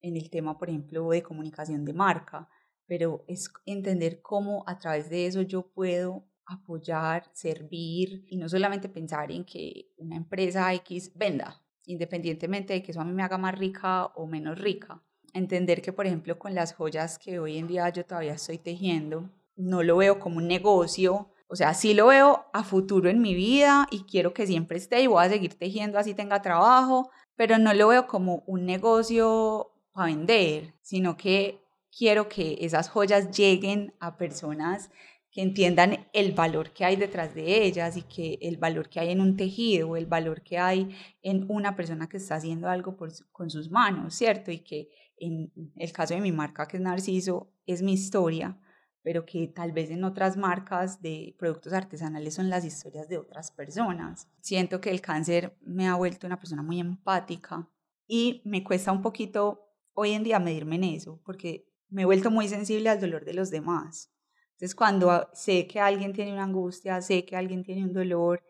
en 0.01 0.15
el 0.15 0.29
tema, 0.29 0.57
por 0.57 0.69
ejemplo, 0.69 1.09
de 1.09 1.23
comunicación 1.23 1.83
de 1.83 1.93
marca, 1.93 2.49
pero 2.87 3.25
es 3.27 3.51
entender 3.65 4.21
cómo 4.21 4.63
a 4.67 4.77
través 4.77 5.09
de 5.09 5.25
eso 5.25 5.41
yo 5.41 5.71
puedo 5.71 6.27
apoyar, 6.45 7.29
servir 7.33 8.23
y 8.27 8.37
no 8.37 8.47
solamente 8.47 8.87
pensar 8.87 9.31
en 9.31 9.43
que 9.43 9.91
una 9.97 10.15
empresa 10.15 10.73
X 10.75 11.11
venda, 11.15 11.61
independientemente 11.85 12.73
de 12.73 12.83
que 12.83 12.91
eso 12.91 13.01
a 13.01 13.05
mí 13.05 13.13
me 13.13 13.23
haga 13.23 13.37
más 13.37 13.57
rica 13.57 14.05
o 14.15 14.27
menos 14.27 14.59
rica. 14.59 15.03
Entender 15.33 15.81
que, 15.81 15.91
por 15.91 16.05
ejemplo, 16.05 16.37
con 16.37 16.53
las 16.55 16.73
joyas 16.73 17.17
que 17.17 17.39
hoy 17.39 17.57
en 17.57 17.67
día 17.67 17.89
yo 17.89 18.05
todavía 18.05 18.33
estoy 18.33 18.59
tejiendo, 18.59 19.29
no 19.55 19.83
lo 19.83 19.97
veo 19.97 20.19
como 20.19 20.37
un 20.37 20.47
negocio, 20.47 21.31
o 21.47 21.55
sea, 21.55 21.73
sí 21.73 21.93
lo 21.93 22.07
veo 22.07 22.45
a 22.53 22.63
futuro 22.63 23.09
en 23.09 23.21
mi 23.21 23.35
vida 23.35 23.87
y 23.91 24.03
quiero 24.03 24.33
que 24.33 24.47
siempre 24.47 24.77
esté 24.77 25.01
y 25.01 25.07
voy 25.07 25.23
a 25.23 25.29
seguir 25.29 25.53
tejiendo 25.57 25.99
así 25.99 26.13
tenga 26.13 26.41
trabajo, 26.41 27.11
pero 27.35 27.57
no 27.57 27.73
lo 27.73 27.89
veo 27.89 28.07
como 28.07 28.43
un 28.47 28.65
negocio 28.65 29.71
para 29.91 30.07
vender, 30.07 30.73
sino 30.81 31.17
que 31.17 31.61
quiero 31.95 32.27
que 32.27 32.57
esas 32.61 32.89
joyas 32.89 33.31
lleguen 33.31 33.93
a 33.99 34.17
personas 34.17 34.89
que 35.31 35.41
entiendan 35.41 36.07
el 36.13 36.31
valor 36.31 36.71
que 36.71 36.85
hay 36.85 36.95
detrás 36.95 37.35
de 37.35 37.65
ellas 37.65 37.97
y 37.97 38.03
que 38.03 38.39
el 38.41 38.55
valor 38.55 38.87
que 38.87 39.01
hay 39.01 39.11
en 39.11 39.19
un 39.19 39.35
tejido, 39.35 39.97
el 39.97 40.05
valor 40.05 40.41
que 40.41 40.57
hay 40.57 40.95
en 41.21 41.45
una 41.49 41.75
persona 41.75 42.07
que 42.07 42.17
está 42.17 42.35
haciendo 42.35 42.69
algo 42.69 42.95
con 43.31 43.49
sus 43.49 43.69
manos, 43.69 44.15
¿cierto? 44.15 44.49
Y 44.49 44.59
que 44.59 44.89
en 45.17 45.51
el 45.75 45.91
caso 45.91 46.13
de 46.13 46.21
mi 46.21 46.31
marca, 46.31 46.67
que 46.67 46.77
es 46.77 46.83
Narciso, 46.83 47.51
es 47.65 47.81
mi 47.81 47.93
historia, 47.93 48.57
pero 49.05 49.25
que 49.25 49.47
tal 49.47 49.71
vez 49.71 49.89
en 49.89 50.03
otras 50.03 50.35
marcas 50.35 51.01
de 51.01 51.33
productos 51.39 51.71
artesanales 51.71 52.33
son 52.33 52.49
las 52.49 52.65
historias 52.65 53.07
de 53.07 53.17
otras 53.17 53.51
personas. 53.51 54.27
Siento 54.41 54.81
que 54.81 54.89
el 54.89 54.99
cáncer 54.99 55.57
me 55.61 55.87
ha 55.87 55.95
vuelto 55.95 56.27
una 56.27 56.39
persona 56.39 56.61
muy 56.61 56.81
empática 56.81 57.69
y 58.05 58.41
me 58.43 58.65
cuesta 58.65 58.91
un 58.91 59.01
poquito 59.01 59.71
hoy 59.93 60.11
en 60.11 60.23
día 60.23 60.39
medirme 60.39 60.75
en 60.75 60.83
eso, 60.83 61.21
porque 61.23 61.71
me 61.87 62.01
he 62.01 62.05
vuelto 62.05 62.29
muy 62.29 62.49
sensible 62.49 62.89
al 62.89 62.99
dolor 62.99 63.23
de 63.23 63.33
los 63.33 63.49
demás 63.49 64.11
entonces, 64.55 64.73
cuando 64.73 65.27
sé 65.33 65.67
que 65.67 65.81
alguien 65.81 66.13
tiene 66.13 66.31
una 66.31 66.43
angustia, 66.43 67.01
sé 67.01 67.25
que 67.25 67.35
alguien 67.35 67.63
tiene 67.63 67.83
un 67.83 67.91
dolor, 67.91 68.41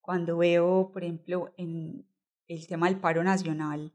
cuando 0.00 0.38
veo, 0.38 0.90
por 0.92 1.04
ejemplo, 1.04 1.54
en 1.56 2.04
el 2.48 2.66
tema 2.66 2.88
del 2.88 2.98
paro 2.98 3.22
nacional, 3.22 3.92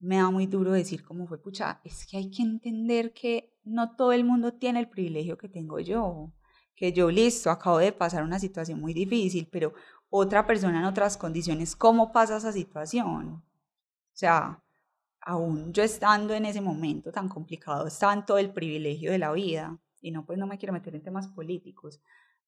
me 0.00 0.16
da 0.16 0.30
muy 0.32 0.46
duro 0.46 0.72
decir 0.72 1.04
cómo 1.04 1.28
fue, 1.28 1.40
pucha, 1.40 1.80
es 1.84 2.06
que 2.06 2.16
hay 2.16 2.28
que 2.28 2.42
entender 2.42 3.12
que 3.12 3.55
no 3.66 3.96
todo 3.96 4.12
el 4.12 4.24
mundo 4.24 4.54
tiene 4.54 4.80
el 4.80 4.88
privilegio 4.88 5.36
que 5.36 5.48
tengo 5.48 5.80
yo, 5.80 6.32
que 6.74 6.92
yo 6.92 7.10
listo, 7.10 7.50
acabo 7.50 7.78
de 7.78 7.92
pasar 7.92 8.22
una 8.22 8.38
situación 8.38 8.80
muy 8.80 8.94
difícil, 8.94 9.48
pero 9.50 9.74
otra 10.08 10.46
persona 10.46 10.78
en 10.78 10.84
otras 10.84 11.16
condiciones, 11.16 11.74
¿cómo 11.74 12.12
pasa 12.12 12.36
esa 12.36 12.52
situación? 12.52 13.28
O 13.34 13.42
sea, 14.18 14.62
aún 15.20 15.72
yo 15.72 15.82
estando 15.82 16.32
en 16.32 16.44
ese 16.44 16.60
momento 16.60 17.10
tan 17.10 17.28
complicado, 17.28 17.86
estaba 17.86 18.12
en 18.12 18.24
todo 18.24 18.38
el 18.38 18.52
privilegio 18.52 19.10
de 19.10 19.18
la 19.18 19.32
vida 19.32 19.78
y 20.00 20.12
no, 20.12 20.24
pues 20.24 20.38
no 20.38 20.46
me 20.46 20.58
quiero 20.58 20.72
meter 20.72 20.94
en 20.94 21.02
temas 21.02 21.26
políticos, 21.28 22.00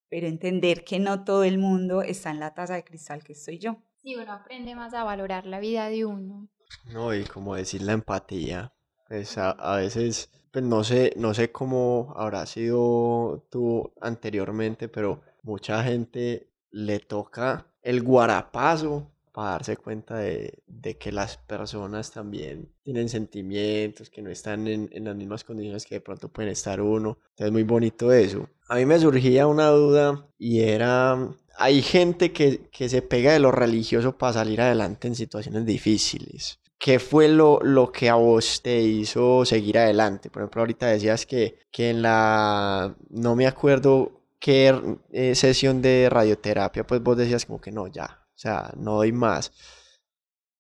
pero 0.08 0.28
entender 0.28 0.84
que 0.84 1.00
no 1.00 1.24
todo 1.24 1.42
el 1.42 1.58
mundo 1.58 2.02
está 2.02 2.30
en 2.30 2.38
la 2.38 2.54
taza 2.54 2.74
de 2.74 2.84
cristal 2.84 3.24
que 3.24 3.32
estoy 3.32 3.58
yo. 3.58 3.82
Sí, 3.96 4.14
uno 4.14 4.32
aprende 4.32 4.76
más 4.76 4.94
a 4.94 5.02
valorar 5.02 5.46
la 5.46 5.58
vida 5.58 5.88
de 5.88 6.04
uno. 6.04 6.48
No, 6.92 7.12
y 7.12 7.24
como 7.24 7.56
decir 7.56 7.82
la 7.82 7.92
empatía, 7.92 8.72
pues 9.08 9.38
a, 9.38 9.50
a 9.50 9.76
veces, 9.78 10.30
pues 10.52 10.64
no 10.64 10.84
sé, 10.84 11.12
no 11.16 11.34
sé 11.34 11.50
cómo 11.50 12.14
habrá 12.16 12.46
sido 12.46 13.46
tú 13.50 13.92
anteriormente, 14.00 14.88
pero 14.88 15.22
mucha 15.42 15.82
gente 15.82 16.48
le 16.70 17.00
toca 17.00 17.66
el 17.82 18.02
guarapazo 18.02 19.10
para 19.38 19.52
darse 19.52 19.76
cuenta 19.76 20.16
de, 20.16 20.62
que 20.98 21.12
las 21.12 21.36
personas 21.36 22.10
también 22.10 22.68
tienen 22.82 23.08
sentimientos, 23.08 24.10
que 24.10 24.20
no 24.20 24.30
están 24.30 24.66
en, 24.66 24.90
las 25.04 25.14
mismas 25.14 25.44
condiciones 25.44 25.86
que 25.86 25.94
de 25.94 26.00
pronto 26.00 26.28
pueden 26.28 26.50
estar 26.50 26.80
uno. 26.80 27.18
es 27.36 27.52
muy 27.52 27.62
bonito 27.62 28.12
eso. 28.12 28.48
A 28.68 28.74
mí 28.74 28.84
me 28.84 28.98
surgía 28.98 29.46
una 29.46 29.68
duda 29.68 30.26
y 30.38 30.62
era, 30.62 31.36
hay 31.56 31.82
gente 31.82 32.32
que, 32.32 32.68
se 32.88 33.00
pega 33.00 33.32
de 33.32 33.38
lo 33.38 33.52
religioso 33.52 34.18
para 34.18 34.32
salir 34.32 34.60
adelante 34.60 35.06
en 35.06 35.14
situaciones 35.14 35.64
difíciles. 35.64 36.58
¿Qué 36.78 37.00
fue 37.00 37.28
lo, 37.28 37.58
lo, 37.60 37.90
que 37.90 38.08
a 38.08 38.14
vos 38.14 38.62
te 38.62 38.80
hizo 38.80 39.44
seguir 39.44 39.78
adelante? 39.78 40.30
Por 40.30 40.42
ejemplo, 40.42 40.62
ahorita 40.62 40.86
decías 40.86 41.26
que, 41.26 41.58
que 41.72 41.90
en 41.90 42.02
la, 42.02 42.94
no 43.10 43.34
me 43.34 43.48
acuerdo 43.48 44.22
qué 44.38 44.96
eh, 45.10 45.34
sesión 45.34 45.82
de 45.82 46.08
radioterapia, 46.08 46.86
pues 46.86 47.02
vos 47.02 47.16
decías 47.16 47.46
como 47.46 47.60
que 47.60 47.72
no, 47.72 47.88
ya, 47.88 48.24
o 48.28 48.38
sea, 48.38 48.72
no 48.76 48.96
doy 48.96 49.10
más. 49.10 49.52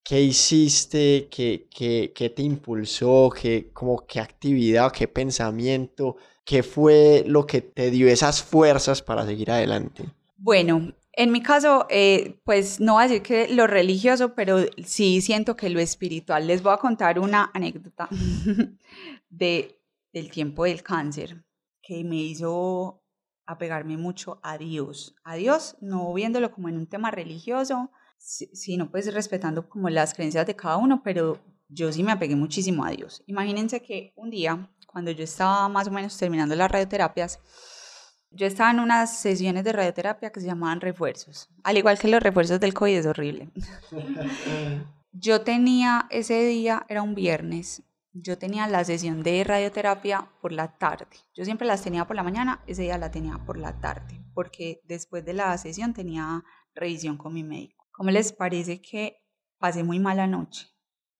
¿Qué 0.02 0.20
hiciste? 0.22 1.28
¿Qué, 1.30 1.68
qué, 1.70 2.12
qué 2.14 2.30
te 2.30 2.42
impulsó? 2.42 3.30
¿Qué, 3.30 3.70
como, 3.72 4.06
¿Qué 4.06 4.20
actividad? 4.20 4.90
¿Qué 4.90 5.06
pensamiento? 5.06 6.16
¿Qué 6.44 6.62
fue 6.62 7.24
lo 7.26 7.46
que 7.46 7.60
te 7.60 7.90
dio 7.90 8.08
esas 8.08 8.42
fuerzas 8.42 9.02
para 9.02 9.26
seguir 9.26 9.50
adelante? 9.50 10.06
Bueno, 10.38 10.94
en 11.18 11.32
mi 11.32 11.42
caso, 11.42 11.84
eh, 11.90 12.40
pues 12.44 12.78
no 12.78 12.92
voy 12.92 13.02
a 13.02 13.08
decir 13.08 13.22
que 13.22 13.48
lo 13.48 13.66
religioso, 13.66 14.36
pero 14.36 14.60
sí 14.84 15.20
siento 15.20 15.56
que 15.56 15.68
lo 15.68 15.80
espiritual. 15.80 16.46
Les 16.46 16.62
voy 16.62 16.72
a 16.72 16.76
contar 16.76 17.18
una 17.18 17.50
anécdota 17.52 18.08
de, 19.28 19.82
del 20.12 20.30
tiempo 20.30 20.62
del 20.62 20.84
cáncer 20.84 21.44
que 21.82 22.04
me 22.04 22.18
hizo 22.18 23.02
apegarme 23.46 23.96
mucho 23.96 24.38
a 24.44 24.58
Dios. 24.58 25.16
A 25.24 25.34
Dios, 25.34 25.76
no 25.80 26.14
viéndolo 26.14 26.52
como 26.52 26.68
en 26.68 26.76
un 26.76 26.86
tema 26.86 27.10
religioso, 27.10 27.90
sino 28.16 28.88
pues 28.88 29.12
respetando 29.12 29.68
como 29.68 29.90
las 29.90 30.14
creencias 30.14 30.46
de 30.46 30.54
cada 30.54 30.76
uno, 30.76 31.02
pero 31.02 31.40
yo 31.68 31.92
sí 31.92 32.04
me 32.04 32.12
apegué 32.12 32.36
muchísimo 32.36 32.84
a 32.84 32.92
Dios. 32.92 33.24
Imagínense 33.26 33.82
que 33.82 34.12
un 34.14 34.30
día, 34.30 34.70
cuando 34.86 35.10
yo 35.10 35.24
estaba 35.24 35.68
más 35.68 35.88
o 35.88 35.90
menos 35.90 36.16
terminando 36.16 36.54
las 36.54 36.70
radioterapias, 36.70 37.40
yo 38.30 38.46
estaba 38.46 38.70
en 38.70 38.80
unas 38.80 39.18
sesiones 39.18 39.64
de 39.64 39.72
radioterapia 39.72 40.30
que 40.30 40.40
se 40.40 40.46
llamaban 40.46 40.80
refuerzos. 40.80 41.48
Al 41.64 41.76
igual 41.76 41.98
que 41.98 42.08
los 42.08 42.22
refuerzos 42.22 42.60
del 42.60 42.74
COVID 42.74 42.96
es 42.96 43.06
horrible. 43.06 43.50
yo 45.12 45.42
tenía 45.42 46.06
ese 46.10 46.44
día, 46.44 46.84
era 46.88 47.02
un 47.02 47.14
viernes, 47.14 47.82
yo 48.12 48.38
tenía 48.38 48.66
la 48.66 48.84
sesión 48.84 49.22
de 49.22 49.44
radioterapia 49.44 50.28
por 50.40 50.52
la 50.52 50.76
tarde. 50.78 51.16
Yo 51.34 51.44
siempre 51.44 51.66
las 51.66 51.82
tenía 51.82 52.06
por 52.06 52.16
la 52.16 52.22
mañana, 52.22 52.62
ese 52.66 52.82
día 52.82 52.98
la 52.98 53.10
tenía 53.10 53.38
por 53.38 53.58
la 53.58 53.80
tarde, 53.80 54.22
porque 54.34 54.80
después 54.84 55.24
de 55.24 55.34
la 55.34 55.56
sesión 55.58 55.94
tenía 55.94 56.44
revisión 56.74 57.16
con 57.16 57.34
mi 57.34 57.44
médico. 57.44 57.86
¿Cómo 57.92 58.10
les 58.10 58.32
parece 58.32 58.80
que 58.80 59.22
pasé 59.58 59.82
muy 59.82 59.98
mala 59.98 60.26
noche? 60.26 60.68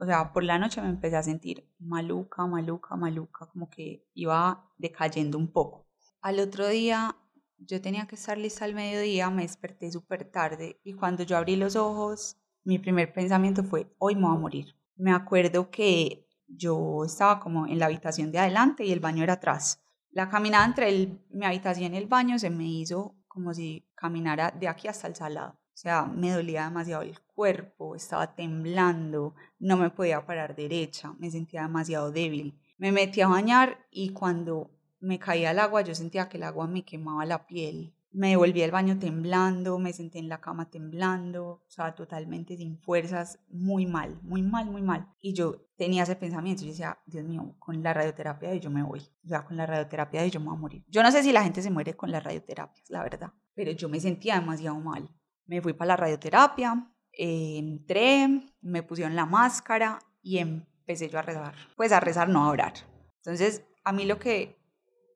O 0.00 0.06
sea, 0.06 0.32
por 0.32 0.44
la 0.44 0.58
noche 0.58 0.80
me 0.80 0.88
empecé 0.88 1.16
a 1.16 1.22
sentir 1.24 1.68
maluca, 1.80 2.46
maluca, 2.46 2.94
maluca, 2.94 3.46
como 3.46 3.68
que 3.68 4.06
iba 4.14 4.70
decayendo 4.78 5.38
un 5.38 5.50
poco. 5.50 5.87
Al 6.28 6.40
otro 6.40 6.68
día 6.68 7.16
yo 7.56 7.80
tenía 7.80 8.06
que 8.06 8.16
estar 8.16 8.36
lista 8.36 8.66
al 8.66 8.74
mediodía, 8.74 9.30
me 9.30 9.44
desperté 9.44 9.90
súper 9.90 10.30
tarde 10.30 10.78
y 10.84 10.92
cuando 10.92 11.22
yo 11.22 11.38
abrí 11.38 11.56
los 11.56 11.74
ojos, 11.74 12.36
mi 12.64 12.78
primer 12.78 13.14
pensamiento 13.14 13.64
fue, 13.64 13.90
hoy 13.96 14.14
me 14.14 14.26
voy 14.26 14.36
a 14.36 14.38
morir. 14.38 14.76
Me 14.94 15.10
acuerdo 15.10 15.70
que 15.70 16.28
yo 16.46 17.02
estaba 17.06 17.40
como 17.40 17.66
en 17.66 17.78
la 17.78 17.86
habitación 17.86 18.30
de 18.30 18.40
adelante 18.40 18.84
y 18.84 18.92
el 18.92 19.00
baño 19.00 19.22
era 19.22 19.32
atrás. 19.32 19.82
La 20.10 20.28
caminada 20.28 20.66
entre 20.66 21.18
mi 21.30 21.46
habitación 21.46 21.94
y 21.94 21.96
el 21.96 22.08
baño 22.08 22.38
se 22.38 22.50
me 22.50 22.66
hizo 22.66 23.16
como 23.26 23.54
si 23.54 23.88
caminara 23.94 24.50
de 24.50 24.68
aquí 24.68 24.86
hasta 24.86 25.06
el 25.06 25.16
salado. 25.16 25.52
O 25.52 25.80
sea, 25.80 26.04
me 26.04 26.30
dolía 26.30 26.64
demasiado 26.64 27.04
el 27.04 27.18
cuerpo, 27.22 27.96
estaba 27.96 28.34
temblando, 28.34 29.34
no 29.58 29.78
me 29.78 29.88
podía 29.88 30.26
parar 30.26 30.54
derecha, 30.54 31.14
me 31.18 31.30
sentía 31.30 31.62
demasiado 31.62 32.12
débil. 32.12 32.60
Me 32.76 32.92
metí 32.92 33.22
a 33.22 33.28
bañar 33.28 33.78
y 33.90 34.10
cuando 34.10 34.77
me 35.00 35.18
caía 35.18 35.50
al 35.50 35.58
agua 35.58 35.82
yo 35.82 35.94
sentía 35.94 36.28
que 36.28 36.36
el 36.36 36.42
agua 36.44 36.66
me 36.66 36.84
quemaba 36.84 37.24
la 37.24 37.46
piel 37.46 37.94
me 38.12 38.30
devolví 38.30 38.62
al 38.62 38.70
baño 38.70 38.98
temblando, 38.98 39.78
me 39.78 39.92
senté 39.92 40.18
en 40.18 40.28
la 40.28 40.40
cama 40.40 40.70
temblando, 40.70 41.46
o 41.46 41.64
sea, 41.68 41.94
totalmente 41.94 42.56
sin 42.56 42.78
fuerzas, 42.78 43.38
muy 43.48 43.86
mal, 43.86 44.18
muy 44.22 44.42
mal, 44.42 44.70
muy 44.70 44.82
mal. 44.82 45.08
Y 45.20 45.34
yo 45.34 45.68
tenía 45.76 46.04
ese 46.04 46.16
pensamiento, 46.16 46.62
yo 46.62 46.70
decía, 46.70 46.98
Dios 47.06 47.24
mío, 47.24 47.54
con 47.58 47.82
la 47.82 47.92
radioterapia 47.92 48.54
yo 48.56 48.70
me 48.70 48.82
voy, 48.82 49.00
o 49.24 49.28
sea, 49.28 49.44
con 49.44 49.56
la 49.56 49.66
radioterapia 49.66 50.26
yo 50.26 50.40
me 50.40 50.46
voy 50.46 50.56
a 50.56 50.60
morir. 50.60 50.84
Yo 50.88 51.02
no 51.02 51.12
sé 51.12 51.22
si 51.22 51.32
la 51.32 51.42
gente 51.42 51.62
se 51.62 51.70
muere 51.70 51.94
con 51.94 52.10
las 52.10 52.24
radioterapias, 52.24 52.88
la 52.90 53.02
verdad, 53.02 53.32
pero 53.54 53.72
yo 53.72 53.88
me 53.88 54.00
sentía 54.00 54.40
demasiado 54.40 54.80
mal. 54.80 55.08
Me 55.46 55.60
fui 55.60 55.72
para 55.72 55.88
la 55.88 55.96
radioterapia, 55.96 56.90
entré, 57.12 58.52
me 58.60 58.82
pusieron 58.82 59.16
la 59.16 59.26
máscara 59.26 59.98
y 60.22 60.38
empecé 60.38 61.08
yo 61.08 61.18
a 61.18 61.22
rezar. 61.22 61.54
Pues 61.76 61.92
a 61.92 62.00
rezar, 62.00 62.28
no 62.28 62.44
a 62.44 62.50
orar. 62.50 62.74
Entonces, 63.18 63.64
a 63.84 63.92
mí 63.92 64.04
lo 64.04 64.18
que 64.18 64.57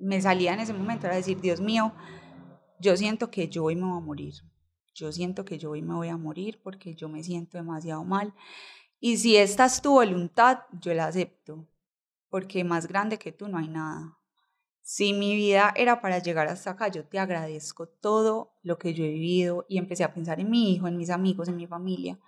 me 0.03 0.21
salía 0.21 0.53
en 0.53 0.61
ese 0.61 0.75
momento 0.75 1.07
era 1.07 1.17
decir, 1.17 1.41
Dios 1.41 1.61
mío, 1.61 1.93
yo 2.81 2.97
siento 2.97 3.31
que 3.31 3.49
yo 3.49 3.65
hoy 3.65 3.77
me 3.77 3.83
voy 3.83 3.99
a 3.99 4.01
morir. 4.01 4.35
Yo 4.95 5.13
siento 5.13 5.45
que 5.45 5.59
yo 5.59 5.71
hoy 5.71 5.83
me 5.83 5.95
voy 5.95 6.09
a 6.09 6.17
morir 6.17 6.61
porque 6.63 6.95
yo 6.95 7.09
me 7.09 7.23
siento 7.23 7.57
demasiado 7.57 8.05
mal 8.05 8.35
Y 9.01 9.17
si 9.17 9.37
esta 9.37 9.65
es 9.65 9.81
tu 9.81 9.93
voluntad, 9.93 10.61
yo 10.81 10.93
la 10.93 11.07
acepto, 11.07 11.67
porque 12.29 12.63
más 12.65 12.87
grande 12.87 13.19
que 13.19 13.33
tú 13.33 13.49
no 13.49 13.59
hay 13.59 13.69
nada. 13.69 14.19
Si 14.83 15.13
mi 15.13 15.35
vida 15.35 15.73
era 15.77 16.01
para 16.01 16.19
llegar 16.19 16.49
hasta 16.49 16.73
acá, 16.73 16.89
yo 16.89 17.05
te 17.07 17.19
agradezco 17.19 17.89
todo 17.89 18.59
lo 18.63 18.79
que 18.79 18.95
yo 18.95 19.05
he 19.05 19.09
vivido 19.09 19.65
y 19.69 19.79
empecé 19.79 20.05
a 20.05 20.13
pensar 20.13 20.41
en 20.41 20.51
mi 20.51 20.73
hijo, 20.73 20.89
en 20.89 20.97
mis 20.97 21.11
amigos, 21.11 21.49
en 21.49 21.57
mi 21.57 21.67
familia. 21.67 22.19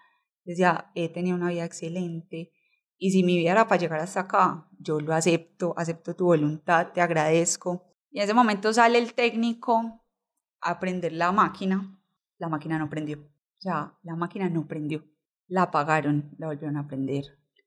Decía, 0.45 0.91
he 0.95 1.09
tenido 1.09 1.37
una 1.37 1.51
vida 1.51 1.65
excelente 1.65 2.53
y 2.99 3.11
si 3.11 3.23
mi 3.23 3.39
vida 3.39 3.53
era 3.53 3.67
para 3.67 3.81
llegar 3.81 4.01
hasta 4.01 4.21
acá, 4.21 4.69
yo 4.79 5.01
lo 5.01 5.15
acepto, 5.15 5.75
acepto 5.77 6.15
tu 6.15 6.27
voluntad, 6.27 6.93
te 6.93 7.01
agradezco. 7.01 7.85
Y 8.11 8.19
en 8.19 8.25
ese 8.25 8.35
momento 8.35 8.73
sale 8.73 8.99
el 8.99 9.15
técnico 9.15 10.05
a 10.61 10.79
prender 10.79 11.13
la 11.13 11.33
máquina, 11.33 12.01
la 12.39 12.49
máquina 12.49 12.79
no 12.79 12.89
prendió. 12.89 13.19
O 13.19 13.61
sea, 13.61 13.95
la 14.03 14.17
máquina 14.17 14.49
no 14.49 14.67
prendió. 14.67 15.05
La 15.47 15.63
apagaron, 15.63 16.35
la 16.39 16.47
volvieron 16.47 16.77
a 16.77 16.87
prender. 16.87 17.25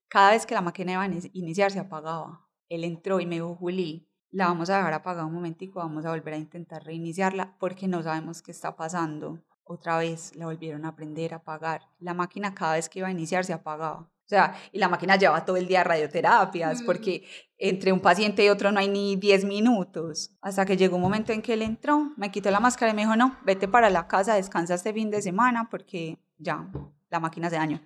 Cada 0.07 0.32
vez 0.32 0.45
que 0.45 0.55
la 0.55 0.61
máquina 0.61 0.93
iba 0.93 1.03
a 1.03 1.30
iniciar, 1.34 1.71
se 1.71 1.80
apagaba. 1.80 2.47
Él 2.69 2.84
entró 2.84 3.19
y 3.19 3.25
me 3.25 3.36
dijo, 3.36 3.55
Juli, 3.55 4.09
la 4.32 4.47
vamos 4.47 4.69
a 4.69 4.78
dejar 4.78 4.93
apagada 4.93 5.25
un 5.25 5.34
momentico, 5.34 5.80
vamos 5.80 6.05
a 6.05 6.09
volver 6.09 6.34
a 6.34 6.38
intentar 6.38 6.84
reiniciarla 6.84 7.57
porque 7.59 7.88
no 7.88 8.03
sabemos 8.03 8.41
qué 8.41 8.51
está 8.51 8.75
pasando. 8.75 9.43
Otra 9.63 9.97
vez 9.97 10.36
la 10.36 10.45
volvieron 10.45 10.86
a 10.86 10.95
prender, 10.95 11.34
a 11.34 11.38
apagar. 11.38 11.82
La 11.99 12.13
máquina 12.13 12.55
cada 12.55 12.73
vez 12.73 12.89
que 12.89 12.99
iba 12.99 13.09
a 13.09 13.11
iniciar 13.11 13.45
se 13.45 13.53
apagaba. 13.53 14.09
O 14.28 14.30
sea, 14.30 14.55
y 14.73 14.78
la 14.78 14.89
máquina 14.89 15.15
lleva 15.15 15.45
todo 15.45 15.55
el 15.55 15.69
día 15.69 15.86
radioterapias, 15.86 16.84
porque 16.84 17.23
entre 17.57 17.93
un 17.93 18.01
paciente 18.01 18.43
y 18.43 18.49
otro 18.49 18.73
no 18.73 18.80
hay 18.82 18.89
ni 18.89 19.15
10 19.15 19.45
minutos. 19.45 20.32
Hasta 20.41 20.65
que 20.65 20.75
llegó 20.75 20.97
un 20.97 21.01
momento 21.01 21.32
en 21.32 21.41
que 21.41 21.53
él 21.53 21.61
entró, 21.61 22.11
me 22.17 22.30
quitó 22.30 22.51
la 22.51 22.59
máscara 22.59 22.91
y 22.91 22.95
me 22.95 23.03
dijo, 23.03 23.15
no, 23.15 23.38
vete 23.45 23.69
para 23.69 23.89
la 23.89 24.09
casa, 24.09 24.36
descansa 24.36 24.73
este 24.73 24.91
fin 24.91 25.09
de 25.09 25.21
semana, 25.21 25.69
porque 25.71 26.19
ya, 26.38 26.69
la 27.09 27.21
máquina 27.21 27.49
se 27.49 27.55
dañó. 27.55 27.80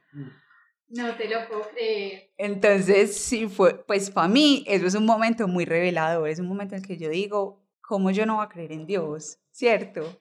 No 0.89 1.15
te 1.15 1.29
lo 1.29 1.47
puedo 1.47 1.69
creer. 1.69 2.31
Entonces, 2.39 3.15
sí 3.15 3.47
fue, 3.47 3.75
pues 3.85 4.09
para 4.09 4.27
mí 4.27 4.63
eso 4.65 4.87
es 4.87 4.95
un 4.95 5.05
momento 5.05 5.47
muy 5.47 5.65
revelador, 5.65 6.27
es 6.27 6.39
un 6.39 6.47
momento 6.47 6.73
en 6.73 6.81
el 6.81 6.87
que 6.87 6.97
yo 6.97 7.07
digo, 7.07 7.63
¿cómo 7.81 8.09
yo 8.09 8.25
no 8.25 8.37
voy 8.37 8.45
a 8.45 8.49
creer 8.49 8.71
en 8.71 8.87
Dios? 8.87 9.37
¿Cierto? 9.51 10.19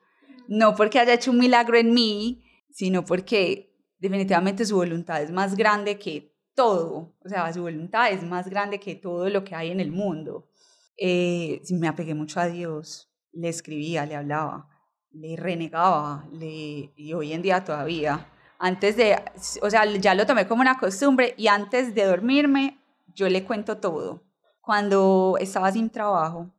No 0.48 0.74
porque 0.74 0.98
haya 0.98 1.14
hecho 1.14 1.30
un 1.30 1.38
milagro 1.38 1.78
en 1.78 1.94
mí, 1.94 2.44
sino 2.68 3.06
porque 3.06 3.69
definitivamente 4.00 4.64
su 4.64 4.76
voluntad 4.76 5.22
es 5.22 5.30
más 5.30 5.54
grande 5.54 5.98
que 5.98 6.34
todo, 6.54 7.14
o 7.24 7.28
sea, 7.28 7.52
su 7.52 7.62
voluntad 7.62 8.10
es 8.10 8.24
más 8.24 8.48
grande 8.48 8.80
que 8.80 8.96
todo 8.96 9.28
lo 9.28 9.44
que 9.44 9.54
hay 9.54 9.70
en 9.70 9.80
el 9.80 9.92
mundo. 9.92 10.48
Eh, 10.96 11.62
me 11.70 11.88
apegué 11.88 12.14
mucho 12.14 12.40
a 12.40 12.46
Dios, 12.46 13.10
le 13.32 13.48
escribía, 13.48 14.04
le 14.04 14.16
hablaba, 14.16 14.68
le 15.12 15.36
renegaba, 15.36 16.28
le, 16.32 16.92
y 16.96 17.12
hoy 17.14 17.32
en 17.32 17.42
día 17.42 17.64
todavía. 17.64 18.26
Antes 18.58 18.96
de, 18.96 19.16
o 19.62 19.70
sea, 19.70 19.86
ya 19.86 20.14
lo 20.14 20.26
tomé 20.26 20.46
como 20.46 20.60
una 20.60 20.78
costumbre 20.78 21.34
y 21.38 21.46
antes 21.46 21.94
de 21.94 22.04
dormirme, 22.04 22.78
yo 23.14 23.28
le 23.28 23.44
cuento 23.44 23.78
todo. 23.78 24.22
Cuando 24.60 25.36
estaba 25.40 25.72
sin 25.72 25.88
trabajo 25.88 26.50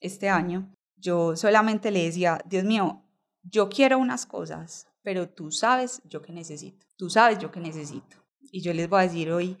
este 0.00 0.28
año, 0.28 0.68
yo 0.96 1.36
solamente 1.36 1.90
le 1.90 2.04
decía, 2.04 2.40
Dios 2.46 2.64
mío, 2.64 3.02
yo 3.44 3.68
quiero 3.68 3.98
unas 3.98 4.26
cosas, 4.26 4.88
pero 5.06 5.28
tú 5.28 5.52
sabes 5.52 6.02
yo 6.04 6.20
que 6.20 6.32
necesito, 6.32 6.84
tú 6.96 7.08
sabes 7.08 7.38
yo 7.38 7.52
que 7.52 7.60
necesito. 7.60 8.16
Y 8.50 8.60
yo 8.60 8.74
les 8.74 8.88
voy 8.88 8.98
a 8.98 9.02
decir 9.04 9.30
hoy 9.30 9.56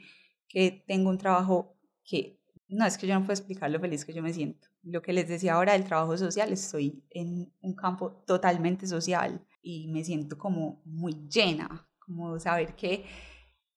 que 0.48 0.82
tengo 0.88 1.08
un 1.08 1.18
trabajo 1.18 1.78
que, 2.02 2.40
no 2.66 2.84
es 2.84 2.98
que 2.98 3.06
yo 3.06 3.14
no 3.14 3.20
puedo 3.20 3.34
explicar 3.34 3.70
lo 3.70 3.78
feliz 3.78 4.04
que 4.04 4.12
yo 4.12 4.24
me 4.24 4.32
siento. 4.32 4.66
Lo 4.82 5.02
que 5.02 5.12
les 5.12 5.28
decía 5.28 5.54
ahora 5.54 5.74
del 5.74 5.84
trabajo 5.84 6.18
social, 6.18 6.52
estoy 6.52 7.00
en 7.10 7.52
un 7.60 7.76
campo 7.76 8.24
totalmente 8.26 8.88
social 8.88 9.40
y 9.62 9.86
me 9.86 10.02
siento 10.02 10.36
como 10.36 10.82
muy 10.84 11.28
llena, 11.28 11.88
como 12.00 12.40
saber 12.40 12.74
que 12.74 13.04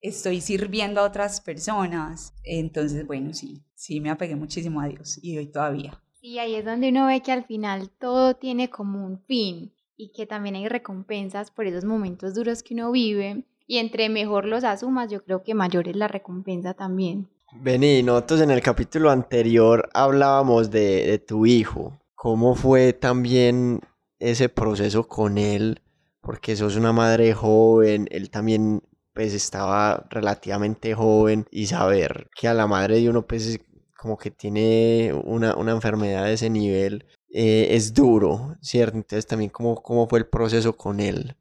estoy 0.02 0.42
sirviendo 0.42 1.02
a 1.02 1.06
otras 1.06 1.40
personas. 1.40 2.34
Entonces, 2.44 3.06
bueno, 3.06 3.32
sí, 3.32 3.64
sí 3.76 4.02
me 4.02 4.10
apegué 4.10 4.36
muchísimo 4.36 4.82
a 4.82 4.88
Dios 4.88 5.20
y 5.22 5.38
hoy 5.38 5.52
todavía. 5.52 6.02
Y 6.20 6.40
ahí 6.40 6.56
es 6.56 6.66
donde 6.66 6.90
uno 6.90 7.06
ve 7.06 7.22
que 7.22 7.32
al 7.32 7.46
final 7.46 7.92
todo 7.92 8.38
tiene 8.38 8.72
como 8.72 9.06
un 9.06 9.24
fin 9.26 9.72
y 10.00 10.14
que 10.14 10.26
también 10.26 10.56
hay 10.56 10.70
recompensas 10.70 11.52
por 11.52 11.68
esos 11.68 11.84
momentos 11.84 12.34
duros 12.34 12.64
que 12.64 12.74
uno 12.74 12.90
vive 12.90 13.44
y 13.68 13.80
entre 13.80 14.08
mejor 14.08 14.46
los 14.46 14.64
asumas, 14.64 15.12
yo 15.12 15.22
creo 15.26 15.44
que 15.44 15.54
mayor 15.54 15.90
es 15.90 15.96
la 15.98 16.08
recompensa 16.08 16.74
también. 16.74 17.30
Vení, 17.54 18.02
nosotros 18.02 18.40
en 18.42 18.52
el 18.52 18.62
capítulo 18.62 19.12
anterior 19.12 19.90
hablábamos 19.94 20.72
de, 20.72 21.06
de 21.06 21.20
tu 21.20 21.46
hijo. 21.46 22.00
¿Cómo 22.16 22.56
fue 22.56 22.94
también 22.94 23.82
ese 24.20 24.48
proceso 24.48 25.06
con 25.06 25.38
él? 25.38 25.82
Porque 26.22 26.56
sos 26.56 26.78
una 26.78 26.94
madre 26.94 27.34
joven, 27.34 28.08
él 28.10 28.30
también 28.30 28.82
pues 29.14 29.34
estaba 29.34 30.08
relativamente 30.10 30.94
joven 30.94 31.46
y 31.52 31.66
saber 31.66 32.30
que 32.40 32.48
a 32.48 32.54
la 32.54 32.68
madre 32.68 33.02
de 33.02 33.10
uno 33.10 33.28
pues 33.28 33.60
como 33.98 34.18
que 34.18 34.32
tiene 34.32 35.12
una, 35.26 35.58
una 35.58 35.74
enfermedad 35.74 36.24
de 36.24 36.34
ese 36.34 36.50
nivel, 36.50 37.06
eh, 37.32 37.68
es 37.72 37.94
duro, 37.94 38.58
¿cierto? 38.62 38.98
Entonces 38.98 39.28
también 39.28 39.50
cómo, 39.50 39.82
cómo 39.82 40.08
fue 40.08 40.20
el 40.20 40.28
proceso 40.28 40.76
con 40.76 41.00
él. 41.00 41.36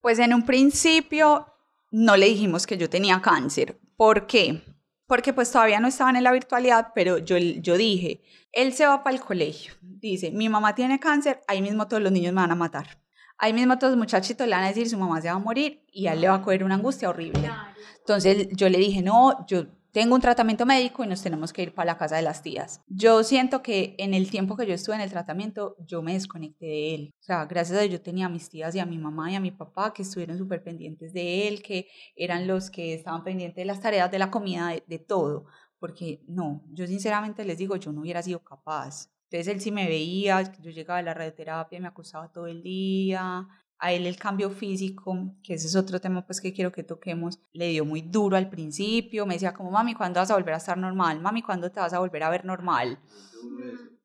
Pues 0.00 0.18
en 0.18 0.34
un 0.34 0.44
principio 0.44 1.46
no 1.90 2.16
le 2.16 2.26
dijimos 2.26 2.66
que 2.66 2.78
yo 2.78 2.88
tenía 2.88 3.20
cáncer. 3.20 3.78
¿Por 3.96 4.26
qué? 4.26 4.62
Porque 5.06 5.32
pues 5.32 5.50
todavía 5.50 5.80
no 5.80 5.88
estaban 5.88 6.16
en 6.16 6.24
la 6.24 6.32
virtualidad, 6.32 6.88
pero 6.94 7.18
yo, 7.18 7.36
yo 7.36 7.76
dije, 7.76 8.22
él 8.52 8.72
se 8.72 8.86
va 8.86 9.02
para 9.02 9.16
el 9.16 9.22
colegio. 9.22 9.74
Dice, 9.80 10.30
mi 10.30 10.48
mamá 10.48 10.74
tiene 10.74 10.98
cáncer, 10.98 11.42
ahí 11.46 11.60
mismo 11.60 11.86
todos 11.86 12.02
los 12.02 12.12
niños 12.12 12.32
me 12.32 12.40
van 12.40 12.50
a 12.50 12.56
matar. 12.56 12.98
Ahí 13.36 13.52
mismo 13.52 13.78
todos 13.78 13.92
los 13.92 13.98
muchachitos 13.98 14.46
le 14.46 14.54
van 14.54 14.64
a 14.64 14.68
decir, 14.68 14.88
su 14.88 14.96
mamá 14.96 15.20
se 15.20 15.28
va 15.28 15.34
a 15.34 15.38
morir 15.38 15.84
y 15.92 16.06
a 16.06 16.12
él 16.12 16.20
le 16.20 16.28
va 16.28 16.36
a 16.36 16.42
coger 16.42 16.64
una 16.64 16.76
angustia 16.76 17.10
horrible. 17.10 17.50
Entonces 17.98 18.48
yo 18.52 18.68
le 18.68 18.78
dije, 18.78 19.02
no, 19.02 19.44
yo 19.46 19.66
tengo 19.92 20.14
un 20.14 20.22
tratamiento 20.22 20.64
médico 20.64 21.04
y 21.04 21.06
nos 21.06 21.22
tenemos 21.22 21.52
que 21.52 21.62
ir 21.62 21.74
para 21.74 21.92
la 21.92 21.98
casa 21.98 22.16
de 22.16 22.22
las 22.22 22.42
tías. 22.42 22.80
Yo 22.88 23.22
siento 23.22 23.62
que 23.62 23.94
en 23.98 24.14
el 24.14 24.30
tiempo 24.30 24.56
que 24.56 24.66
yo 24.66 24.72
estuve 24.72 24.94
en 24.94 25.02
el 25.02 25.10
tratamiento, 25.10 25.76
yo 25.86 26.02
me 26.02 26.14
desconecté 26.14 26.66
de 26.66 26.94
él. 26.94 27.14
O 27.20 27.22
sea, 27.22 27.44
gracias 27.44 27.78
a 27.78 27.82
Dios 27.82 27.92
yo 27.92 28.00
tenía 28.00 28.26
a 28.26 28.30
mis 28.30 28.48
tías 28.48 28.74
y 28.74 28.80
a 28.80 28.86
mi 28.86 28.96
mamá 28.96 29.30
y 29.30 29.34
a 29.34 29.40
mi 29.40 29.50
papá 29.50 29.92
que 29.92 30.02
estuvieron 30.02 30.38
súper 30.38 30.62
pendientes 30.62 31.12
de 31.12 31.46
él, 31.46 31.62
que 31.62 31.88
eran 32.16 32.46
los 32.46 32.70
que 32.70 32.94
estaban 32.94 33.22
pendientes 33.22 33.56
de 33.56 33.66
las 33.66 33.80
tareas 33.80 34.10
de 34.10 34.18
la 34.18 34.30
comida, 34.30 34.72
de, 34.86 34.98
todo. 34.98 35.44
Porque 35.78 36.22
no, 36.26 36.64
yo 36.70 36.86
sinceramente 36.86 37.44
les 37.44 37.58
digo, 37.58 37.76
yo 37.76 37.92
no 37.92 38.00
hubiera 38.00 38.22
sido 38.22 38.42
capaz. 38.42 39.10
Entonces 39.30 39.52
él 39.52 39.60
sí 39.60 39.72
me 39.72 39.86
veía, 39.86 40.42
yo 40.60 40.70
llegaba 40.70 41.00
a 41.00 41.02
la 41.02 41.14
radioterapia, 41.14 41.80
me 41.80 41.88
acostaba 41.88 42.32
todo 42.32 42.46
el 42.46 42.62
día, 42.62 43.46
a 43.82 43.90
él 43.90 44.06
el 44.06 44.16
cambio 44.16 44.48
físico, 44.48 45.34
que 45.42 45.54
ese 45.54 45.66
es 45.66 45.74
otro 45.74 46.00
tema 46.00 46.24
pues 46.24 46.40
que 46.40 46.52
quiero 46.52 46.70
que 46.70 46.84
toquemos, 46.84 47.40
le 47.52 47.70
dio 47.70 47.84
muy 47.84 48.00
duro 48.00 48.36
al 48.36 48.48
principio, 48.48 49.26
me 49.26 49.34
decía 49.34 49.52
como, 49.52 49.72
mami, 49.72 49.92
¿cuándo 49.94 50.20
vas 50.20 50.30
a 50.30 50.34
volver 50.34 50.54
a 50.54 50.58
estar 50.58 50.78
normal? 50.78 51.20
Mami, 51.20 51.42
¿cuándo 51.42 51.68
te 51.68 51.80
vas 51.80 51.92
a 51.92 51.98
volver 51.98 52.22
a 52.22 52.30
ver 52.30 52.44
normal? 52.44 53.00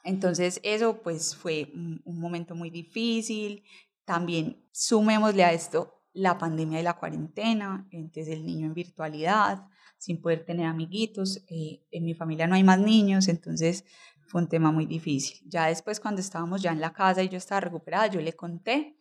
Entonces 0.03 0.59
eso 0.63 0.99
pues 1.03 1.36
fue 1.36 1.71
un, 1.75 2.01
momento 2.19 2.55
muy 2.55 2.71
difícil. 2.71 3.63
También 4.03 4.65
sumémosle 4.71 5.43
a 5.43 5.53
esto 5.53 6.01
la 6.11 6.39
pandemia 6.39 6.80
y 6.80 6.84
la 6.84 6.97
cuarentena, 6.97 7.88
entonces 7.91 8.30
el 8.30 8.47
niño 8.47 8.65
en 8.65 8.73
virtualidad, 8.73 9.67
sin 9.99 10.19
poder 10.19 10.43
tener 10.43 10.65
amiguitos, 10.65 11.45
eh, 11.49 11.84
en 11.91 12.03
mi 12.03 12.15
familia 12.15 12.47
no 12.47 12.55
hay 12.55 12.63
más 12.63 12.80
niños, 12.80 13.28
entonces 13.28 13.86
fue 14.25 14.41
un 14.41 14.47
tema 14.47 14.71
muy 14.71 14.88
difícil. 14.88 15.47
Ya 15.47 15.67
después 15.67 15.99
cuando 15.99 16.19
estábamos 16.19 16.63
ya 16.63 16.71
en 16.71 16.82
la 16.82 16.93
casa 16.93 17.21
y 17.21 17.30
yo 17.30 17.38
estaba 17.38 17.61
recuperada, 17.61 18.07
yo 18.07 18.21
le 18.21 18.34
conté 18.34 18.97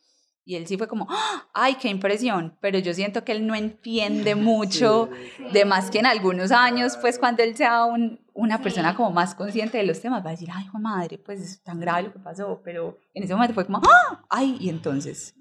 y 0.47 0.55
él 0.55 0.67
sí 0.69 0.79
fue 0.79 0.87
como, 0.87 1.09
¡Ah! 1.11 1.49
¡ay, 1.53 1.75
qué 1.75 1.89
impresión! 1.89 2.57
Pero 2.61 2.79
yo 2.79 2.95
siento 2.95 3.25
que 3.25 3.33
él 3.33 3.49
no 3.49 3.57
entiende 3.57 4.35
mucho, 4.37 5.11
de 5.53 5.65
más 5.65 5.91
que 5.91 5.99
en 5.99 6.07
algunos 6.07 6.53
años, 6.53 6.97
pues 6.99 7.19
cuando 7.19 7.43
él 7.43 7.57
sea 7.57 7.85
un, 7.85 8.25
una 8.33 8.63
persona 8.63 8.95
como 8.95 9.11
más 9.11 9.35
consciente 9.35 9.77
de 9.77 9.85
los 9.85 10.01
temas, 10.01 10.25
va 10.25 10.29
a 10.29 10.33
decir, 10.33 10.49
ay, 10.53 10.65
hijo 10.65 10.79
madre, 10.79 11.19
pues 11.19 11.41
es 11.41 11.63
tan 11.65 11.81
grave 11.81 12.05
lo 12.05 12.13
que 12.13 12.21
pasó, 12.21 12.63
pero 12.65 12.97
en 13.13 13.25
ese 13.25 13.35
momento 13.35 13.55
fue 13.55 13.67
como, 13.67 13.79
¡ah! 13.79 14.25
¡ay! 14.31 14.57
Y 14.61 14.69
entonces, 14.69 15.35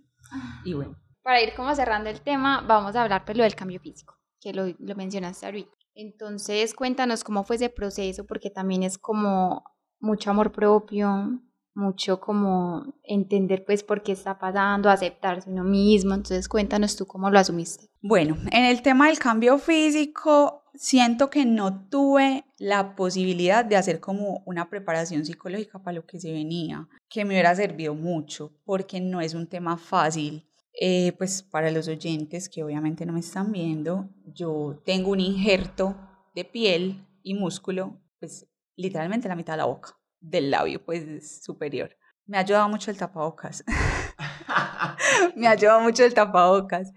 y 0.65 0.73
bueno. 0.73 0.97
Para 1.21 1.39
ir 1.39 1.53
como 1.55 1.75
cerrando 1.75 2.09
el 2.09 2.21
tema, 2.21 2.61
vamos 2.67 2.95
a 2.95 3.03
hablar 3.03 3.25
pues 3.25 3.37
lo 3.37 3.43
del 3.43 3.55
cambio 3.55 3.79
físico, 3.79 4.15
que 4.41 4.53
lo, 4.53 4.73
lo 4.79 4.95
mencionaste 4.95 5.45
ahorita. 5.45 5.71
Entonces, 5.93 6.73
cuéntanos 6.73 7.23
cómo 7.23 7.43
fue 7.43 7.57
ese 7.57 7.69
proceso, 7.69 8.25
porque 8.25 8.49
también 8.49 8.81
es 8.81 8.97
como 8.97 9.63
mucho 9.99 10.31
amor 10.31 10.51
propio, 10.51 11.39
mucho 11.75 12.19
como 12.19 12.95
entender 13.03 13.65
pues 13.65 13.83
por 13.83 14.01
qué 14.01 14.13
está 14.13 14.39
pasando, 14.39 14.89
aceptarse 14.89 15.49
uno 15.49 15.63
mismo. 15.63 16.13
Entonces 16.13 16.47
cuéntanos 16.47 16.95
tú 16.95 17.05
cómo 17.05 17.29
lo 17.29 17.37
asumiste. 17.37 17.89
Bueno, 18.01 18.37
en 18.51 18.65
el 18.65 18.81
tema 18.81 19.07
del 19.07 19.19
cambio 19.19 19.57
físico, 19.57 20.63
siento 20.73 21.29
que 21.29 21.45
no 21.45 21.87
tuve 21.89 22.45
la 22.57 22.95
posibilidad 22.95 23.65
de 23.65 23.75
hacer 23.75 23.99
como 23.99 24.41
una 24.45 24.69
preparación 24.69 25.25
psicológica 25.25 25.79
para 25.79 25.95
lo 25.95 26.05
que 26.05 26.19
se 26.19 26.31
venía, 26.31 26.87
que 27.09 27.25
me 27.25 27.33
hubiera 27.33 27.55
servido 27.55 27.93
mucho, 27.93 28.53
porque 28.63 29.01
no 29.01 29.21
es 29.21 29.33
un 29.33 29.47
tema 29.47 29.77
fácil. 29.77 30.47
Eh, 30.79 31.13
pues 31.17 31.41
para 31.41 31.71
los 31.71 31.87
oyentes 31.87 32.49
que 32.49 32.61
obviamente 32.61 33.05
no 33.05 33.13
me 33.13 33.21
están 33.21 33.51
viendo, 33.51 34.09
yo 34.25 34.81
tengo 34.85 35.11
un 35.11 35.21
injerto 35.21 35.95
de 36.33 36.43
piel 36.43 37.07
y 37.23 37.33
músculo, 37.33 38.01
pues 38.19 38.45
literalmente 38.75 39.29
la 39.29 39.37
mitad 39.37 39.53
de 39.53 39.57
la 39.57 39.65
boca 39.65 39.97
del 40.29 40.51
labio 40.51 40.83
pues 40.83 41.43
superior. 41.43 41.95
Me 42.25 42.37
ha 42.37 42.41
ayudado 42.41 42.69
mucho 42.69 42.91
el 42.91 42.97
tapabocas. 42.97 43.63
me 45.35 45.47
ha 45.47 45.51
ayudado 45.51 45.81
mucho 45.81 46.03
el 46.03 46.13
tapabocas. 46.13 46.91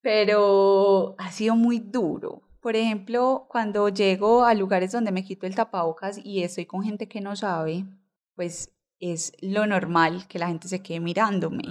pero 0.00 1.14
ha 1.18 1.30
sido 1.30 1.54
muy 1.56 1.78
duro. 1.78 2.42
Por 2.60 2.76
ejemplo, 2.76 3.46
cuando 3.48 3.88
llego 3.88 4.44
a 4.44 4.54
lugares 4.54 4.92
donde 4.92 5.12
me 5.12 5.24
quito 5.24 5.46
el 5.46 5.54
tapabocas 5.54 6.18
y 6.22 6.42
estoy 6.42 6.66
con 6.66 6.82
gente 6.82 7.08
que 7.08 7.20
no 7.20 7.34
sabe, 7.36 7.84
pues 8.36 8.72
es 9.00 9.32
lo 9.40 9.66
normal 9.66 10.26
que 10.28 10.38
la 10.38 10.48
gente 10.48 10.68
se 10.68 10.82
quede 10.82 11.00
mirándome. 11.00 11.62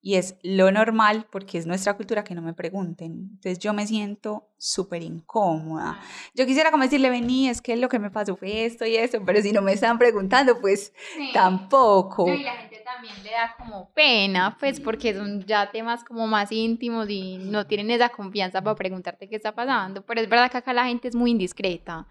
Y 0.00 0.14
es 0.14 0.36
lo 0.42 0.70
normal 0.70 1.26
porque 1.30 1.58
es 1.58 1.66
nuestra 1.66 1.94
cultura 1.96 2.22
que 2.22 2.34
no 2.34 2.42
me 2.42 2.54
pregunten. 2.54 3.30
Entonces 3.32 3.58
yo 3.58 3.72
me 3.72 3.86
siento 3.86 4.48
súper 4.56 5.02
incómoda. 5.02 5.98
Yo 6.34 6.46
quisiera 6.46 6.70
como 6.70 6.84
decirle, 6.84 7.10
vení, 7.10 7.48
es 7.48 7.60
que 7.60 7.76
lo 7.76 7.88
que 7.88 7.98
me 7.98 8.10
pasó 8.10 8.36
fue 8.36 8.64
esto 8.64 8.86
y 8.86 8.96
esto, 8.96 9.20
pero 9.24 9.42
si 9.42 9.52
no 9.52 9.60
me 9.60 9.72
están 9.72 9.98
preguntando, 9.98 10.60
pues 10.60 10.92
tampoco. 11.32 12.32
y 12.32 12.42
la 12.42 12.52
gente 12.52 12.80
también 12.84 13.14
le 13.24 13.30
da 13.30 13.56
como 13.58 13.90
pena, 13.92 14.56
pues 14.58 14.80
porque 14.80 15.14
son 15.14 15.44
ya 15.44 15.70
temas 15.70 16.04
como 16.04 16.26
más 16.26 16.52
íntimos 16.52 17.10
y 17.10 17.38
no 17.38 17.66
tienen 17.66 17.90
esa 17.90 18.08
confianza 18.08 18.62
para 18.62 18.76
preguntarte 18.76 19.28
qué 19.28 19.36
está 19.36 19.54
pasando. 19.54 20.04
Pero 20.06 20.20
es 20.20 20.28
verdad 20.28 20.50
que 20.50 20.58
acá 20.58 20.72
la 20.72 20.86
gente 20.86 21.08
es 21.08 21.14
muy 21.14 21.32
indiscreta. 21.32 22.06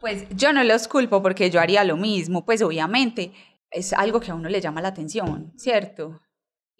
Pues 0.00 0.26
yo 0.30 0.52
no 0.52 0.64
los 0.64 0.88
culpo 0.88 1.22
porque 1.22 1.50
yo 1.50 1.60
haría 1.60 1.84
lo 1.84 1.96
mismo, 1.96 2.44
pues 2.44 2.62
obviamente 2.62 3.32
es 3.70 3.92
algo 3.92 4.20
que 4.20 4.30
a 4.30 4.34
uno 4.34 4.48
le 4.48 4.60
llama 4.60 4.80
la 4.80 4.88
atención, 4.88 5.52
¿cierto? 5.56 6.20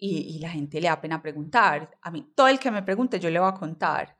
Y, 0.05 0.39
la 0.39 0.49
gente 0.49 0.81
le 0.81 0.89
da 0.89 0.99
pena 0.99 1.21
preguntar. 1.21 1.97
A 2.01 2.11
mí, 2.11 2.29
todo 2.35 2.49
el 2.49 2.59
que 2.59 2.71
me 2.71 2.83
pregunte, 2.83 3.19
yo 3.19 3.29
le 3.29 3.39
voy 3.39 3.47
a 3.47 3.53
contar. 3.53 4.17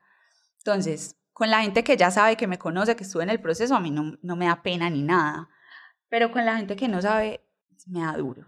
Entonces, 0.58 1.16
con 1.32 1.50
la 1.50 1.60
gente 1.60 1.84
que 1.84 1.96
ya 1.96 2.10
sabe, 2.10 2.36
que 2.36 2.46
me 2.46 2.58
conoce, 2.58 2.96
que 2.96 3.04
estuve 3.04 3.22
en 3.22 3.30
el 3.30 3.40
proceso, 3.40 3.74
a 3.74 3.80
mí 3.80 3.90
no, 3.90 4.16
no 4.22 4.34
me 4.36 4.46
da 4.46 4.62
pena 4.62 4.88
ni 4.88 5.02
nada. 5.02 5.50
Pero 6.08 6.32
con 6.32 6.46
la 6.46 6.56
gente 6.56 6.74
que 6.74 6.88
no 6.88 7.02
sabe, 7.02 7.44
me 7.86 8.00
da 8.00 8.16
duro. 8.16 8.46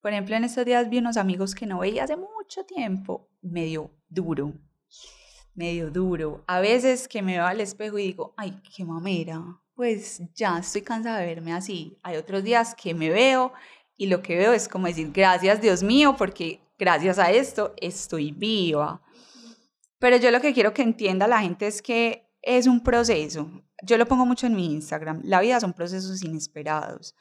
Por 0.00 0.12
ejemplo, 0.12 0.34
en 0.34 0.42
estos 0.42 0.64
días 0.64 0.90
vi 0.90 0.98
unos 0.98 1.16
amigos 1.16 1.54
que 1.54 1.66
no 1.66 1.78
veía 1.78 2.02
hace 2.02 2.16
mucho 2.16 2.64
tiempo, 2.64 3.28
medio 3.42 3.92
duro, 4.08 4.52
medio 5.54 5.88
duro. 5.92 6.42
A 6.48 6.58
veces 6.58 7.06
que 7.06 7.22
me 7.22 7.34
veo 7.34 7.46
al 7.46 7.60
espejo 7.60 7.96
y 7.98 8.08
digo, 8.08 8.34
ay, 8.36 8.60
qué 8.74 8.84
mamera, 8.84 9.40
pues 9.76 10.20
ya 10.34 10.58
estoy 10.58 10.82
cansada 10.82 11.18
de 11.18 11.26
verme 11.26 11.52
así. 11.52 11.96
Hay 12.02 12.16
otros 12.16 12.42
días 12.42 12.74
que 12.74 12.92
me 12.92 13.10
veo 13.10 13.52
y 13.96 14.06
lo 14.06 14.20
que 14.20 14.36
veo 14.36 14.52
es 14.52 14.68
como 14.68 14.88
decir, 14.88 15.12
gracias 15.12 15.60
Dios 15.60 15.84
mío, 15.84 16.16
porque 16.18 16.58
gracias 16.82 17.20
a 17.20 17.30
esto 17.30 17.74
estoy 17.76 18.32
viva. 18.32 19.00
Pero 20.00 20.16
yo 20.16 20.32
lo 20.32 20.40
que 20.40 20.52
quiero 20.52 20.74
que 20.74 20.82
entienda 20.82 21.28
la 21.28 21.40
gente 21.40 21.68
es 21.68 21.80
que 21.80 22.28
es 22.42 22.66
un 22.66 22.82
proceso. 22.82 23.48
Yo 23.84 23.96
lo 23.98 24.06
pongo 24.06 24.26
mucho 24.26 24.48
en 24.48 24.56
mi 24.56 24.66
Instagram. 24.66 25.20
La 25.22 25.40
vida 25.40 25.60
son 25.60 25.74
procesos 25.74 26.24
inesperados. 26.24 27.14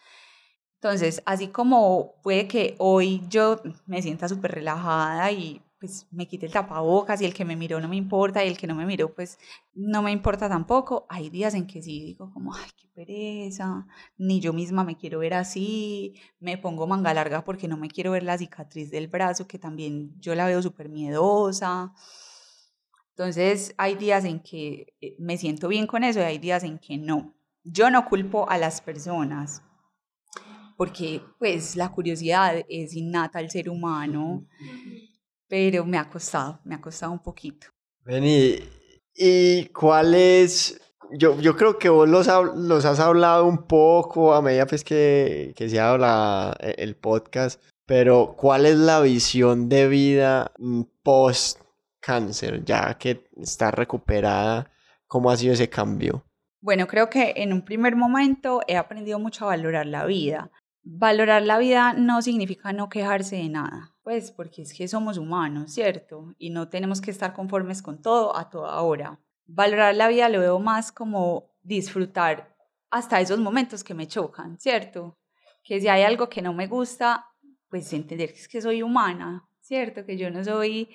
Entonces, 0.79 1.21
así 1.27 1.49
como 1.49 2.15
puede 2.23 2.47
que 2.47 2.73
hoy 2.79 3.21
yo 3.29 3.61
me 3.85 4.01
sienta 4.01 4.27
súper 4.27 4.53
relajada 4.53 5.31
y 5.31 5.61
pues 5.81 6.07
me 6.11 6.27
quite 6.27 6.45
el 6.45 6.51
tapabocas 6.51 7.19
y 7.21 7.25
el 7.25 7.33
que 7.33 7.43
me 7.43 7.55
miró 7.55 7.81
no 7.81 7.87
me 7.87 7.95
importa 7.95 8.45
y 8.45 8.47
el 8.47 8.55
que 8.55 8.67
no 8.67 8.75
me 8.75 8.85
miró 8.85 9.13
pues 9.15 9.39
no 9.73 10.03
me 10.03 10.11
importa 10.11 10.47
tampoco. 10.47 11.07
Hay 11.09 11.31
días 11.31 11.55
en 11.55 11.65
que 11.65 11.81
sí 11.81 11.99
digo 12.05 12.31
como, 12.31 12.53
ay, 12.53 12.69
qué 12.77 12.87
pereza, 12.93 13.87
ni 14.15 14.39
yo 14.39 14.53
misma 14.53 14.83
me 14.83 14.95
quiero 14.95 15.19
ver 15.19 15.33
así, 15.33 16.13
me 16.39 16.59
pongo 16.59 16.85
manga 16.85 17.13
larga 17.15 17.43
porque 17.43 17.67
no 17.67 17.77
me 17.77 17.89
quiero 17.89 18.11
ver 18.11 18.21
la 18.21 18.37
cicatriz 18.37 18.91
del 18.91 19.07
brazo 19.07 19.47
que 19.47 19.57
también 19.57 20.13
yo 20.19 20.35
la 20.35 20.45
veo 20.45 20.61
súper 20.61 20.87
miedosa. 20.87 21.93
Entonces 23.15 23.73
hay 23.77 23.95
días 23.95 24.23
en 24.23 24.39
que 24.39 24.93
eh, 25.01 25.15
me 25.17 25.37
siento 25.37 25.67
bien 25.67 25.87
con 25.87 26.03
eso 26.03 26.19
y 26.19 26.23
hay 26.23 26.37
días 26.37 26.63
en 26.63 26.77
que 26.77 26.99
no. 26.99 27.33
Yo 27.63 27.89
no 27.89 28.05
culpo 28.05 28.47
a 28.49 28.59
las 28.59 28.81
personas 28.81 29.63
porque 30.77 31.21
pues 31.39 31.75
la 31.75 31.89
curiosidad 31.89 32.63
es 32.69 32.95
innata 32.95 33.39
al 33.39 33.49
ser 33.49 33.67
humano 33.69 34.45
pero 35.51 35.83
me 35.83 35.97
ha 35.97 36.09
costado, 36.09 36.61
me 36.63 36.75
ha 36.75 36.79
costado 36.79 37.11
un 37.11 37.19
poquito. 37.19 37.67
Vení, 38.05 38.55
¿y 39.13 39.65
cuál 39.65 40.15
es? 40.15 40.79
Yo, 41.11 41.37
yo 41.41 41.57
creo 41.57 41.77
que 41.77 41.89
vos 41.89 42.07
los, 42.07 42.29
los 42.55 42.85
has 42.85 43.01
hablado 43.01 43.45
un 43.45 43.67
poco 43.67 44.33
a 44.33 44.41
medida 44.41 44.65
pues, 44.65 44.85
que, 44.85 45.53
que 45.57 45.67
se 45.67 45.77
habla 45.77 46.55
e, 46.61 46.75
el 46.77 46.95
podcast, 46.95 47.61
pero 47.85 48.33
¿cuál 48.37 48.65
es 48.65 48.77
la 48.77 49.01
visión 49.01 49.67
de 49.67 49.89
vida 49.89 50.53
post 51.03 51.59
cáncer, 51.99 52.63
ya 52.63 52.97
que 52.97 53.29
está 53.35 53.71
recuperada? 53.71 54.71
¿Cómo 55.05 55.31
ha 55.31 55.35
sido 55.35 55.53
ese 55.53 55.69
cambio? 55.69 56.23
Bueno, 56.61 56.87
creo 56.87 57.09
que 57.09 57.33
en 57.35 57.51
un 57.51 57.65
primer 57.65 57.97
momento 57.97 58.61
he 58.69 58.77
aprendido 58.77 59.19
mucho 59.19 59.43
a 59.43 59.47
valorar 59.49 59.85
la 59.85 60.05
vida. 60.05 60.49
Valorar 60.81 61.41
la 61.41 61.57
vida 61.57 61.91
no 61.91 62.21
significa 62.21 62.71
no 62.71 62.87
quejarse 62.87 63.35
de 63.35 63.49
nada, 63.49 63.90
pues 64.03 64.31
porque 64.31 64.63
es 64.63 64.73
que 64.73 64.87
somos 64.87 65.17
humanos, 65.17 65.73
¿cierto? 65.73 66.33
Y 66.37 66.49
no 66.49 66.69
tenemos 66.69 67.01
que 67.01 67.11
estar 67.11 67.33
conformes 67.33 67.81
con 67.81 68.01
todo 68.01 68.35
a 68.35 68.49
toda 68.49 68.81
hora. 68.81 69.19
Valorar 69.45 69.95
la 69.95 70.07
vida 70.07 70.29
lo 70.29 70.39
veo 70.39 70.59
más 70.59 70.91
como 70.91 71.51
disfrutar 71.61 72.55
hasta 72.89 73.21
esos 73.21 73.39
momentos 73.39 73.83
que 73.83 73.93
me 73.93 74.07
chocan, 74.07 74.59
¿cierto? 74.59 75.17
Que 75.63 75.79
si 75.79 75.87
hay 75.87 76.03
algo 76.03 76.29
que 76.29 76.41
no 76.41 76.53
me 76.53 76.67
gusta, 76.67 77.25
pues 77.69 77.91
entender 77.93 78.33
que 78.33 78.39
es 78.39 78.47
que 78.47 78.61
soy 78.61 78.81
humana, 78.81 79.47
¿cierto? 79.61 80.05
Que 80.05 80.17
yo 80.17 80.29
no 80.29 80.43
soy 80.43 80.89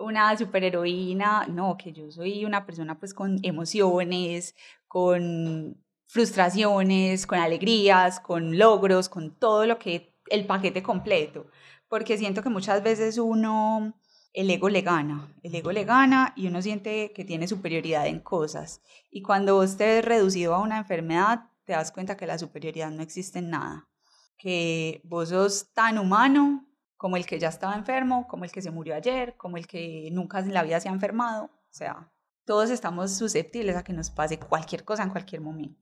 una 0.00 0.36
superheroína, 0.36 1.46
no, 1.48 1.76
que 1.76 1.92
yo 1.92 2.10
soy 2.10 2.44
una 2.44 2.66
persona 2.66 2.98
pues 2.98 3.14
con 3.14 3.38
emociones, 3.42 4.54
con 4.86 5.76
frustraciones, 6.06 7.26
con 7.26 7.38
alegrías, 7.38 8.20
con 8.20 8.58
logros, 8.58 9.08
con 9.08 9.38
todo 9.38 9.66
lo 9.66 9.78
que 9.78 10.14
el 10.30 10.46
paquete 10.46 10.82
completo, 10.82 11.46
porque 11.88 12.18
siento 12.18 12.42
que 12.42 12.48
muchas 12.48 12.82
veces 12.82 13.18
uno, 13.18 13.94
el 14.32 14.50
ego 14.50 14.68
le 14.68 14.82
gana, 14.82 15.34
el 15.42 15.54
ego 15.54 15.72
le 15.72 15.84
gana 15.84 16.32
y 16.36 16.46
uno 16.46 16.62
siente 16.62 17.12
que 17.12 17.24
tiene 17.24 17.48
superioridad 17.48 18.06
en 18.06 18.20
cosas. 18.20 18.82
Y 19.10 19.22
cuando 19.22 19.54
vos 19.54 19.76
te 19.76 19.86
ves 19.86 20.04
reducido 20.04 20.54
a 20.54 20.60
una 20.60 20.78
enfermedad, 20.78 21.50
te 21.64 21.72
das 21.72 21.92
cuenta 21.92 22.16
que 22.16 22.26
la 22.26 22.38
superioridad 22.38 22.90
no 22.90 23.02
existe 23.02 23.38
en 23.40 23.50
nada, 23.50 23.88
que 24.36 25.00
vos 25.04 25.30
sos 25.30 25.72
tan 25.72 25.98
humano 25.98 26.66
como 26.96 27.16
el 27.16 27.26
que 27.26 27.38
ya 27.38 27.48
estaba 27.48 27.74
enfermo, 27.74 28.26
como 28.26 28.44
el 28.44 28.52
que 28.52 28.62
se 28.62 28.70
murió 28.70 28.94
ayer, 28.94 29.36
como 29.36 29.56
el 29.56 29.66
que 29.66 30.08
nunca 30.12 30.40
en 30.40 30.52
la 30.52 30.62
vida 30.62 30.80
se 30.80 30.88
ha 30.88 30.92
enfermado, 30.92 31.44
o 31.44 31.72
sea, 31.72 32.10
todos 32.44 32.70
estamos 32.70 33.12
susceptibles 33.12 33.76
a 33.76 33.84
que 33.84 33.92
nos 33.92 34.10
pase 34.10 34.38
cualquier 34.38 34.82
cosa 34.82 35.02
en 35.02 35.10
cualquier 35.10 35.42
momento. 35.42 35.80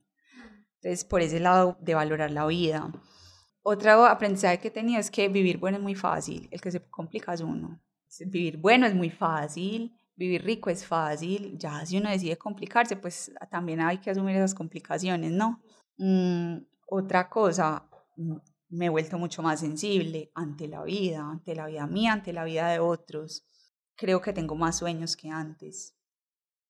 Entonces, 0.81 1.05
por 1.05 1.21
ese 1.21 1.39
lado 1.39 1.77
de 1.79 1.95
valorar 1.95 2.31
la 2.31 2.45
vida. 2.45 2.91
Otro 3.69 4.05
aprendizaje 4.05 4.59
que 4.59 4.71
he 4.73 4.97
es 4.97 5.11
que 5.11 5.27
vivir 5.27 5.57
bueno 5.57 5.75
es 5.75 5.83
muy 5.83 5.93
fácil, 5.93 6.47
el 6.51 6.61
que 6.61 6.71
se 6.71 6.79
complica 6.89 7.33
es 7.33 7.41
uno. 7.41 7.81
Vivir 8.27 8.55
bueno 8.55 8.87
es 8.87 8.95
muy 8.95 9.09
fácil, 9.09 9.93
vivir 10.15 10.41
rico 10.45 10.69
es 10.69 10.85
fácil, 10.85 11.57
ya 11.57 11.85
si 11.85 11.97
uno 11.97 12.09
decide 12.09 12.37
complicarse, 12.37 12.95
pues 12.95 13.29
también 13.51 13.81
hay 13.81 13.97
que 13.97 14.09
asumir 14.09 14.37
esas 14.37 14.55
complicaciones, 14.55 15.33
¿no? 15.33 15.61
Mm, 15.97 16.59
otra 16.87 17.27
cosa, 17.27 17.89
mm, 18.15 18.37
me 18.69 18.85
he 18.85 18.89
vuelto 18.89 19.17
mucho 19.17 19.41
más 19.41 19.59
sensible 19.59 20.31
ante 20.33 20.69
la 20.69 20.83
vida, 20.83 21.29
ante 21.29 21.53
la 21.53 21.65
vida 21.65 21.87
mía, 21.87 22.13
ante 22.13 22.31
la 22.31 22.45
vida 22.45 22.69
de 22.69 22.79
otros. 22.79 23.45
Creo 23.97 24.21
que 24.21 24.31
tengo 24.31 24.55
más 24.55 24.77
sueños 24.77 25.17
que 25.17 25.29
antes 25.29 25.96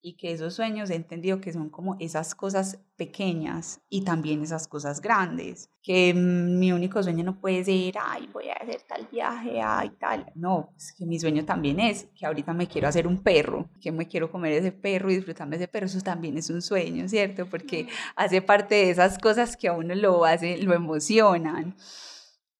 y 0.01 0.15
que 0.15 0.31
esos 0.31 0.53
sueños 0.53 0.89
he 0.89 0.95
entendido 0.95 1.41
que 1.41 1.51
son 1.51 1.69
como 1.69 1.95
esas 1.99 2.35
cosas 2.35 2.79
pequeñas 2.95 3.81
y 3.89 4.03
también 4.03 4.41
esas 4.41 4.67
cosas 4.67 5.01
grandes, 5.01 5.69
que 5.81 6.13
mi 6.13 6.71
único 6.71 7.01
sueño 7.01 7.23
no 7.23 7.39
puede 7.39 7.63
ser, 7.63 7.95
ay, 7.99 8.29
voy 8.31 8.49
a 8.49 8.53
hacer 8.53 8.81
tal 8.87 9.07
viaje, 9.11 9.61
ay, 9.61 9.91
tal, 9.99 10.31
no, 10.35 10.73
es 10.77 10.93
que 10.93 11.05
mi 11.05 11.19
sueño 11.19 11.45
también 11.45 11.79
es 11.79 12.07
que 12.15 12.25
ahorita 12.25 12.53
me 12.53 12.67
quiero 12.67 12.87
hacer 12.87 13.07
un 13.07 13.21
perro, 13.21 13.69
que 13.81 13.91
me 13.91 14.07
quiero 14.07 14.31
comer 14.31 14.53
ese 14.53 14.71
perro 14.71 15.11
y 15.11 15.15
disfrutarme 15.15 15.57
de 15.57 15.65
ese 15.65 15.71
perro, 15.71 15.87
eso 15.87 16.01
también 16.01 16.37
es 16.37 16.49
un 16.49 16.61
sueño, 16.61 17.07
¿cierto? 17.07 17.45
Porque 17.45 17.87
hace 18.15 18.41
parte 18.41 18.75
de 18.75 18.89
esas 18.91 19.17
cosas 19.17 19.57
que 19.57 19.67
a 19.67 19.73
uno 19.73 19.95
lo 19.95 20.25
hace, 20.25 20.57
lo 20.57 20.73
emocionan. 20.73 21.75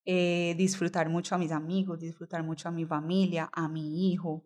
Eh, 0.10 0.56
disfrutar 0.58 1.10
mucho 1.10 1.36
a 1.36 1.38
mis 1.38 1.52
amigos, 1.52 2.00
disfrutar 2.00 2.42
mucho 2.42 2.70
a 2.70 2.72
mi 2.72 2.86
familia, 2.86 3.50
a 3.52 3.68
mi 3.68 4.10
hijo, 4.10 4.46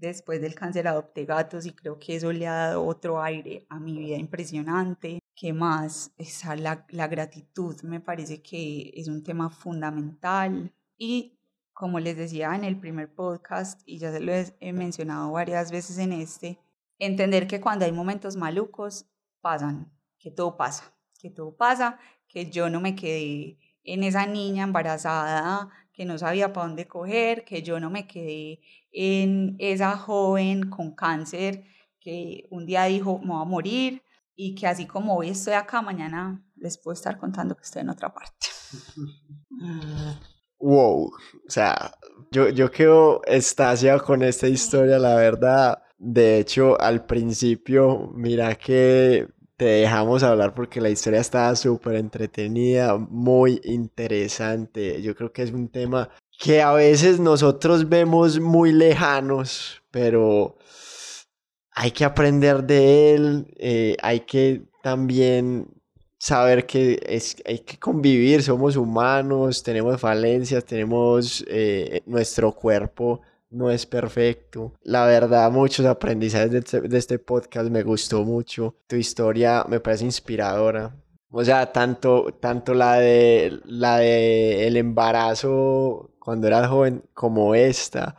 Después 0.00 0.40
del 0.40 0.54
cáncer 0.54 0.88
adopté 0.88 1.26
gatos 1.26 1.66
y 1.66 1.72
creo 1.72 1.98
que 1.98 2.16
eso 2.16 2.32
le 2.32 2.46
ha 2.46 2.54
dado 2.54 2.86
otro 2.86 3.22
aire 3.22 3.66
a 3.68 3.78
mi 3.78 3.98
vida 3.98 4.16
impresionante. 4.16 5.18
¿Qué 5.36 5.52
más? 5.52 6.10
Esa, 6.16 6.56
la, 6.56 6.86
la 6.88 7.06
gratitud 7.06 7.78
me 7.82 8.00
parece 8.00 8.40
que 8.40 8.92
es 8.94 9.08
un 9.08 9.22
tema 9.22 9.50
fundamental. 9.50 10.72
Y 10.96 11.38
como 11.74 12.00
les 12.00 12.16
decía 12.16 12.54
en 12.54 12.64
el 12.64 12.80
primer 12.80 13.14
podcast, 13.14 13.82
y 13.84 13.98
ya 13.98 14.10
se 14.10 14.20
lo 14.20 14.32
he 14.32 14.72
mencionado 14.72 15.32
varias 15.32 15.70
veces 15.70 15.98
en 15.98 16.14
este, 16.14 16.58
entender 16.98 17.46
que 17.46 17.60
cuando 17.60 17.84
hay 17.84 17.92
momentos 17.92 18.36
malucos, 18.36 19.04
pasan, 19.42 19.92
que 20.18 20.30
todo 20.30 20.56
pasa, 20.56 20.94
que 21.20 21.28
todo 21.28 21.54
pasa, 21.54 21.98
que 22.26 22.50
yo 22.50 22.70
no 22.70 22.80
me 22.80 22.96
quedé 22.96 23.58
en 23.84 24.02
esa 24.02 24.24
niña 24.24 24.64
embarazada 24.64 25.68
que 26.00 26.06
no 26.06 26.16
sabía 26.16 26.50
para 26.50 26.66
dónde 26.66 26.88
coger, 26.88 27.44
que 27.44 27.62
yo 27.62 27.78
no 27.78 27.90
me 27.90 28.06
quedé 28.06 28.60
en 28.90 29.54
esa 29.58 29.98
joven 29.98 30.70
con 30.70 30.94
cáncer 30.94 31.64
que 32.00 32.46
un 32.48 32.64
día 32.64 32.84
dijo, 32.84 33.18
me 33.18 33.34
voy 33.34 33.42
a 33.42 33.44
morir, 33.44 34.02
y 34.34 34.54
que 34.54 34.66
así 34.66 34.86
como 34.86 35.14
hoy 35.14 35.28
estoy 35.28 35.52
acá, 35.52 35.82
mañana 35.82 36.42
les 36.56 36.78
puedo 36.78 36.94
estar 36.94 37.18
contando 37.18 37.54
que 37.54 37.64
estoy 37.64 37.82
en 37.82 37.90
otra 37.90 38.14
parte. 38.14 38.46
Wow, 40.62 41.06
o 41.06 41.50
sea, 41.50 41.92
yo, 42.30 42.50
yo 42.50 42.70
quedo 42.70 43.22
estasiado 43.24 44.02
con 44.02 44.22
esta 44.22 44.46
historia, 44.46 44.98
la 44.98 45.16
verdad. 45.16 45.82
De 45.96 46.38
hecho, 46.38 46.78
al 46.78 47.06
principio, 47.06 48.10
mira 48.14 48.54
que 48.56 49.26
te 49.60 49.66
dejamos 49.66 50.22
hablar 50.22 50.54
porque 50.54 50.80
la 50.80 50.88
historia 50.88 51.20
estaba 51.20 51.54
súper 51.54 51.96
entretenida, 51.96 52.96
muy 52.96 53.60
interesante. 53.62 55.02
Yo 55.02 55.14
creo 55.14 55.34
que 55.34 55.42
es 55.42 55.52
un 55.52 55.68
tema 55.68 56.08
que 56.38 56.62
a 56.62 56.72
veces 56.72 57.20
nosotros 57.20 57.86
vemos 57.86 58.40
muy 58.40 58.72
lejanos, 58.72 59.82
pero 59.90 60.56
hay 61.72 61.90
que 61.90 62.06
aprender 62.06 62.64
de 62.64 63.14
él, 63.14 63.54
eh, 63.58 63.98
hay 64.00 64.20
que 64.20 64.62
también 64.82 65.68
saber 66.18 66.64
que 66.64 66.98
es, 67.06 67.36
hay 67.44 67.58
que 67.58 67.78
convivir, 67.78 68.42
somos 68.42 68.76
humanos, 68.76 69.62
tenemos 69.62 70.00
falencias, 70.00 70.64
tenemos 70.64 71.44
eh, 71.48 72.00
nuestro 72.06 72.52
cuerpo 72.52 73.20
no 73.50 73.70
es 73.70 73.86
perfecto. 73.86 74.72
La 74.82 75.06
verdad, 75.06 75.50
muchos 75.50 75.86
aprendizajes 75.86 76.52
este, 76.54 76.80
de 76.80 76.98
este, 76.98 77.18
podcast 77.18 77.70
me 77.70 77.82
gustó 77.82 78.24
mucho. 78.24 78.76
Tu 78.86 78.96
historia 78.96 79.64
me 79.68 79.80
parece 79.80 80.04
inspiradora. 80.04 80.96
O 81.30 81.44
sea, 81.44 81.72
tanto, 81.72 82.34
tanto 82.40 82.74
la 82.74 82.94
de 82.94 83.60
la 83.64 83.98
de 83.98 84.66
el 84.66 84.76
embarazo 84.76 86.10
cuando 86.18 86.46
eras 86.46 86.68
joven 86.68 87.04
como 87.14 87.54
esta. 87.54 88.16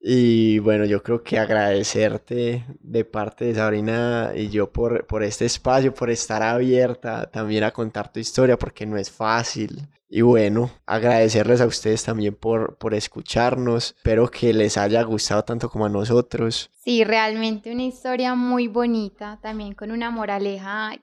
Y 0.00 0.58
bueno, 0.60 0.84
yo 0.86 1.02
creo 1.02 1.22
que 1.22 1.38
agradecerte 1.38 2.64
de 2.80 3.04
parte 3.04 3.44
de 3.46 3.54
Sabrina 3.54 4.32
y 4.34 4.48
yo 4.48 4.72
por, 4.72 5.06
por 5.06 5.22
este 5.22 5.44
espacio, 5.44 5.92
por 5.94 6.10
estar 6.10 6.42
abierta 6.42 7.30
también 7.30 7.64
a 7.64 7.72
contar 7.72 8.10
tu 8.12 8.18
historia, 8.18 8.58
porque 8.58 8.86
no 8.86 8.96
es 8.96 9.10
fácil. 9.10 9.88
Y 10.12 10.22
bueno, 10.22 10.72
agradecerles 10.86 11.60
a 11.60 11.66
ustedes 11.66 12.02
también 12.02 12.34
por, 12.34 12.76
por 12.78 12.94
escucharnos. 12.94 13.94
Espero 13.96 14.28
que 14.28 14.52
les 14.52 14.76
haya 14.76 15.02
gustado 15.04 15.44
tanto 15.44 15.70
como 15.70 15.86
a 15.86 15.88
nosotros. 15.88 16.68
Sí, 16.82 17.04
realmente 17.04 17.72
una 17.72 17.84
historia 17.84 18.34
muy 18.34 18.66
bonita, 18.66 19.38
también 19.40 19.72
con 19.72 19.92
una 19.92 20.10
moraleja 20.10 20.96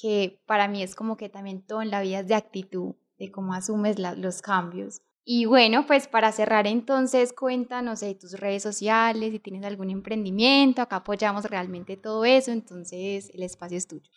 que 0.00 0.42
para 0.44 0.66
mí 0.66 0.82
es 0.82 0.96
como 0.96 1.16
que 1.16 1.28
también 1.28 1.64
todo 1.64 1.82
en 1.82 1.90
la 1.90 2.00
vida 2.00 2.18
es 2.18 2.26
de 2.26 2.34
actitud, 2.34 2.96
de 3.16 3.30
cómo 3.30 3.54
asumes 3.54 3.96
los 3.98 4.42
cambios. 4.42 5.02
Y 5.30 5.44
bueno, 5.44 5.84
pues 5.86 6.08
para 6.08 6.32
cerrar 6.32 6.66
entonces, 6.66 7.34
cuéntanos 7.34 8.00
de 8.00 8.14
tus 8.14 8.32
redes 8.40 8.62
sociales, 8.62 9.30
si 9.30 9.38
tienes 9.38 9.62
algún 9.62 9.90
emprendimiento, 9.90 10.80
acá 10.80 10.96
apoyamos 10.96 11.44
realmente 11.44 11.98
todo 11.98 12.24
eso, 12.24 12.50
entonces 12.50 13.30
el 13.34 13.42
espacio 13.42 13.76
es 13.76 13.86
tuyo. 13.86 14.08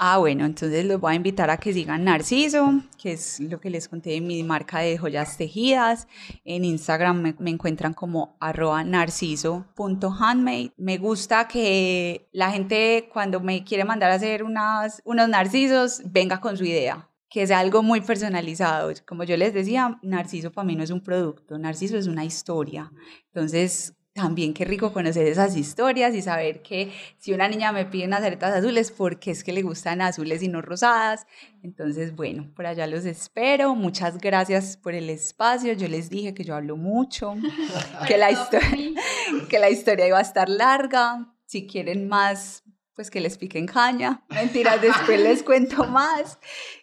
Ah, 0.00 0.18
bueno, 0.18 0.44
entonces 0.44 0.84
los 0.84 1.00
voy 1.00 1.12
a 1.12 1.14
invitar 1.14 1.48
a 1.48 1.58
que 1.58 1.72
sigan 1.72 2.02
Narciso, 2.02 2.82
que 3.00 3.12
es 3.12 3.38
lo 3.38 3.60
que 3.60 3.70
les 3.70 3.88
conté 3.88 4.10
de 4.10 4.20
mi 4.20 4.42
marca 4.42 4.80
de 4.80 4.98
joyas 4.98 5.36
tejidas. 5.36 6.08
En 6.44 6.64
Instagram 6.64 7.36
me, 7.38 7.50
encuentran 7.52 7.94
como 7.94 8.36
arroba 8.40 8.82
narciso.handmade. 8.82 10.72
Me 10.76 10.98
gusta 10.98 11.46
que 11.46 12.28
la 12.32 12.50
gente 12.50 13.08
cuando 13.12 13.38
me 13.38 13.62
quiere 13.62 13.84
mandar 13.84 14.10
a 14.10 14.14
hacer 14.14 14.42
unas, 14.42 15.02
unos 15.04 15.28
narcisos, 15.28 16.02
venga 16.04 16.40
con 16.40 16.56
su 16.56 16.64
idea 16.64 17.08
que 17.28 17.42
es 17.42 17.50
algo 17.50 17.82
muy 17.82 18.00
personalizado. 18.00 18.92
Como 19.06 19.24
yo 19.24 19.36
les 19.36 19.54
decía, 19.54 19.98
Narciso 20.02 20.50
para 20.50 20.66
mí 20.66 20.76
no 20.76 20.82
es 20.82 20.90
un 20.90 21.02
producto, 21.02 21.58
Narciso 21.58 21.96
es 21.96 22.06
una 22.06 22.24
historia. 22.24 22.90
Entonces, 23.26 23.94
también 24.18 24.52
qué 24.52 24.64
rico 24.64 24.92
conocer 24.92 25.26
esas 25.28 25.56
historias 25.56 26.12
y 26.14 26.22
saber 26.22 26.60
que 26.60 26.92
si 27.18 27.32
una 27.32 27.48
niña 27.48 27.70
me 27.70 27.86
pide 27.86 28.06
unas 28.06 28.24
aretas 28.24 28.52
azules, 28.52 28.90
porque 28.90 29.30
es 29.30 29.44
que 29.44 29.52
le 29.52 29.62
gustan 29.62 30.00
azules 30.00 30.42
y 30.42 30.48
no 30.48 30.60
rosadas? 30.60 31.24
Entonces, 31.62 32.16
bueno, 32.16 32.50
por 32.56 32.66
allá 32.66 32.88
los 32.88 33.04
espero. 33.04 33.76
Muchas 33.76 34.18
gracias 34.18 34.76
por 34.76 34.94
el 34.94 35.08
espacio. 35.08 35.72
Yo 35.74 35.86
les 35.86 36.10
dije 36.10 36.34
que 36.34 36.42
yo 36.42 36.56
hablo 36.56 36.76
mucho, 36.76 37.36
que 38.08 38.18
la, 38.18 38.28
que 39.48 39.58
la 39.60 39.70
historia 39.70 40.08
iba 40.08 40.18
a 40.18 40.22
estar 40.22 40.48
larga. 40.48 41.32
Si 41.46 41.66
quieren 41.68 42.08
más, 42.08 42.64
pues 42.94 43.12
que 43.12 43.20
les 43.20 43.38
piquen 43.38 43.66
caña. 43.66 44.24
Mentiras, 44.28 44.82
después 44.82 45.20
les 45.20 45.44
cuento 45.44 45.84
más. 45.84 46.40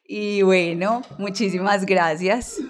Y 0.07 0.41
bueno, 0.41 1.01
muchísimas 1.17 1.85
gracias. 1.85 2.61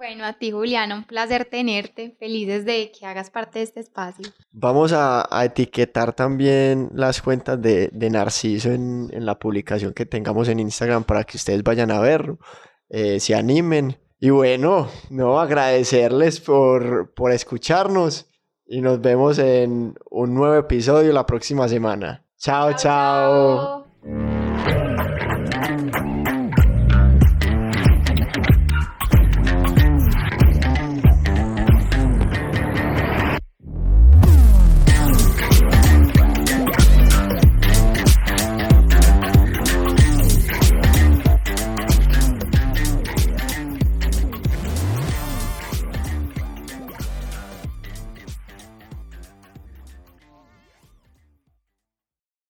Bueno, 0.00 0.24
a 0.24 0.32
ti 0.32 0.50
Juliana, 0.50 0.94
un 0.94 1.04
placer 1.04 1.44
tenerte, 1.44 2.16
felices 2.18 2.64
de 2.64 2.90
que 2.90 3.04
hagas 3.04 3.28
parte 3.28 3.58
de 3.58 3.66
este 3.66 3.80
espacio. 3.80 4.24
Vamos 4.50 4.94
a, 4.94 5.28
etiquetar 5.44 6.14
también 6.14 6.88
las 6.94 7.20
cuentas 7.20 7.60
de, 7.60 7.90
Narciso 8.10 8.70
en, 8.72 9.10
la 9.12 9.38
publicación 9.38 9.92
que 9.92 10.06
tengamos 10.06 10.48
en 10.48 10.58
Instagram 10.58 11.04
para 11.04 11.24
que 11.24 11.36
ustedes 11.36 11.62
vayan 11.62 11.90
a 11.90 12.00
verlo, 12.00 12.38
eh, 12.88 13.20
se 13.20 13.34
animen. 13.34 13.98
Y 14.18 14.30
bueno, 14.30 14.88
no, 15.10 15.38
agradecerles 15.38 16.40
por, 16.40 17.12
por 17.12 17.32
escucharnos 17.32 18.26
y 18.66 18.80
nos 18.80 19.02
vemos 19.02 19.38
en 19.38 19.94
un 20.10 20.34
nuevo 20.34 20.54
episodio 20.56 21.12
la 21.12 21.26
próxima 21.26 21.68
semana. 21.68 22.24
chao. 22.38 22.72
chao. 22.74 24.39